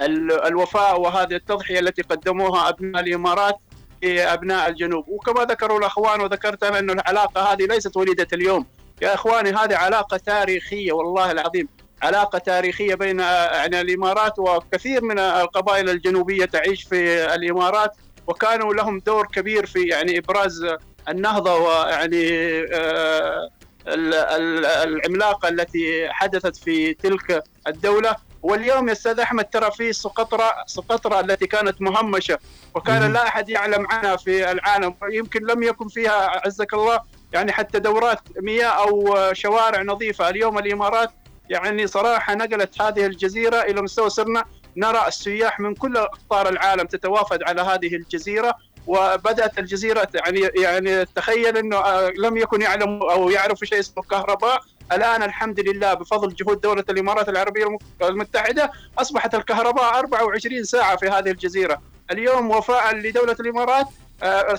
ال- 0.00 0.46
الوفاء 0.46 1.00
وهذه 1.00 1.34
التضحية 1.34 1.78
التي 1.80 2.02
قدموها 2.02 2.68
أبناء 2.68 3.02
الإمارات 3.02 3.54
لأبناء 4.02 4.68
الجنوب. 4.68 5.08
وكما 5.08 5.44
ذكروا 5.44 5.78
الأخوان 5.78 6.20
وذكرت 6.20 6.62
أنا 6.64 6.78
انه 6.78 6.92
العلاقة 6.92 7.52
هذه 7.52 7.66
ليست 7.66 7.96
وليدة 7.96 8.26
اليوم. 8.32 8.66
يا 9.02 9.14
إخواني 9.14 9.50
هذه 9.50 9.76
علاقة 9.76 10.16
تاريخية 10.16 10.92
والله 10.92 11.30
العظيم. 11.30 11.68
علاقة 12.02 12.38
تاريخية 12.38 12.94
بين 12.94 13.18
يعني 13.20 13.80
الإمارات 13.80 14.38
وكثير 14.38 15.04
من 15.04 15.18
القبائل 15.18 15.90
الجنوبية 15.90 16.44
تعيش 16.44 16.82
في 16.82 17.34
الإمارات 17.34 17.90
وكانوا 18.26 18.74
لهم 18.74 18.98
دور 18.98 19.26
كبير 19.26 19.66
في 19.66 19.82
يعني 19.88 20.18
إبراز 20.18 20.66
النهضة 21.08 21.54
ويعني 21.58 22.28
آه، 22.74 23.48
ال- 23.88 24.14
ال- 24.14 24.66
العملاقة 24.66 25.48
التي 25.48 26.08
حدثت 26.10 26.56
في 26.56 26.94
تلك 26.94 27.42
الدولة. 27.66 28.16
واليوم 28.42 28.88
يا 28.88 28.92
أستاذ 28.92 29.20
أحمد 29.20 29.44
ترى 29.44 29.70
في 29.70 29.92
سقطرى 29.92 30.52
سقطرى 30.66 31.20
التي 31.20 31.46
كانت 31.46 31.82
مهمشة 31.82 32.38
وكان 32.74 33.12
لا 33.12 33.28
أحد 33.28 33.48
يعلم 33.48 33.86
عنها 33.90 34.16
في 34.16 34.50
العالم 34.52 34.94
يمكن 35.12 35.46
لم 35.46 35.62
يكن 35.62 35.88
فيها 35.88 36.40
عزك 36.46 36.74
الله 36.74 37.00
يعني 37.34 37.52
حتى 37.52 37.78
دورات 37.78 38.20
مياه 38.40 38.66
أو 38.68 39.18
شوارع 39.32 39.82
نظيفة. 39.82 40.28
اليوم 40.28 40.58
الإمارات 40.58 41.10
يعني 41.50 41.86
صراحة 41.86 42.34
نقلت 42.34 42.82
هذه 42.82 43.06
الجزيرة 43.06 43.56
إلى 43.62 43.82
مستوى 43.82 44.10
صرنا. 44.10 44.44
نرى 44.76 45.04
السياح 45.08 45.60
من 45.60 45.74
كل 45.74 45.96
أقطار 45.96 46.48
العالم 46.48 46.86
تتوافد 46.86 47.42
على 47.42 47.60
هذه 47.62 47.94
الجزيرة 47.96 48.54
وبدأت 48.86 49.58
الجزيرة 49.58 50.08
يعني 50.14 50.40
يعني 50.40 51.04
تخيل 51.04 51.56
إنه 51.56 51.76
آه، 51.76 52.08
لم 52.18 52.36
يكن 52.36 52.62
يعلم 52.62 53.02
أو 53.02 53.30
يعرف 53.30 53.58
شيء 53.64 53.78
اسمه 53.78 54.02
كهرباء. 54.02 54.60
الآن 54.92 55.22
الحمد 55.22 55.60
لله 55.60 55.94
بفضل 55.94 56.34
جهود 56.34 56.60
دولة 56.60 56.84
الإمارات 56.90 57.28
العربية 57.28 57.64
الم- 57.66 57.78
المتحدة 58.02 58.72
أصبحت 58.98 59.34
الكهرباء 59.34 59.98
24 59.98 60.64
ساعة 60.64 60.96
في 60.96 61.06
هذه 61.08 61.30
الجزيرة. 61.30 61.82
اليوم 62.10 62.50
وفاء 62.50 62.94
لدولة 62.96 63.36
الإمارات 63.40 63.86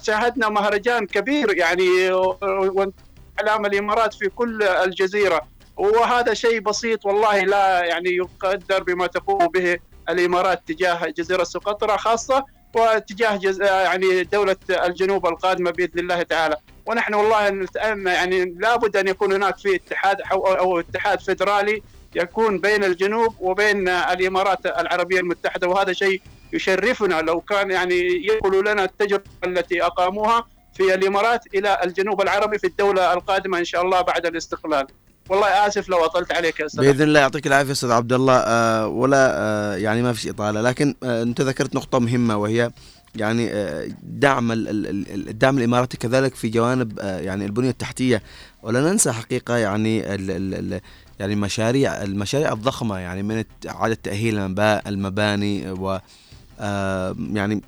شاهدنا 0.01 0.49
مهرجان 0.49 1.05
كبير 1.05 1.57
يعني 1.57 2.11
اعلام 3.39 3.65
الإمارات 3.65 4.13
في 4.13 4.29
كل 4.29 4.63
الجزيرة. 4.63 5.41
وهذا 5.77 6.33
شيء 6.33 6.59
بسيط 6.59 7.05
والله 7.05 7.39
لا 7.39 7.83
يعني 7.85 8.09
يقدر 8.09 8.83
بما 8.83 9.07
تقوم 9.07 9.47
به 9.47 9.77
الإمارات 10.09 10.61
تجاه 10.67 11.13
جزيرة 11.17 11.43
سقطرى 11.43 11.97
خاصة 11.97 12.45
واتجاه 12.75 13.35
جز... 13.35 13.61
يعني 13.61 14.23
دولة 14.23 14.55
الجنوب 14.69 15.25
القادمة 15.27 15.71
بإذن 15.71 15.99
الله 15.99 16.21
تعالى. 16.21 16.55
ونحن 16.85 17.13
والله 17.13 17.49
نتأمل 17.49 18.11
يعني 18.11 18.45
لابد 18.45 18.97
أن 18.97 19.07
يكون 19.07 19.33
هناك 19.33 19.57
في 19.57 19.75
اتحاد 19.75 20.21
أو, 20.31 20.47
أو 20.47 20.79
اتحاد 20.79 21.21
فدرالي 21.21 21.81
يكون 22.15 22.59
بين 22.59 22.83
الجنوب 22.83 23.35
وبين 23.39 23.89
الإمارات 23.89 24.65
العربية 24.65 25.19
المتحدة 25.19 25.67
وهذا 25.67 25.93
شيء 25.93 26.21
يشرفنا 26.53 27.21
لو 27.21 27.41
كان 27.41 27.71
يعني 27.71 28.27
ينقلوا 28.27 28.61
لنا 28.73 28.83
التجربة 28.83 29.23
التي 29.45 29.83
أقاموها 29.83 30.47
في 30.73 30.93
الإمارات 30.93 31.41
إلى 31.55 31.77
الجنوب 31.83 32.21
العربي 32.21 32.57
في 32.59 32.67
الدولة 32.67 33.13
القادمة 33.13 33.59
إن 33.59 33.65
شاء 33.65 33.81
الله 33.81 34.01
بعد 34.01 34.25
الاستقلال. 34.25 34.87
والله 35.29 35.47
آسف 35.67 35.89
لو 35.89 36.05
أطلت 36.05 36.31
عليك 36.33 36.59
يا 36.59 36.67
بإذن 36.77 37.01
الله 37.01 37.19
يعطيك 37.19 37.47
العافية 37.47 37.71
أستاذ 37.71 37.91
عبد 37.91 38.13
الله. 38.13 38.33
آه 38.37 38.87
ولا 38.87 39.31
آه 39.33 39.75
يعني 39.75 40.01
ما 40.01 40.13
فيش 40.13 40.27
إطالة. 40.27 40.61
لكن 40.61 40.95
آه 41.03 41.23
أنت 41.23 41.41
ذكرت 41.41 41.75
نقطة 41.75 41.99
مهمة 41.99 42.37
وهي 42.37 42.71
يعني 43.15 43.51
دعم 44.03 44.51
ال- 44.51 44.67
ال- 44.69 44.87
ال- 44.87 45.29
الدعم 45.29 45.57
الإماراتي 45.57 45.97
كذلك 45.97 46.35
في 46.35 46.49
جوانب 46.49 46.99
يعني 46.99 47.45
البنية 47.45 47.69
التحتية. 47.69 48.21
ولا 48.63 48.81
ننسى 48.81 49.11
حقيقة 49.11 49.57
يعني 49.57 49.99
يعني 49.99 51.33
المشاريع 51.33 52.03
المشاريع 52.03 52.53
الضخمة 52.53 52.97
يعني 52.97 53.23
من 53.23 53.43
إعادة 53.69 53.97
تأهيل 54.03 54.35
المبا- 54.39 54.87
المباني 54.87 55.71
و 55.71 55.99
يعني 57.33 57.61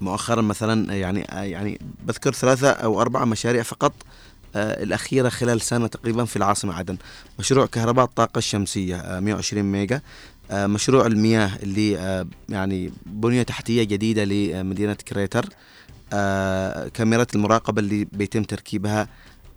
مؤخرا 0.00 0.42
مثلا 0.42 0.94
يعني 0.94 1.32
آه 1.32 1.42
يعني 1.42 1.80
بذكر 2.04 2.32
ثلاثة 2.32 2.70
أو 2.70 3.00
أربعة 3.00 3.24
مشاريع 3.24 3.62
فقط 3.62 3.92
آه 4.56 4.82
الأخيرة 4.82 5.28
خلال 5.28 5.60
سنة 5.60 5.86
تقريبا 5.86 6.24
في 6.24 6.36
العاصمة 6.36 6.74
عدن. 6.74 6.96
مشروع 7.38 7.66
كهرباء 7.66 8.04
الطاقة 8.04 8.38
الشمسية 8.38 8.96
آه 8.96 9.20
120 9.20 9.62
ميجا. 9.64 10.00
آه 10.50 10.66
مشروع 10.66 11.06
المياه 11.06 11.50
اللي 11.62 11.98
آه 11.98 12.26
يعني 12.48 12.92
بنية 13.06 13.42
تحتية 13.42 13.82
جديدة 13.82 14.24
لمدينة 14.24 14.94
كريتر. 14.94 15.48
آه 16.12 16.88
كاميرات 16.88 17.34
المراقبة 17.34 17.80
اللي 17.80 18.04
بيتم 18.12 18.42
تركيبها 18.42 19.08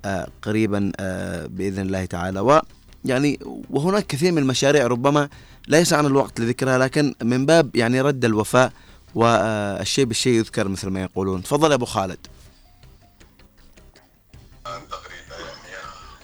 آه 0.06 0.28
قريبا 0.42 0.92
آه 1.00 1.46
بإذن 1.46 1.82
الله 1.82 2.06
تعالى. 2.06 2.62
يعني 3.06 3.40
وهناك 3.70 4.08
كثير 4.08 4.32
من 4.32 4.38
المشاريع 4.38 4.88
ربما 4.88 5.30
لا 5.68 5.80
يسعنا 5.80 6.08
الوقت 6.08 6.40
لذكرها 6.40 6.78
لكن 6.78 7.16
من 7.24 7.46
باب 7.46 7.76
يعني 7.76 8.02
رد 8.02 8.26
الوفاء 8.26 8.72
والشيء 9.16 10.06
بالشيء 10.06 10.34
يذكر 10.34 10.68
مثل 10.68 10.88
ما 10.90 11.02
يقولون. 11.02 11.44
تفضل 11.44 11.70
يا 11.70 11.76
أبو 11.76 11.86
خالد. 11.86 12.28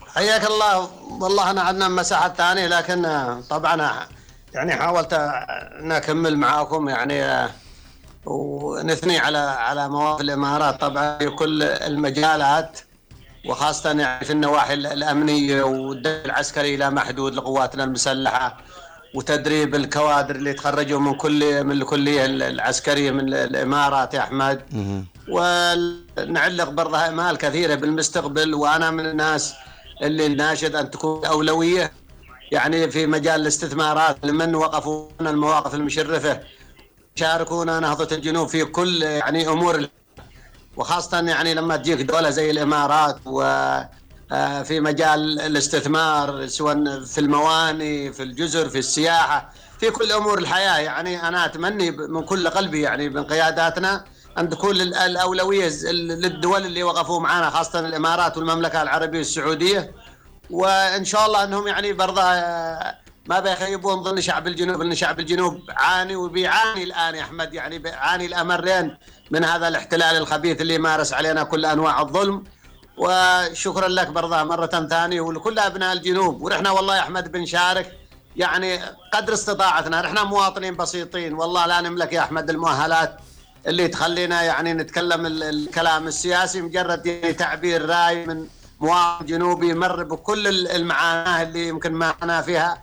حياك 0.08 0.46
الله. 0.46 0.90
والله 1.22 1.52
أنا 1.52 1.62
عندنا 1.62 1.88
مساحة 1.88 2.30
ثانية 2.30 2.68
لكن 2.68 3.08
طبعا 3.50 4.08
يعني 4.54 4.76
حاولت 4.76 5.14
أن 5.14 5.92
أكمل 5.92 6.38
معاكم 6.38 6.90
يعني 6.90 7.50
ونثني 8.26 9.18
على 9.18 9.38
على 9.38 9.90
مواقف 9.90 10.22
الإمارات. 10.22 10.82
طبعا 10.82 11.18
في 11.18 11.30
كل 11.30 11.64
المجالات 11.64 12.80
وخاصة 13.46 13.92
يعني 13.92 14.26
في 14.26 14.32
النواحي 14.34 14.74
الامنيه 14.74 15.64
والدعم 15.64 16.22
العسكري 16.26 16.76
لا 16.78 16.90
محدود 16.90 17.36
لقواتنا 17.36 17.84
المسلحة 17.84 18.58
وتدريب 19.16 19.76
الكوادر 19.76 20.36
اللي 20.36 20.54
تخرجوا 20.54 21.00
من 21.00 21.14
كل 21.14 21.64
من 21.64 21.72
الكلية 21.72 22.26
العسكرية 22.26 23.12
من 23.12 23.34
الإمارات 23.34 24.14
يا 24.14 24.20
أحمد. 24.20 24.62
ونعلق 25.30 26.70
برضه 26.70 27.08
أمال 27.08 27.38
كثيرة 27.38 27.76
بالمستقبل 27.76 28.54
وأنا 28.54 28.92
من 28.92 29.06
الناس 29.06 29.54
اللي 30.02 30.28
ناشد 30.28 30.76
أن 30.76 30.92
تكون 30.92 31.26
أولوية 31.26 31.92
يعني 32.52 32.92
في 32.92 33.06
مجال 33.06 33.42
الاستثمارات 33.42 34.26
لمن 34.26 34.56
وقفوا 34.56 35.08
المواقف 35.22 35.76
المشرفة. 35.76 36.40
يشاركونا 37.18 37.80
نهضة 37.80 38.16
الجنوب 38.16 38.48
في 38.48 38.66
كل 38.66 39.02
يعني 39.02 39.48
أمور 39.48 39.88
وخاصة 40.84 41.20
يعني 41.20 41.54
لما 41.54 41.76
تجيك 41.78 42.02
دولة 42.02 42.30
زي 42.30 42.52
الإمارات 42.52 43.18
و 43.26 43.42
آه، 44.32 44.64
في 44.64 44.80
مجال 44.80 45.40
الاستثمار 45.42 46.48
سواء 46.48 47.04
في 47.06 47.18
المواني 47.18 48.14
في 48.14 48.24
الجزر 48.24 48.70
في 48.70 48.78
السياحة 48.80 49.50
في 49.80 49.90
كل 49.92 50.12
أمور 50.12 50.38
الحياة. 50.40 50.78
يعني 50.78 51.28
أنا 51.28 51.46
أتمني 51.46 51.92
ب- 51.92 52.02
من 52.02 52.22
كل 52.24 52.50
قلبي 52.50 52.82
يعني 52.82 53.10
من 53.10 53.24
قياداتنا 53.24 54.04
أن 54.38 54.50
تكون 54.50 54.82
ال- 54.82 54.94
الأولوية 54.96 55.68
ز- 55.68 55.86
ال- 55.86 56.08
للدول 56.08 56.66
اللي 56.66 56.84
وقفوا 56.84 57.20
معنا 57.20 57.50
خاصة 57.50 57.80
الإمارات 57.80 58.38
والمملكة 58.38 58.82
العربية 58.82 59.20
السعودية. 59.20 59.92
وإن 60.50 61.06
شاء 61.06 61.26
الله 61.26 61.44
إنهم 61.44 61.68
يعني 61.68 61.94
برضه 61.94 62.22
آه، 62.22 62.96
ما 63.30 63.40
بيخيبون 63.40 64.04
ظن 64.04 64.22
شعب 64.22 64.48
الجنوب 64.48 64.82
لأن 64.82 64.96
شعب 64.96 65.20
الجنوب 65.20 65.62
عاني 65.70 66.16
وبيعاني 66.16 66.84
الآن 66.84 67.16
يا 67.16 67.22
أحمد 67.22 67.54
يعني 67.54 67.80
بيعاني 67.80 68.26
الأمرين 68.26 68.98
من 69.32 69.44
هذا 69.46 69.68
الاحتلال 69.68 70.16
الخبيث 70.18 70.62
اللي 70.62 70.78
مارس 70.78 71.14
علينا 71.14 71.44
كل 71.44 71.66
أنواع 71.66 72.02
الظلم. 72.02 72.44
وشكرا 72.98 73.88
لك 73.88 74.08
برضه 74.08 74.44
مرة 74.44 74.88
ثانية 74.90 75.22
ولكل 75.22 75.60
أبناء 75.60 75.94
الجنوب. 75.94 76.42
ونحن 76.42 76.68
والله 76.68 76.96
يا 76.96 77.02
أحمد 77.02 77.32
بنشارك 77.32 77.98
يعني 78.36 78.80
قدر 79.14 79.34
استطاعتنا 79.34 80.02
نحن 80.02 80.26
مواطنين 80.28 80.76
بسيطين 80.78 81.34
والله 81.34 81.66
لا 81.66 81.82
نملك 81.82 82.14
يا 82.14 82.20
أحمد 82.22 82.50
المؤهلات 82.50 83.18
اللي 83.68 83.88
تخلينا 83.88 84.42
يعني 84.44 84.74
نتكلم 84.74 85.26
ال- 85.26 85.44
الكلام 85.44 86.08
السياسي 86.08 86.62
مجرد 86.62 87.06
يعني 87.06 87.34
تعبير 87.34 87.86
راي 87.90 88.26
من 88.26 88.48
مواطن 88.80 89.26
جنوبي 89.26 89.74
مر 89.74 90.04
بكل 90.04 90.48
ال- 90.48 90.68
المعاناة 90.72 91.42
اللي 91.42 91.68
يمكن 91.68 91.92
معنا 91.94 92.42
فيها. 92.42 92.82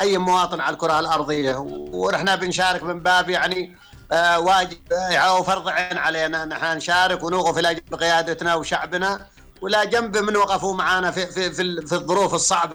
أي 0.00 0.18
مواطن 0.18 0.60
على 0.60 0.74
الكرة 0.74 1.00
الأرضية. 1.00 1.56
ونحن 1.92 2.36
بنشارك 2.36 2.82
من 2.82 3.00
باب 3.02 3.30
يعني 3.30 3.76
آه، 4.12 4.38
واجب 4.40 4.78
آه، 4.92 5.38
وفرض 5.38 5.68
عين 5.68 5.98
علينا. 5.98 6.44
نحن 6.44 6.76
نشارك 6.76 7.22
ونوقف 7.24 7.58
إلى 7.58 7.74
جنب 7.74 7.94
قيادتنا 8.00 8.54
وشعبنا 8.54 9.26
ولا 9.60 9.84
جنب 9.84 10.16
من 10.16 10.36
وقفوا 10.36 10.74
معنا 10.74 11.10
في 11.10 11.26
في 11.26 11.50
في, 11.52 11.86
في 11.86 11.92
الظروف 11.94 12.34
الصعبة. 12.34 12.74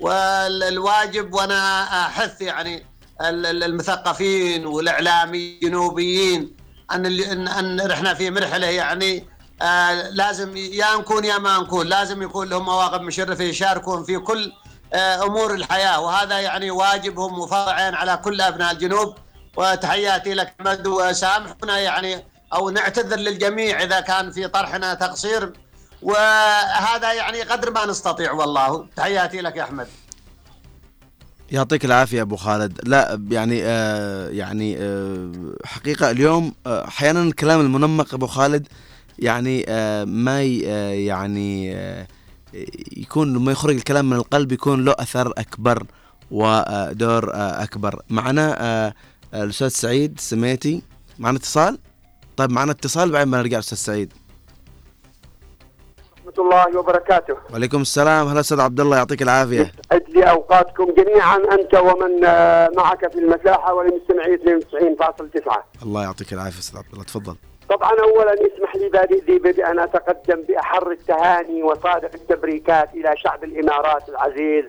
والواجب 0.00 1.34
وأنا 1.34 1.82
أحث 2.06 2.40
يعني 2.40 2.86
ال- 3.20 3.46
ال- 3.46 3.64
المثقفين 3.64 4.66
والإعلاميين 4.66 5.58
الجنوبيين 5.62 6.56
أن 6.92 7.06
أن 7.48 7.90
إحنا 7.90 8.14
في 8.14 8.30
مرحلة 8.30 8.66
يعني 8.66 9.26
آه 9.62 10.08
لازم 10.10 10.56
يا 10.56 10.96
نكون 10.96 11.24
يا 11.24 11.38
ما 11.38 11.58
نكون. 11.58 11.86
لازم 11.86 12.22
يكون 12.22 12.48
لهم 12.48 12.64
مواقف 12.64 13.00
مشرفة 13.00 13.44
يشاركون 13.44 14.04
في 14.04 14.18
كل 14.18 14.52
أمور 14.94 15.54
الحياة. 15.54 16.00
وهذا 16.00 16.40
يعني 16.40 16.70
واجبهم 16.70 17.38
وفرض 17.38 17.68
عين 17.68 17.94
على 17.94 18.16
كل 18.16 18.40
أبناء 18.40 18.72
الجنوب. 18.72 19.14
وتحياتي 19.56 20.34
لك 20.34 20.54
أحمد 20.60 20.86
وسامحونا 20.86 21.78
يعني 21.78 22.24
أو 22.54 22.70
نعتذر 22.70 23.16
للجميع 23.16 23.82
إذا 23.82 24.00
كان 24.00 24.30
في 24.30 24.48
طرحنا 24.48 24.94
تقصير. 24.94 25.52
وهذا 26.02 27.12
يعني 27.12 27.42
قدر 27.42 27.70
ما 27.70 27.86
نستطيع 27.86 28.32
والله. 28.32 28.86
تحياتي 28.96 29.40
لك 29.40 29.56
يا 29.56 29.62
أحمد. 29.62 29.86
يعطيك 31.50 31.84
العافية 31.84 32.22
أبو 32.22 32.36
خالد. 32.36 32.88
لا 32.88 33.20
يعني 33.30 33.60
آه 33.64 34.28
يعني 34.28 34.76
آه 34.78 35.32
حقيقة 35.64 36.10
اليوم 36.10 36.54
آه 36.66 36.88
أحيانا 36.88 37.22
الكلام 37.22 37.60
المنمق 37.60 38.14
أبو 38.14 38.26
خالد 38.26 38.68
يعني 39.18 39.64
آه 39.68 40.04
ما 40.04 40.60
آه 40.66 40.90
يعني 40.92 41.76
آه 41.76 42.06
يكون 42.96 43.34
لما 43.34 43.52
يخرج 43.52 43.74
الكلام 43.74 44.10
من 44.10 44.16
القلب 44.16 44.52
يكون 44.52 44.84
له 44.84 44.94
أثر 44.98 45.32
أكبر 45.38 45.82
ودور 46.30 47.30
أكبر. 47.34 48.02
معنا 48.10 48.56
آه 48.60 48.94
الأستاذ 49.34 49.68
سعيد 49.68 50.14
السميتي 50.18 50.82
معنا 51.18 51.36
اتصال؟ 51.38 51.78
طيب 52.36 52.50
معنا 52.50 52.72
اتصال 52.72 53.10
بعدين 53.12 53.28
ما 53.28 53.38
نرجع 53.38 53.58
أستاذ 53.58 53.78
سعيد. 53.78 54.12
ورحمة 56.26 56.44
الله 56.44 56.78
وبركاته. 56.78 57.34
وعليكم 57.50 57.80
السلام. 57.80 58.28
هلا 58.28 58.40
أستاذ 58.40 58.60
عبد 58.60 58.80
الله 58.80 58.96
يعطيك 58.96 59.22
العافية. 59.22 59.60
يسعد 59.90 60.02
لي 60.08 60.30
أوقاتكم 60.30 60.86
جميعا 60.98 61.36
أنت 61.36 61.74
ومن 61.74 62.24
آه، 62.24 62.70
معك 62.76 63.12
في 63.12 63.18
المساحة 63.18 63.74
ولمستمعي 63.74 64.34
92.9 64.34 65.64
الله 65.82 66.02
يعطيك 66.02 66.32
العافية 66.32 66.58
أستاذ 66.58 66.78
عبد 66.78 66.92
الله. 66.92 67.04
تفضل. 67.04 67.36
طبعا 67.68 67.90
اولا 68.00 68.32
اسمح 68.32 68.76
لي 68.76 68.88
بادئ 68.88 69.20
لي 69.24 69.38
بدء 69.38 69.66
ان 69.66 69.78
أتقدم 69.78 70.42
بأحر 70.42 70.90
التهاني 70.90 71.62
وصادق 71.62 72.10
التبريكات 72.14 72.94
إلى 72.94 73.16
شعب 73.16 73.44
الإمارات 73.44 74.08
العزيز. 74.08 74.64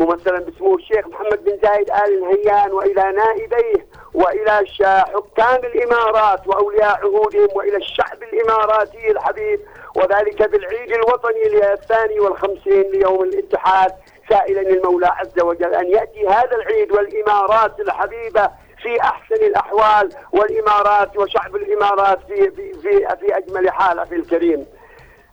ممثلا 0.00 0.38
بسمو 0.38 0.76
الشيخ 0.76 1.06
محمد 1.06 1.44
بن 1.44 1.58
زايد 1.62 1.90
آل 1.90 2.20
نهيان 2.20 2.72
وإلى 2.72 3.12
نائبيه 3.12 3.86
وإلى 4.14 4.66
حكام 4.84 5.60
الإمارات 5.64 6.48
وأولياء 6.48 6.98
عهودهم 6.98 7.48
وإلى 7.54 7.76
الشعب 7.76 8.22
الإماراتي 8.22 9.10
الحبيب. 9.10 9.60
وذلك 9.96 10.50
بالعيد 10.50 10.92
الوطني 10.92 11.72
الثاني 11.72 12.20
والخمسين 12.20 12.90
ليوم 12.90 13.22
الاتحاد. 13.22 13.92
سائلا 14.28 14.60
المولى 14.60 15.06
عز 15.06 15.40
وجل 15.40 15.74
أن 15.74 15.86
يأتي 15.86 16.28
هذا 16.28 16.56
العيد 16.56 16.92
والإمارات 16.92 17.80
الحبيبة 17.80 18.50
في 18.84 19.00
أحسن 19.00 19.34
الأحوال 19.34 20.08
والإمارات 20.32 21.16
وشعب 21.16 21.56
الإمارات 21.56 22.18
في 22.28 22.50
في 22.50 22.72
في, 22.74 23.16
في 23.20 23.36
أجمل 23.36 23.70
حال 23.70 23.98
أخي 23.98 24.16
الكريم. 24.16 24.66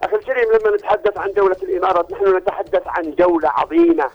أخي 0.04 0.16
الكريم 0.16 0.43
لما 0.52 0.76
نتحدث 0.76 1.18
عن 1.18 1.32
دولة 1.34 1.58
الإمارات 1.64 2.12
نحن 2.12 2.38
نتحدث 2.38 2.82
عن 2.88 3.16
دوله 3.16 3.49
عظيمة 3.49 4.10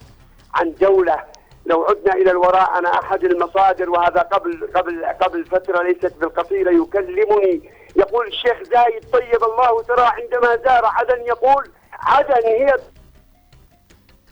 عن 0.55 0.74
دوله 0.80 1.24
لو 1.66 1.84
عدنا 1.84 2.14
إلى 2.14 2.30
الوراء 2.30 2.78
أنا 2.78 2.89
أحد 3.01 3.24
المصادر 3.24 3.91
وهذا 3.91 4.20
قبل 4.20 4.68
قبل 4.74 5.05
قبل 5.22 5.45
فترة 5.45 5.82
ليست 5.82 6.14
بالقصيرة 6.20 6.70
يكلمني. 6.70 7.70
يقول 7.97 8.26
الشيخ 8.26 8.62
زايد 8.62 9.11
طيب 9.12 9.45
الله 9.45 9.82
ترى 9.82 10.05
عندما 10.07 10.57
زار 10.57 10.84
عدن 10.87 11.20
يقول 11.26 11.70
عدن 11.93 12.47
هي 12.47 12.76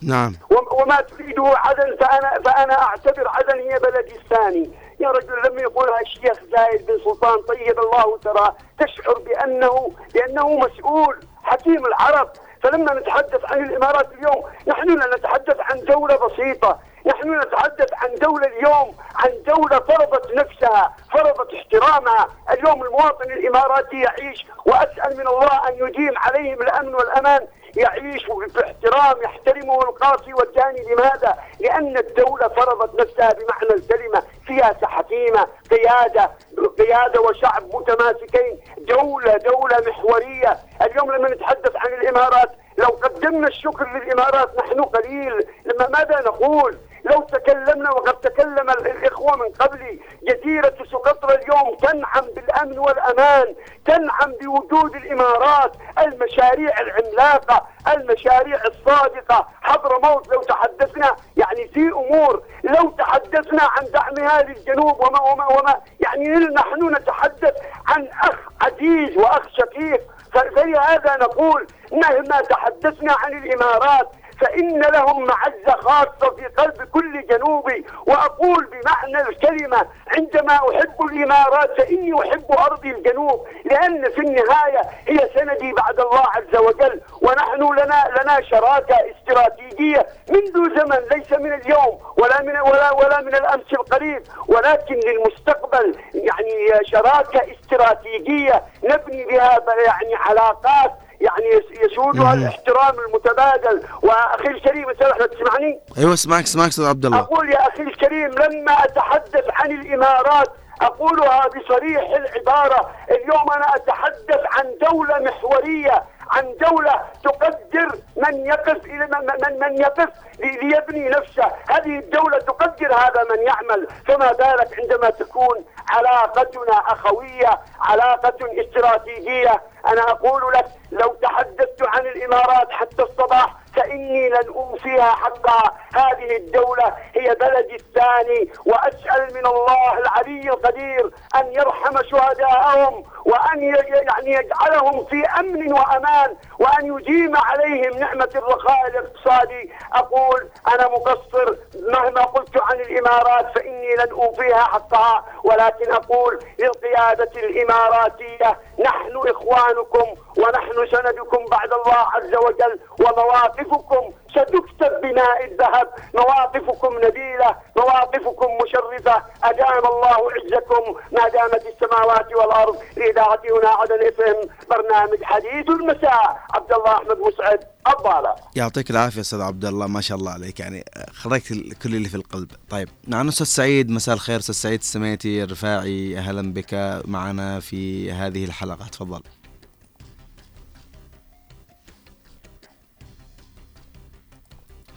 نعم. 0.02 0.32
وم- 0.50 0.80
وما 0.82 0.96
تريده 1.00 1.42
عدن 1.46 1.96
فانا 2.00 2.40
فأنا 2.44 2.82
أعتبر 2.82 3.28
عدن 3.28 3.58
هي 3.58 3.78
بلدي 3.78 4.16
الثاني. 4.16 4.70
يا 5.00 5.08
رجل 5.08 5.34
لما 5.44 5.60
يقولها 5.60 6.00
الشيخ 6.00 6.38
زايد 6.56 6.86
بن 6.86 6.98
سلطان 7.04 7.42
طيب 7.42 7.78
الله 7.78 8.18
ترى 8.18 8.54
تشعر 8.78 9.18
بانه 9.18 9.92
بأنه 10.14 10.58
مسؤول 10.58 11.20
حكيم 11.42 11.86
العرب. 11.86 12.28
فلما 12.62 12.94
نتحدث 12.94 13.44
عن 13.44 13.64
الإمارات 13.64 14.08
اليوم 14.12 14.44
نحن 14.66 14.88
لا 14.88 15.16
نتحدث 15.16 15.56
عن 15.60 15.80
دولة 15.80 16.16
بسيطة. 16.16 16.78
نحن 17.06 17.40
نتحدث 17.40 17.92
عن 17.92 18.14
دولة 18.14 18.46
اليوم 18.46 18.94
عن 19.16 19.30
دولة 19.46 19.78
فرضت 19.78 20.34
نفسها 20.34 20.96
فرضت 21.12 21.54
احترامها. 21.54 22.28
اليوم 22.50 22.82
المواطن 22.82 23.32
الإماراتي 23.32 24.00
يعيش 24.00 24.46
وأسأل 24.66 25.18
من 25.18 25.28
الله 25.28 25.68
أن 25.68 25.88
يديم 25.88 26.12
عليهم 26.16 26.62
الأمن 26.62 26.94
والأمان. 26.94 27.46
يعيش 27.76 28.26
باحترام 28.54 29.22
يحترمه 29.22 29.82
القاصي 29.82 30.34
والداني 30.34 30.84
لماذا؟ 30.94 31.38
لأن 31.60 31.96
الدولة 31.96 32.48
فرضت 32.48 33.00
نفسها 33.00 33.32
بمعنى 33.32 33.74
الكلمة 33.74 34.22
سياسة 34.46 34.86
حكيمة 34.86 35.46
قيادة 35.70 36.30
قيادة 36.78 37.20
وشعب 37.20 37.62
متماسكين. 37.74 38.60
دولة 38.78 39.36
دولة 39.36 39.76
محورية. 39.88 40.58
اليوم 40.82 41.12
لما 41.12 41.28
نتحدث 41.28 41.76
عن 41.76 41.92
الإمارات 41.92 42.50
لو 42.78 42.88
قدمنا 42.88 43.48
الشكر 43.48 43.88
للإمارات 43.92 44.58
نحن 44.58 44.80
قليل. 44.82 45.46
لما 45.64 45.88
ماذا 45.88 46.20
نقول؟ 46.20 46.78
لو 47.04 47.20
تكلمنا 47.20 47.90
وقد 47.90 48.20
تكلم 48.20 48.70
ال- 48.70 48.86
الإخوة 48.86 49.36
من 49.36 49.48
قبلي 49.60 50.00
جزيرة 50.28 50.74
سقطرى 50.92 51.34
اليوم 51.34 51.74
تنعم 51.76 52.24
بالأمن 52.36 52.78
والأمان 52.78 53.54
تنعم 53.84 54.32
بوجود 54.40 54.96
الإمارات 54.96 55.72
المشاريع 55.98 56.80
العملاقة 56.80 57.66
المشاريع 57.94 58.60
الصادقة. 58.66 59.48
حضرموت 59.62 60.28
لو 60.28 60.42
تحدثنا 60.42 61.16
يعني 61.36 61.68
في 61.68 61.80
أمور 61.80 62.42
لو 62.64 62.90
تحدثنا 62.90 63.62
عن 63.62 63.86
دعمها 63.90 64.42
للجنوب 64.42 65.00
وما 65.00 65.20
وما 65.22 65.46
وما 65.46 65.80
يعني 66.00 66.28
نحن 66.28 66.94
نتحدث 66.94 67.54
عن 67.88 68.08
أخ 68.22 68.38
عزيز 68.62 69.16
وأخ 69.16 69.48
شقيق. 69.58 70.00
فلهذا 70.32 71.16
نقول 71.16 71.66
مهما 71.92 72.40
تحدثنا 72.40 73.12
عن 73.18 73.32
الإمارات 73.32 74.08
فإن 74.40 74.80
لهم 74.80 75.24
معزة 75.24 75.80
خاصة 75.80 76.34
في 76.36 76.44
قلب 76.46 76.82
كل 76.92 77.26
جنوبي 77.26 77.84
وأقول 78.06 78.64
بمعنى 78.66 79.28
الكلمة 79.28 79.86
عندما 80.16 80.52
أحب 80.52 81.02
الإمارات 81.02 81.80
فإني 81.80 82.20
أحب 82.20 82.52
أرضي 82.52 82.90
الجنوب 82.90 83.46
لأن 83.64 84.10
في 84.10 84.18
النهاية 84.18 84.82
هي 85.08 85.30
سندي 85.34 85.72
بعد 85.72 86.00
الله 86.00 86.22
عز 86.34 86.56
وجل 86.56 87.00
ونحن 87.22 87.72
لنا 87.72 88.04
لنا 88.22 88.40
شراكة 88.42 88.96
استراتيجية 89.10 90.06
منذ 90.30 90.78
زمن 90.80 90.98
ليس 91.12 91.32
من 91.32 91.52
اليوم 91.52 91.98
ولا 92.16 92.42
من 92.42 92.60
ولا 92.60 92.92
ولا 92.92 93.20
من 93.20 93.34
الأمس 93.34 93.72
القريب. 93.72 94.22
ولكن 94.48 94.94
للمستقبل 94.94 95.94
يعني 96.14 96.84
شراكة 96.84 97.42
استراتيجية 97.52 98.62
نبني 98.84 99.24
بها 99.24 99.58
يعني 99.86 100.14
علاقات 100.14 100.92
يعني 101.24 101.46
يس- 101.46 101.92
يسودها 101.92 102.24
مهم. 102.24 102.38
الاحترام 102.42 102.94
المتبادل 103.08 103.82
وأخي 104.02 104.48
الكريم 104.48 104.90
أستاذ 104.90 105.06
احمد 105.06 105.28
تسمعني؟ 105.28 105.80
أيوه 105.98 106.14
اسمعك 106.14 106.42
اسمعك 106.44 106.68
أستاذ 106.68 106.84
عبد 106.86 107.04
الله 107.06 107.18
أقول 107.20 107.50
يا 107.52 107.68
أخي 107.68 107.82
الكريم 107.82 108.30
لما 108.30 108.72
أتحدث 108.84 109.44
عن 109.50 109.70
الإمارات 109.70 110.48
أقولها 110.82 111.48
بصريح 111.48 112.02
العبارة 112.16 112.90
اليوم 113.10 113.50
أنا 113.56 113.66
أتحدث 113.76 114.40
عن 114.50 114.64
دولة 114.90 115.18
محورية 115.18 116.02
عن 116.30 116.54
دولة 116.70 117.02
تقدر 117.24 117.98
من 118.16 118.46
يقف 118.46 118.84
إلى 118.86 119.06
من 119.06 119.58
من, 119.60 119.80
يقف 119.80 120.08
لي- 120.38 120.58
ليبني 120.68 121.08
نفسه. 121.08 121.46
هذه 121.70 121.98
الدولة 121.98 122.38
تقدر 122.38 122.94
هذا 122.94 123.24
من 123.30 123.42
يعمل. 123.42 123.88
فما 124.06 124.32
بالك 124.32 124.80
عندما 124.80 125.10
تكون 125.10 125.64
علاقتنا 125.90 126.72
أخوية 126.86 127.60
علاقة 127.80 128.36
استراتيجية. 128.60 129.62
أنا 129.86 130.00
أقول 130.02 130.52
لك 130.52 130.66
لو 130.92 131.08
تحدثت 131.22 131.82
عن 131.88 132.06
الإمارات 132.06 132.70
حتى 132.72 133.02
الصباح 133.02 133.54
فإني 133.76 134.28
لن 134.28 134.48
أوفيها 134.48 135.10
حقها 135.10 135.74
هذه 135.94 136.36
الدولة 136.36 136.94
هي 137.14 137.34
بلدي 137.34 137.74
الثاني 137.74 138.52
وأسأل 138.66 139.34
من 139.34 139.46
الله 139.46 139.98
العلي 139.98 140.48
القدير 140.48 141.10
أن 141.36 141.52
يرحم 141.52 141.96
شهداءهم 142.10 143.04
وأن 143.24 143.62
يعني 143.62 144.32
يجعلهم 144.32 145.04
في 145.04 145.22
أمن 145.40 145.72
وأمان 145.72 146.36
وأن 146.58 146.96
يديم 146.96 147.36
عليهم 147.36 147.98
نعمة 147.98 148.30
الرخاء 148.34 148.86
الاقتصادي. 148.88 149.72
أقول 149.92 150.48
أنا 150.74 150.88
مقصر 150.88 151.56
مهما 151.74 152.22
قلت 152.22 152.62
عن 152.62 152.80
الإمارات 152.80 153.58
فإني 153.58 153.94
لن 153.94 154.10
أوفيها 154.12 154.64
حقها 154.64 155.24
ولكن 155.44 155.92
أقول 155.92 156.38
للقيادة 156.58 157.30
الإماراتية 157.36 158.58
نحن 158.78 159.16
إخوانكم 159.28 160.14
ونحن 160.38 160.76
سندكم 160.92 161.46
بعد 161.50 161.70
الله 161.72 162.00
عز 162.14 162.34
وجل 162.46 162.78
ومواقفكم 163.00 164.12
ستكتب 164.30 165.00
بماء 165.02 165.44
الذهب. 165.44 165.88
مواقفكم 166.14 166.94
نبيلة 166.96 167.56
مواقفكم 167.76 168.48
مشرفة. 168.62 169.22
أدام 169.44 169.84
الله 169.86 170.16
عزكم 170.34 170.84
ما 171.12 171.28
دامت 171.28 171.64
السماوات 171.66 172.26
والأرض. 172.34 172.76
لإذاعة 172.96 173.40
هنا 173.58 173.68
عدن 173.68 174.00
اسم 174.02 174.48
برنامج 174.70 175.22
حديث 175.22 175.68
المساء. 175.68 176.38
عبد 176.54 176.72
الله 176.72 176.92
أحمد 176.96 177.18
مسعد 177.18 177.60
الضالة 177.88 178.34
يعطيك 178.56 178.90
العافية 178.90 179.20
أستاذ 179.20 179.40
عبد 179.40 179.64
الله 179.64 179.86
ما 179.86 180.00
شاء 180.00 180.18
الله 180.18 180.32
عليك. 180.32 180.60
يعني 180.60 180.84
خرجت 181.12 181.48
كل 181.82 181.94
اللي 181.94 182.08
في 182.08 182.14
القلب. 182.14 182.50
طيب 182.70 182.88
معنا 183.08 183.28
أستاذ 183.28 183.46
سعيد 183.46 183.90
مساء 183.90 184.14
الخير. 184.14 184.38
أستاذ 184.38 184.54
سعيد 184.54 184.80
السميتي 184.80 185.42
الرفاعي 185.42 186.18
أهلا 186.18 186.52
بك 186.52 187.02
معنا 187.04 187.60
في 187.60 188.12
هذه 188.12 188.44
الحلقة. 188.44 188.88
تفضل. 188.92 189.22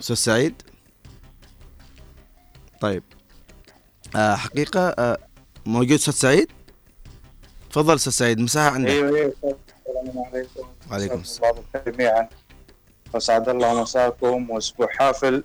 أستاذ 0.00 0.16
سعيد. 0.16 0.62
طيب. 2.80 3.02
آه 4.16 4.34
حقيقة 4.34 4.88
آه 4.88 5.18
موجود 5.66 5.92
أستاذ 5.92 6.12
سعيد؟ 6.14 6.52
تفضل 7.70 7.94
أستاذ 7.94 8.12
سعيد 8.12 8.40
مساحة 8.40 8.74
عندك. 8.74 8.90
أيوه 8.90 9.16
أيوه 9.16 9.34
السلام 9.86 10.24
عليكم. 10.26 10.68
وعليكم 10.90 11.16
بالخير 11.16 11.94
جميعا. 11.94 12.28
وسعد 13.14 13.48
الله 13.48 13.82
مساكم 13.82 14.50
وأسبوع 14.50 14.88
حافل 14.88 15.44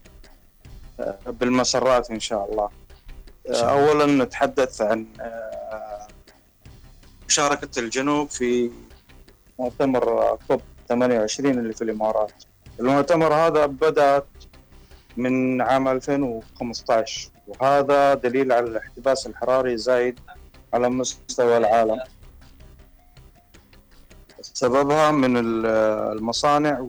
آه، 0.99 1.17
بالمسرات 1.27 2.11
إن 2.11 2.19
شاء 2.19 2.51
الله. 2.51 2.69
آه، 3.49 3.71
اولا 3.71 4.23
نتحدث 4.25 4.81
عن 4.81 5.07
آه، 5.19 6.07
مشاركة 7.27 7.79
الجنوب 7.79 8.29
في 8.29 8.71
مؤتمر 9.59 10.37
كوب 10.47 10.61
28 10.89 11.59
اللي 11.59 11.73
في 11.73 11.83
الإمارات. 11.83 12.33
المؤتمر 12.79 13.33
هذا 13.33 13.65
بدأت 13.65 14.25
من 15.17 15.61
عام 15.61 15.87
2015 15.87 17.29
وهذا 17.47 18.13
دليل 18.13 18.51
على 18.51 18.65
الاحتباس 18.67 19.27
الحراري 19.27 19.77
زايد 19.77 20.19
على 20.73 20.89
مستوى 20.89 21.57
العالم. 21.57 21.99
سببها 24.41 25.11
من 25.11 25.37
ال- 25.37 25.65
المصانع 26.17 26.87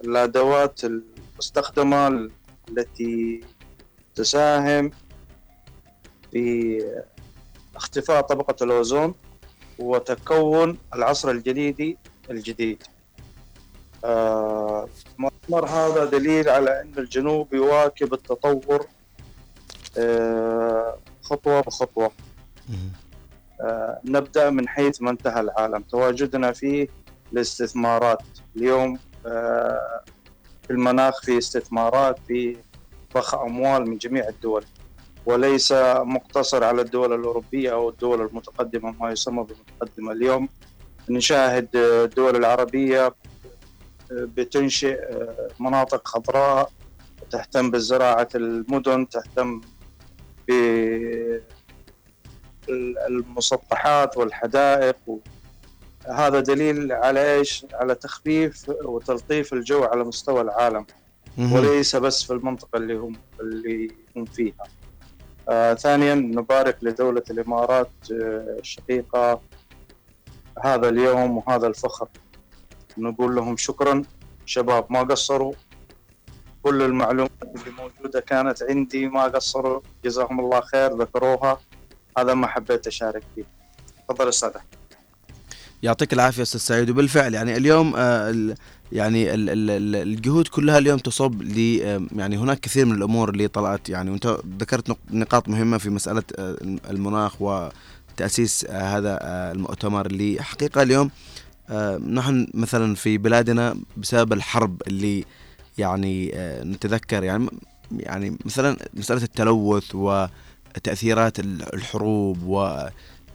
والأدوات 0.00 0.80
المستخدمة 0.84 2.30
التي 2.68 3.40
تساهم 4.14 4.90
في 6.32 6.78
اختفاء 7.76 8.20
طبقة 8.20 8.64
الأوزون 8.64 9.14
وتكون 9.78 10.78
العصر 10.94 11.30
الجليدي 11.30 11.98
الجديد. 12.30 12.82
آه، 14.04 14.88
المؤتمر 15.48 15.68
هذا 15.68 16.04
دليل 16.04 16.48
على 16.48 16.80
أن 16.80 16.92
الجنوب 16.98 17.54
يواكب 17.54 18.14
التطور 18.14 18.86
آه، 19.98 20.98
خطوة 21.22 21.60
بخطوة. 21.60 22.10
آه، 23.60 24.00
نبدأ 24.04 24.50
من 24.50 24.68
حيث 24.68 25.02
ما 25.02 25.10
انتهى 25.10 25.40
العالم. 25.40 25.82
تواجدنا 25.82 26.52
فيه 26.52 26.88
الاستثمارات 27.32 28.22
اليوم 28.56 28.98
آه، 29.26 30.02
في 30.62 30.70
المناخ 30.70 31.22
في 31.22 31.38
استثمارات 31.38 32.18
في 32.28 32.56
ضخ 33.14 33.34
أموال 33.34 33.90
من 33.90 33.98
جميع 33.98 34.28
الدول. 34.28 34.64
وليس 35.26 35.72
مقتصر 35.96 36.64
على 36.64 36.82
الدول 36.82 37.12
الأوروبية 37.12 37.72
أو 37.72 37.88
الدول 37.88 38.20
المتقدمة 38.20 38.94
ما 39.00 39.10
يسمى 39.10 39.44
بالمتقدمة. 39.44 40.12
اليوم 40.12 40.48
نشاهد 41.08 41.68
الدول 41.76 42.36
العربية 42.36 43.14
بتنشئ 44.12 45.00
آه، 45.02 45.48
مناطق 45.60 46.08
خضراء 46.08 46.70
تهتم 47.30 47.70
بزراعة 47.70 48.28
المدن 48.34 49.08
تهتم 49.08 49.60
ب 50.48 50.52
المسطحات 53.08 54.16
والحدائق. 54.16 54.96
هذا 56.08 56.40
دليل 56.40 56.92
على 56.92 57.34
إيش؟ 57.34 57.66
على 57.72 57.94
تخفيف 57.94 58.68
وتلطيف 58.68 59.52
الجو 59.52 59.84
على 59.84 60.04
مستوى 60.04 60.40
العالم. 60.40 60.86
وليس 61.38 61.96
بس 61.96 62.22
في 62.22 62.32
المنطقة 62.32 62.76
اللي 62.76 62.94
هم 62.94 63.16
اللي 63.40 63.90
هم 64.16 64.24
فيها. 64.24 64.64
آه 65.48 65.74
ثانيا 65.74 66.14
نبارك 66.14 66.78
لدولة 66.82 67.22
الإمارات 67.30 67.90
آه 68.12 68.56
الشقيقه 68.58 69.40
هذا 70.64 70.88
اليوم 70.88 71.36
وهذا 71.36 71.66
الفخر. 71.66 72.08
نقول 72.98 73.34
لهم 73.36 73.56
شكرا. 73.56 74.02
شباب 74.46 74.86
ما 74.90 75.02
قصروا. 75.02 75.54
كل 76.62 76.82
المعلومات 76.82 77.30
اللي 77.42 77.70
موجودة 77.78 78.20
كانت 78.20 78.62
عندي 78.62 79.08
ما 79.08 79.22
قصروا. 79.22 79.80
جزاهم 80.04 80.40
الله 80.40 80.60
خير 80.60 80.96
ذكروها. 80.96 81.60
هذا 82.18 82.34
ما 82.34 82.46
حبيت 82.46 82.86
أشارك 82.86 83.22
فيه. 83.34 83.44
تفضل 84.08 84.28
أستاذ. 84.28 84.50
يعطيك 85.82 86.12
العافية 86.12 86.42
أستاذ 86.42 86.60
سعيد. 86.60 86.90
وبالفعل 86.90 87.34
يعني 87.34 87.56
اليوم 87.56 87.92
آه، 87.96 88.54
يعني 88.92 89.34
ال- 89.34 89.50
ال- 89.50 89.70
ال- 89.70 89.96
الجهود 89.96 90.48
كلها 90.48 90.78
اليوم 90.78 90.98
تصب 90.98 91.42
ل 91.42 91.80
آه، 91.82 92.02
يعني 92.16 92.36
هناك 92.36 92.60
كثير 92.60 92.84
من 92.86 92.94
الأمور 92.94 93.28
اللي 93.30 93.48
طلعت. 93.48 93.88
يعني 93.88 94.10
وانت 94.10 94.38
ذكرت 94.60 94.90
نق- 94.90 94.96
نقاط 95.10 95.48
مهمة 95.48 95.78
في 95.78 95.90
مسألة 95.90 96.22
آه، 96.38 96.56
المناخ 96.90 97.42
وتأسيس 97.42 98.66
هذا 98.70 99.18
المؤتمر 99.52 100.06
اللي 100.06 100.42
حقيقة 100.42 100.82
اليوم 100.82 101.10
نحن 101.98 102.46
مثلا 102.54 102.94
في 102.94 103.18
بلادنا 103.18 103.76
بسبب 103.96 104.32
الحرب 104.32 104.82
اللي 104.86 105.24
يعني 105.78 106.30
آه، 106.34 106.64
نتذكر 106.64 107.24
يعني 107.24 107.46
يعني 107.92 108.36
مثلا 108.44 108.76
مسألة 108.94 109.22
التلوث 109.22 109.94
وتأثيرات 109.94 111.40
ال- 111.40 111.74
الحروب 111.74 112.42
و 112.46 112.88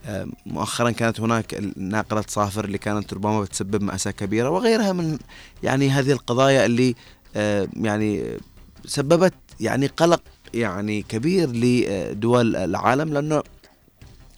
آه، 0.06 0.28
مؤخرا 0.46 0.92
كانت 0.92 1.20
هناك 1.20 1.60
ناقلة 1.78 2.24
صافر 2.28 2.66
اللي 2.66 2.78
كانت 2.78 3.14
ربما 3.14 3.42
بتسبب 3.42 3.82
مأساة 3.84 4.12
كبيرة 4.12 4.50
وغيرها 4.50 4.94
من 4.94 5.18
يعني 5.64 5.90
هذه 5.90 6.12
القضايا 6.12 6.66
اللي 6.66 6.96
آه، 7.36 7.68
يعني 7.76 8.38
سببت 8.86 9.34
يعني 9.60 9.88
قلق 9.88 10.22
يعني 10.54 11.02
كبير 11.02 11.50
لدول 11.54 12.56
العالم 12.56 13.14
لأنه 13.14 13.44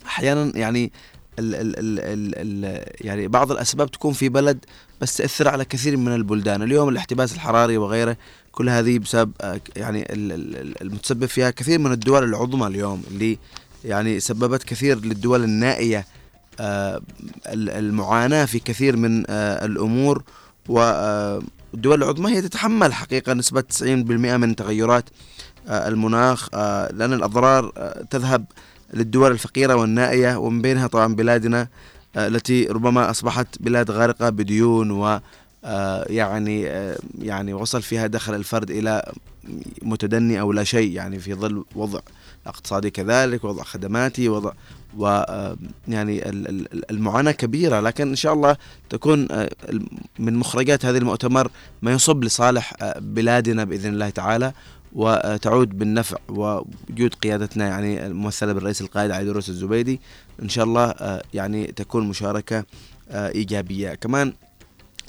أحيانا 0.05 0.57
يعني 0.57 0.91
ال 1.39 1.55
ال 1.55 1.79
ال 1.79 1.99
ال 1.99 2.65
ال 2.65 2.85
يعني 3.07 3.27
بعض 3.27 3.51
الأسباب 3.51 3.91
تكون 3.91 4.13
في 4.13 4.29
بلد 4.29 4.65
بس 5.01 5.17
تأثر 5.17 5.47
على 5.47 5.65
كثير 5.65 5.97
من 5.97 6.15
البلدان. 6.15 6.61
اليوم 6.63 6.89
الاحتباس 6.89 7.33
الحراري 7.33 7.77
وغيره 7.77 8.17
كل 8.51 8.69
هذه 8.69 8.99
بسبب 8.99 9.31
آه، 9.41 9.61
يعني 9.75 10.01
ال- 10.13 10.31
ال- 10.31 10.55
ال- 10.57 10.81
المتسبب 10.81 11.25
فيها 11.25 11.49
كثير 11.51 11.79
من 11.79 11.91
الدول 11.91 12.23
العظمى 12.23 12.67
اليوم 12.67 13.03
اللي 13.11 13.37
يعني 13.85 14.19
سببت 14.19 14.63
كثير 14.63 14.99
للدول 15.05 15.43
النائية 15.43 16.05
آه، 16.59 17.01
ال- 17.47 17.69
المعاناة 17.69 18.45
في 18.45 18.59
كثير 18.59 18.97
من 18.97 19.23
آه، 19.29 19.65
الأمور. 19.65 20.23
والدول 20.69 22.03
العظمى 22.03 22.31
هي 22.35 22.41
تتحمل 22.41 22.93
حقيقة 22.93 23.33
نسبة 23.33 23.61
90% 23.61 24.37
من 24.37 24.55
تغيرات 24.55 25.09
المناخ 25.67 26.55
لأن 26.93 27.13
الأضرار 27.13 27.71
آه، 27.77 28.03
تذهب 28.09 28.45
للدول 28.93 29.31
الفقيرة 29.31 29.75
والنائية 29.75 30.35
ومن 30.37 30.61
بينها 30.61 30.87
طبعا 30.87 31.15
بلادنا 31.15 31.67
آه، 32.15 32.27
التي 32.27 32.65
ربما 32.65 33.09
أصبحت 33.09 33.47
بلاد 33.59 33.91
غارقة 33.91 34.29
بديون 34.29 34.91
و 34.91 35.19
آه، 35.65 36.05
يعني 36.09 36.67
آه، 36.69 36.97
يعني 37.21 37.53
وصل 37.53 37.81
فيها 37.81 38.07
دخل 38.07 38.35
الفرد 38.35 38.71
إلى 38.71 39.11
متدني 39.81 40.39
أو 40.39 40.51
لا 40.51 40.63
شيء 40.63 40.91
يعني 40.91 41.19
في 41.19 41.33
ظل 41.33 41.63
وضع 41.75 41.99
اقتصادي 42.47 42.89
كذلك 42.89 43.43
وضع 43.43 43.63
خدماتي 43.63 44.29
وضع 44.29 44.51
و 44.97 45.05
يعني 45.87 46.29
ال- 46.29 46.47
ال- 46.49 46.91
المعاناة 46.91 47.31
كبيرة. 47.31 47.79
لكن 47.79 48.07
إن 48.09 48.15
شاء 48.15 48.33
الله 48.33 48.57
تكون 48.89 49.27
من 50.19 50.35
مخرجات 50.35 50.85
هذا 50.85 50.97
المؤتمر 50.97 51.51
ما 51.81 51.91
يصب 51.91 52.23
لصالح 52.23 52.73
بلادنا 52.99 53.63
بإذن 53.63 53.93
الله 53.93 54.09
تعالى. 54.09 54.53
وتعود 54.93 55.77
بالنفع 55.77 56.17
ووجود 56.29 57.13
قيادتنا 57.23 57.67
يعني 57.67 58.05
الممثلة 58.05 58.53
بالرئيس 58.53 58.81
القائد 58.81 59.11
علي 59.11 59.25
دروس 59.25 59.49
الزبيدي 59.49 59.99
إن 60.41 60.49
شاء 60.49 60.65
الله 60.65 60.89
آه، 60.89 61.23
يعني 61.33 61.67
تكون 61.67 62.07
مشاركة 62.09 62.65
آه، 63.09 63.29
إيجابية. 63.29 63.93
كمان 63.93 64.33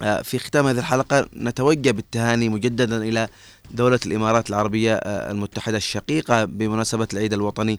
آه، 0.02 0.22
في 0.22 0.38
ختام 0.38 0.66
هذه 0.66 0.78
الحلقة 0.78 1.28
نتوجه 1.36 1.90
بالتهاني 1.90 2.48
مجددا 2.48 2.96
إلى 2.96 3.28
دولة 3.70 4.00
الإمارات 4.06 4.50
العربية 4.50 4.94
المتحدة 5.04 5.76
الشقيقة 5.76 6.44
بمناسبة 6.44 7.08
العيد 7.12 7.32
الوطني 7.32 7.78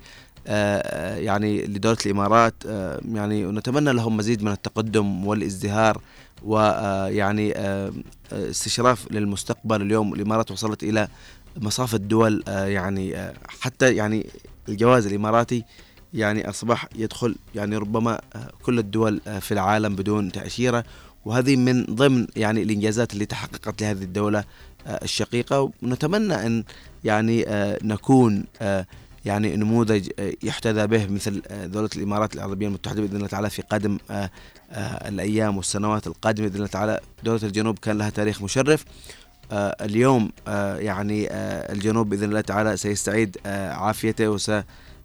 يعني 1.15 1.65
لدولة 1.65 1.97
الإمارات 2.05 2.53
يعني 3.11 3.45
ونتمنى 3.45 3.93
لهم 3.93 4.17
مزيد 4.17 4.43
من 4.43 4.51
التقدم 4.51 5.27
والازدهار 5.27 6.01
ويعني 6.43 7.53
استشراف 8.31 9.11
للمستقبل. 9.11 9.81
اليوم 9.81 10.13
الإمارات 10.13 10.51
وصلت 10.51 10.83
إلى 10.83 11.07
مصاف 11.57 11.95
الدول 11.95 12.43
آه، 12.47 12.65
يعني 12.65 13.17
آه، 13.17 13.33
حتى 13.59 13.95
يعني 13.95 14.27
الجواز 14.69 15.05
الإماراتي 15.05 15.63
يعني 16.13 16.49
أصبح 16.49 16.87
يدخل 16.95 17.35
يعني 17.55 17.77
ربما 17.77 18.21
آه، 18.35 18.51
كل 18.63 18.79
الدول 18.79 19.21
في 19.41 19.51
العالم 19.51 19.95
بدون 19.95 20.31
تأشيرة. 20.31 20.83
وهذه 21.25 21.55
من 21.55 21.85
ضمن 21.85 22.27
يعني 22.35 22.63
الإنجازات 22.63 23.13
اللي 23.13 23.25
تحققت 23.25 23.81
لهذه 23.81 24.03
الدولة 24.03 24.43
الشقيقة. 24.87 25.71
ونتمنى 25.83 26.45
أن 26.45 26.63
يعني 27.03 27.45
نكون 27.83 28.45
يعني 29.25 29.55
نموذج 29.55 30.09
يحتذى 30.43 30.87
به 30.87 31.07
مثل 31.07 31.41
دولة 31.65 31.89
الإمارات 31.95 32.35
العربية 32.35 32.67
المتحدة 32.67 33.01
بإذن 33.01 33.15
الله 33.15 33.27
تعالى 33.27 33.49
في 33.49 33.61
قادم 33.61 33.97
الأيام 35.07 35.57
والسنوات 35.57 36.07
القادمة 36.07 36.47
بإذن 36.47 36.55
الله 36.55 36.67
تعالى. 36.67 36.99
دولة 37.23 37.39
الجنوب 37.43 37.79
كان 37.79 37.97
لها 37.97 38.09
تاريخ 38.09 38.41
مشرف. 38.41 38.85
اليوم 39.51 40.31
آه، 40.47 40.75
يعني 40.77 41.27
آه، 41.31 41.73
الجنوب 41.73 42.09
بإذن 42.09 42.23
الله 42.23 42.41
تعالى 42.41 42.77
سيستعيد 42.77 43.37
آه، 43.45 43.71
عافيته 43.73 44.27
وس 44.29 44.51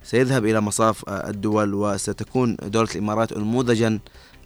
سيذهب 0.05 0.44
إلى 0.44 0.61
مصاف 0.61 1.09
آه، 1.09 1.30
الدول 1.30 1.74
وستكون 1.74 2.57
دولة 2.62 2.88
الإمارات 2.94 3.32
نموذجا 3.38 3.99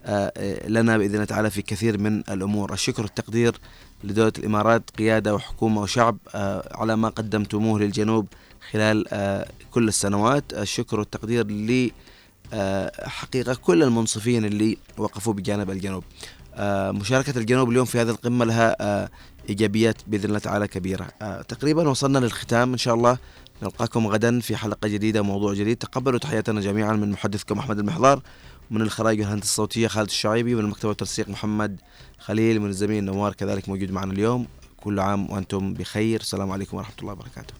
آه، 0.06 0.32
آه، 0.36 0.68
لنا 0.68 0.98
بإذن 0.98 1.14
الله 1.14 1.24
تعالى 1.24 1.50
في 1.50 1.62
كثير 1.62 1.98
من 1.98 2.18
الأمور، 2.28 2.72
الشكر 2.72 3.02
والتقدير 3.02 3.54
لدولة 4.04 4.32
الإمارات 4.38 4.90
قيادة 4.98 5.34
وحكومة 5.34 5.80
وشعب 5.80 6.16
آه، 6.34 6.68
على 6.76 6.96
ما 6.96 7.08
قدمتموه 7.08 7.80
للجنوب 7.80 8.26
خلال 8.70 9.04
آه، 9.08 9.48
كل 9.70 9.88
السنوات، 9.88 10.44
الشكر 10.52 10.98
والتقدير 10.98 11.46
ل 11.46 11.90
آه، 12.52 13.08
حقيقة 13.08 13.54
كل 13.54 13.82
المنصفين 13.82 14.44
اللي 14.44 14.78
وقفوا 14.98 15.32
بجانب 15.32 15.70
الجنوب. 15.70 16.04
آه، 16.54 16.90
مشاركة 16.90 17.38
الجنوب 17.38 17.70
اليوم 17.70 17.84
في 17.84 18.00
هذه 18.00 18.10
القمة 18.10 18.44
لها 18.44 18.76
آه، 18.80 19.08
إيجابيات 19.50 19.96
بإذن 20.06 20.24
الله 20.24 20.38
تعالى 20.38 20.68
كبيرة. 20.68 21.08
آه، 21.22 21.42
تقريبا 21.42 21.88
وصلنا 21.88 22.18
للختام. 22.18 22.72
إن 22.72 22.78
شاء 22.78 22.94
الله 22.94 23.18
نلقاكم 23.62 24.06
غدا 24.06 24.40
في 24.40 24.56
حلقة 24.56 24.88
جديدة 24.88 25.20
وموضوع 25.20 25.54
جديد. 25.54 25.76
تقبلوا 25.76 26.18
تحياتنا 26.18 26.60
جميعا 26.60 26.92
من 26.92 27.10
محدثكم 27.10 27.58
أحمد 27.58 27.78
المحضار 27.78 28.22
من 28.70 28.82
الخرايج 28.82 29.20
والهندسة 29.20 29.44
الصوتية 29.44 29.88
خالد 29.88 30.08
الشعيبي 30.08 30.54
من 30.54 30.60
المكتب 30.60 30.88
والتنسيق 30.88 31.28
محمد 31.28 31.80
خليل 32.18 32.60
من 32.60 32.68
الزميل 32.68 33.04
نوار 33.04 33.32
كذلك 33.32 33.68
موجود 33.68 33.90
معنا 33.90 34.12
اليوم. 34.12 34.46
كل 34.76 35.00
عام 35.00 35.30
وأنتم 35.30 35.74
بخير. 35.74 36.20
السلام 36.20 36.50
عليكم 36.50 36.76
ورحمة 36.76 36.94
الله 37.02 37.12
وبركاته. 37.12 37.54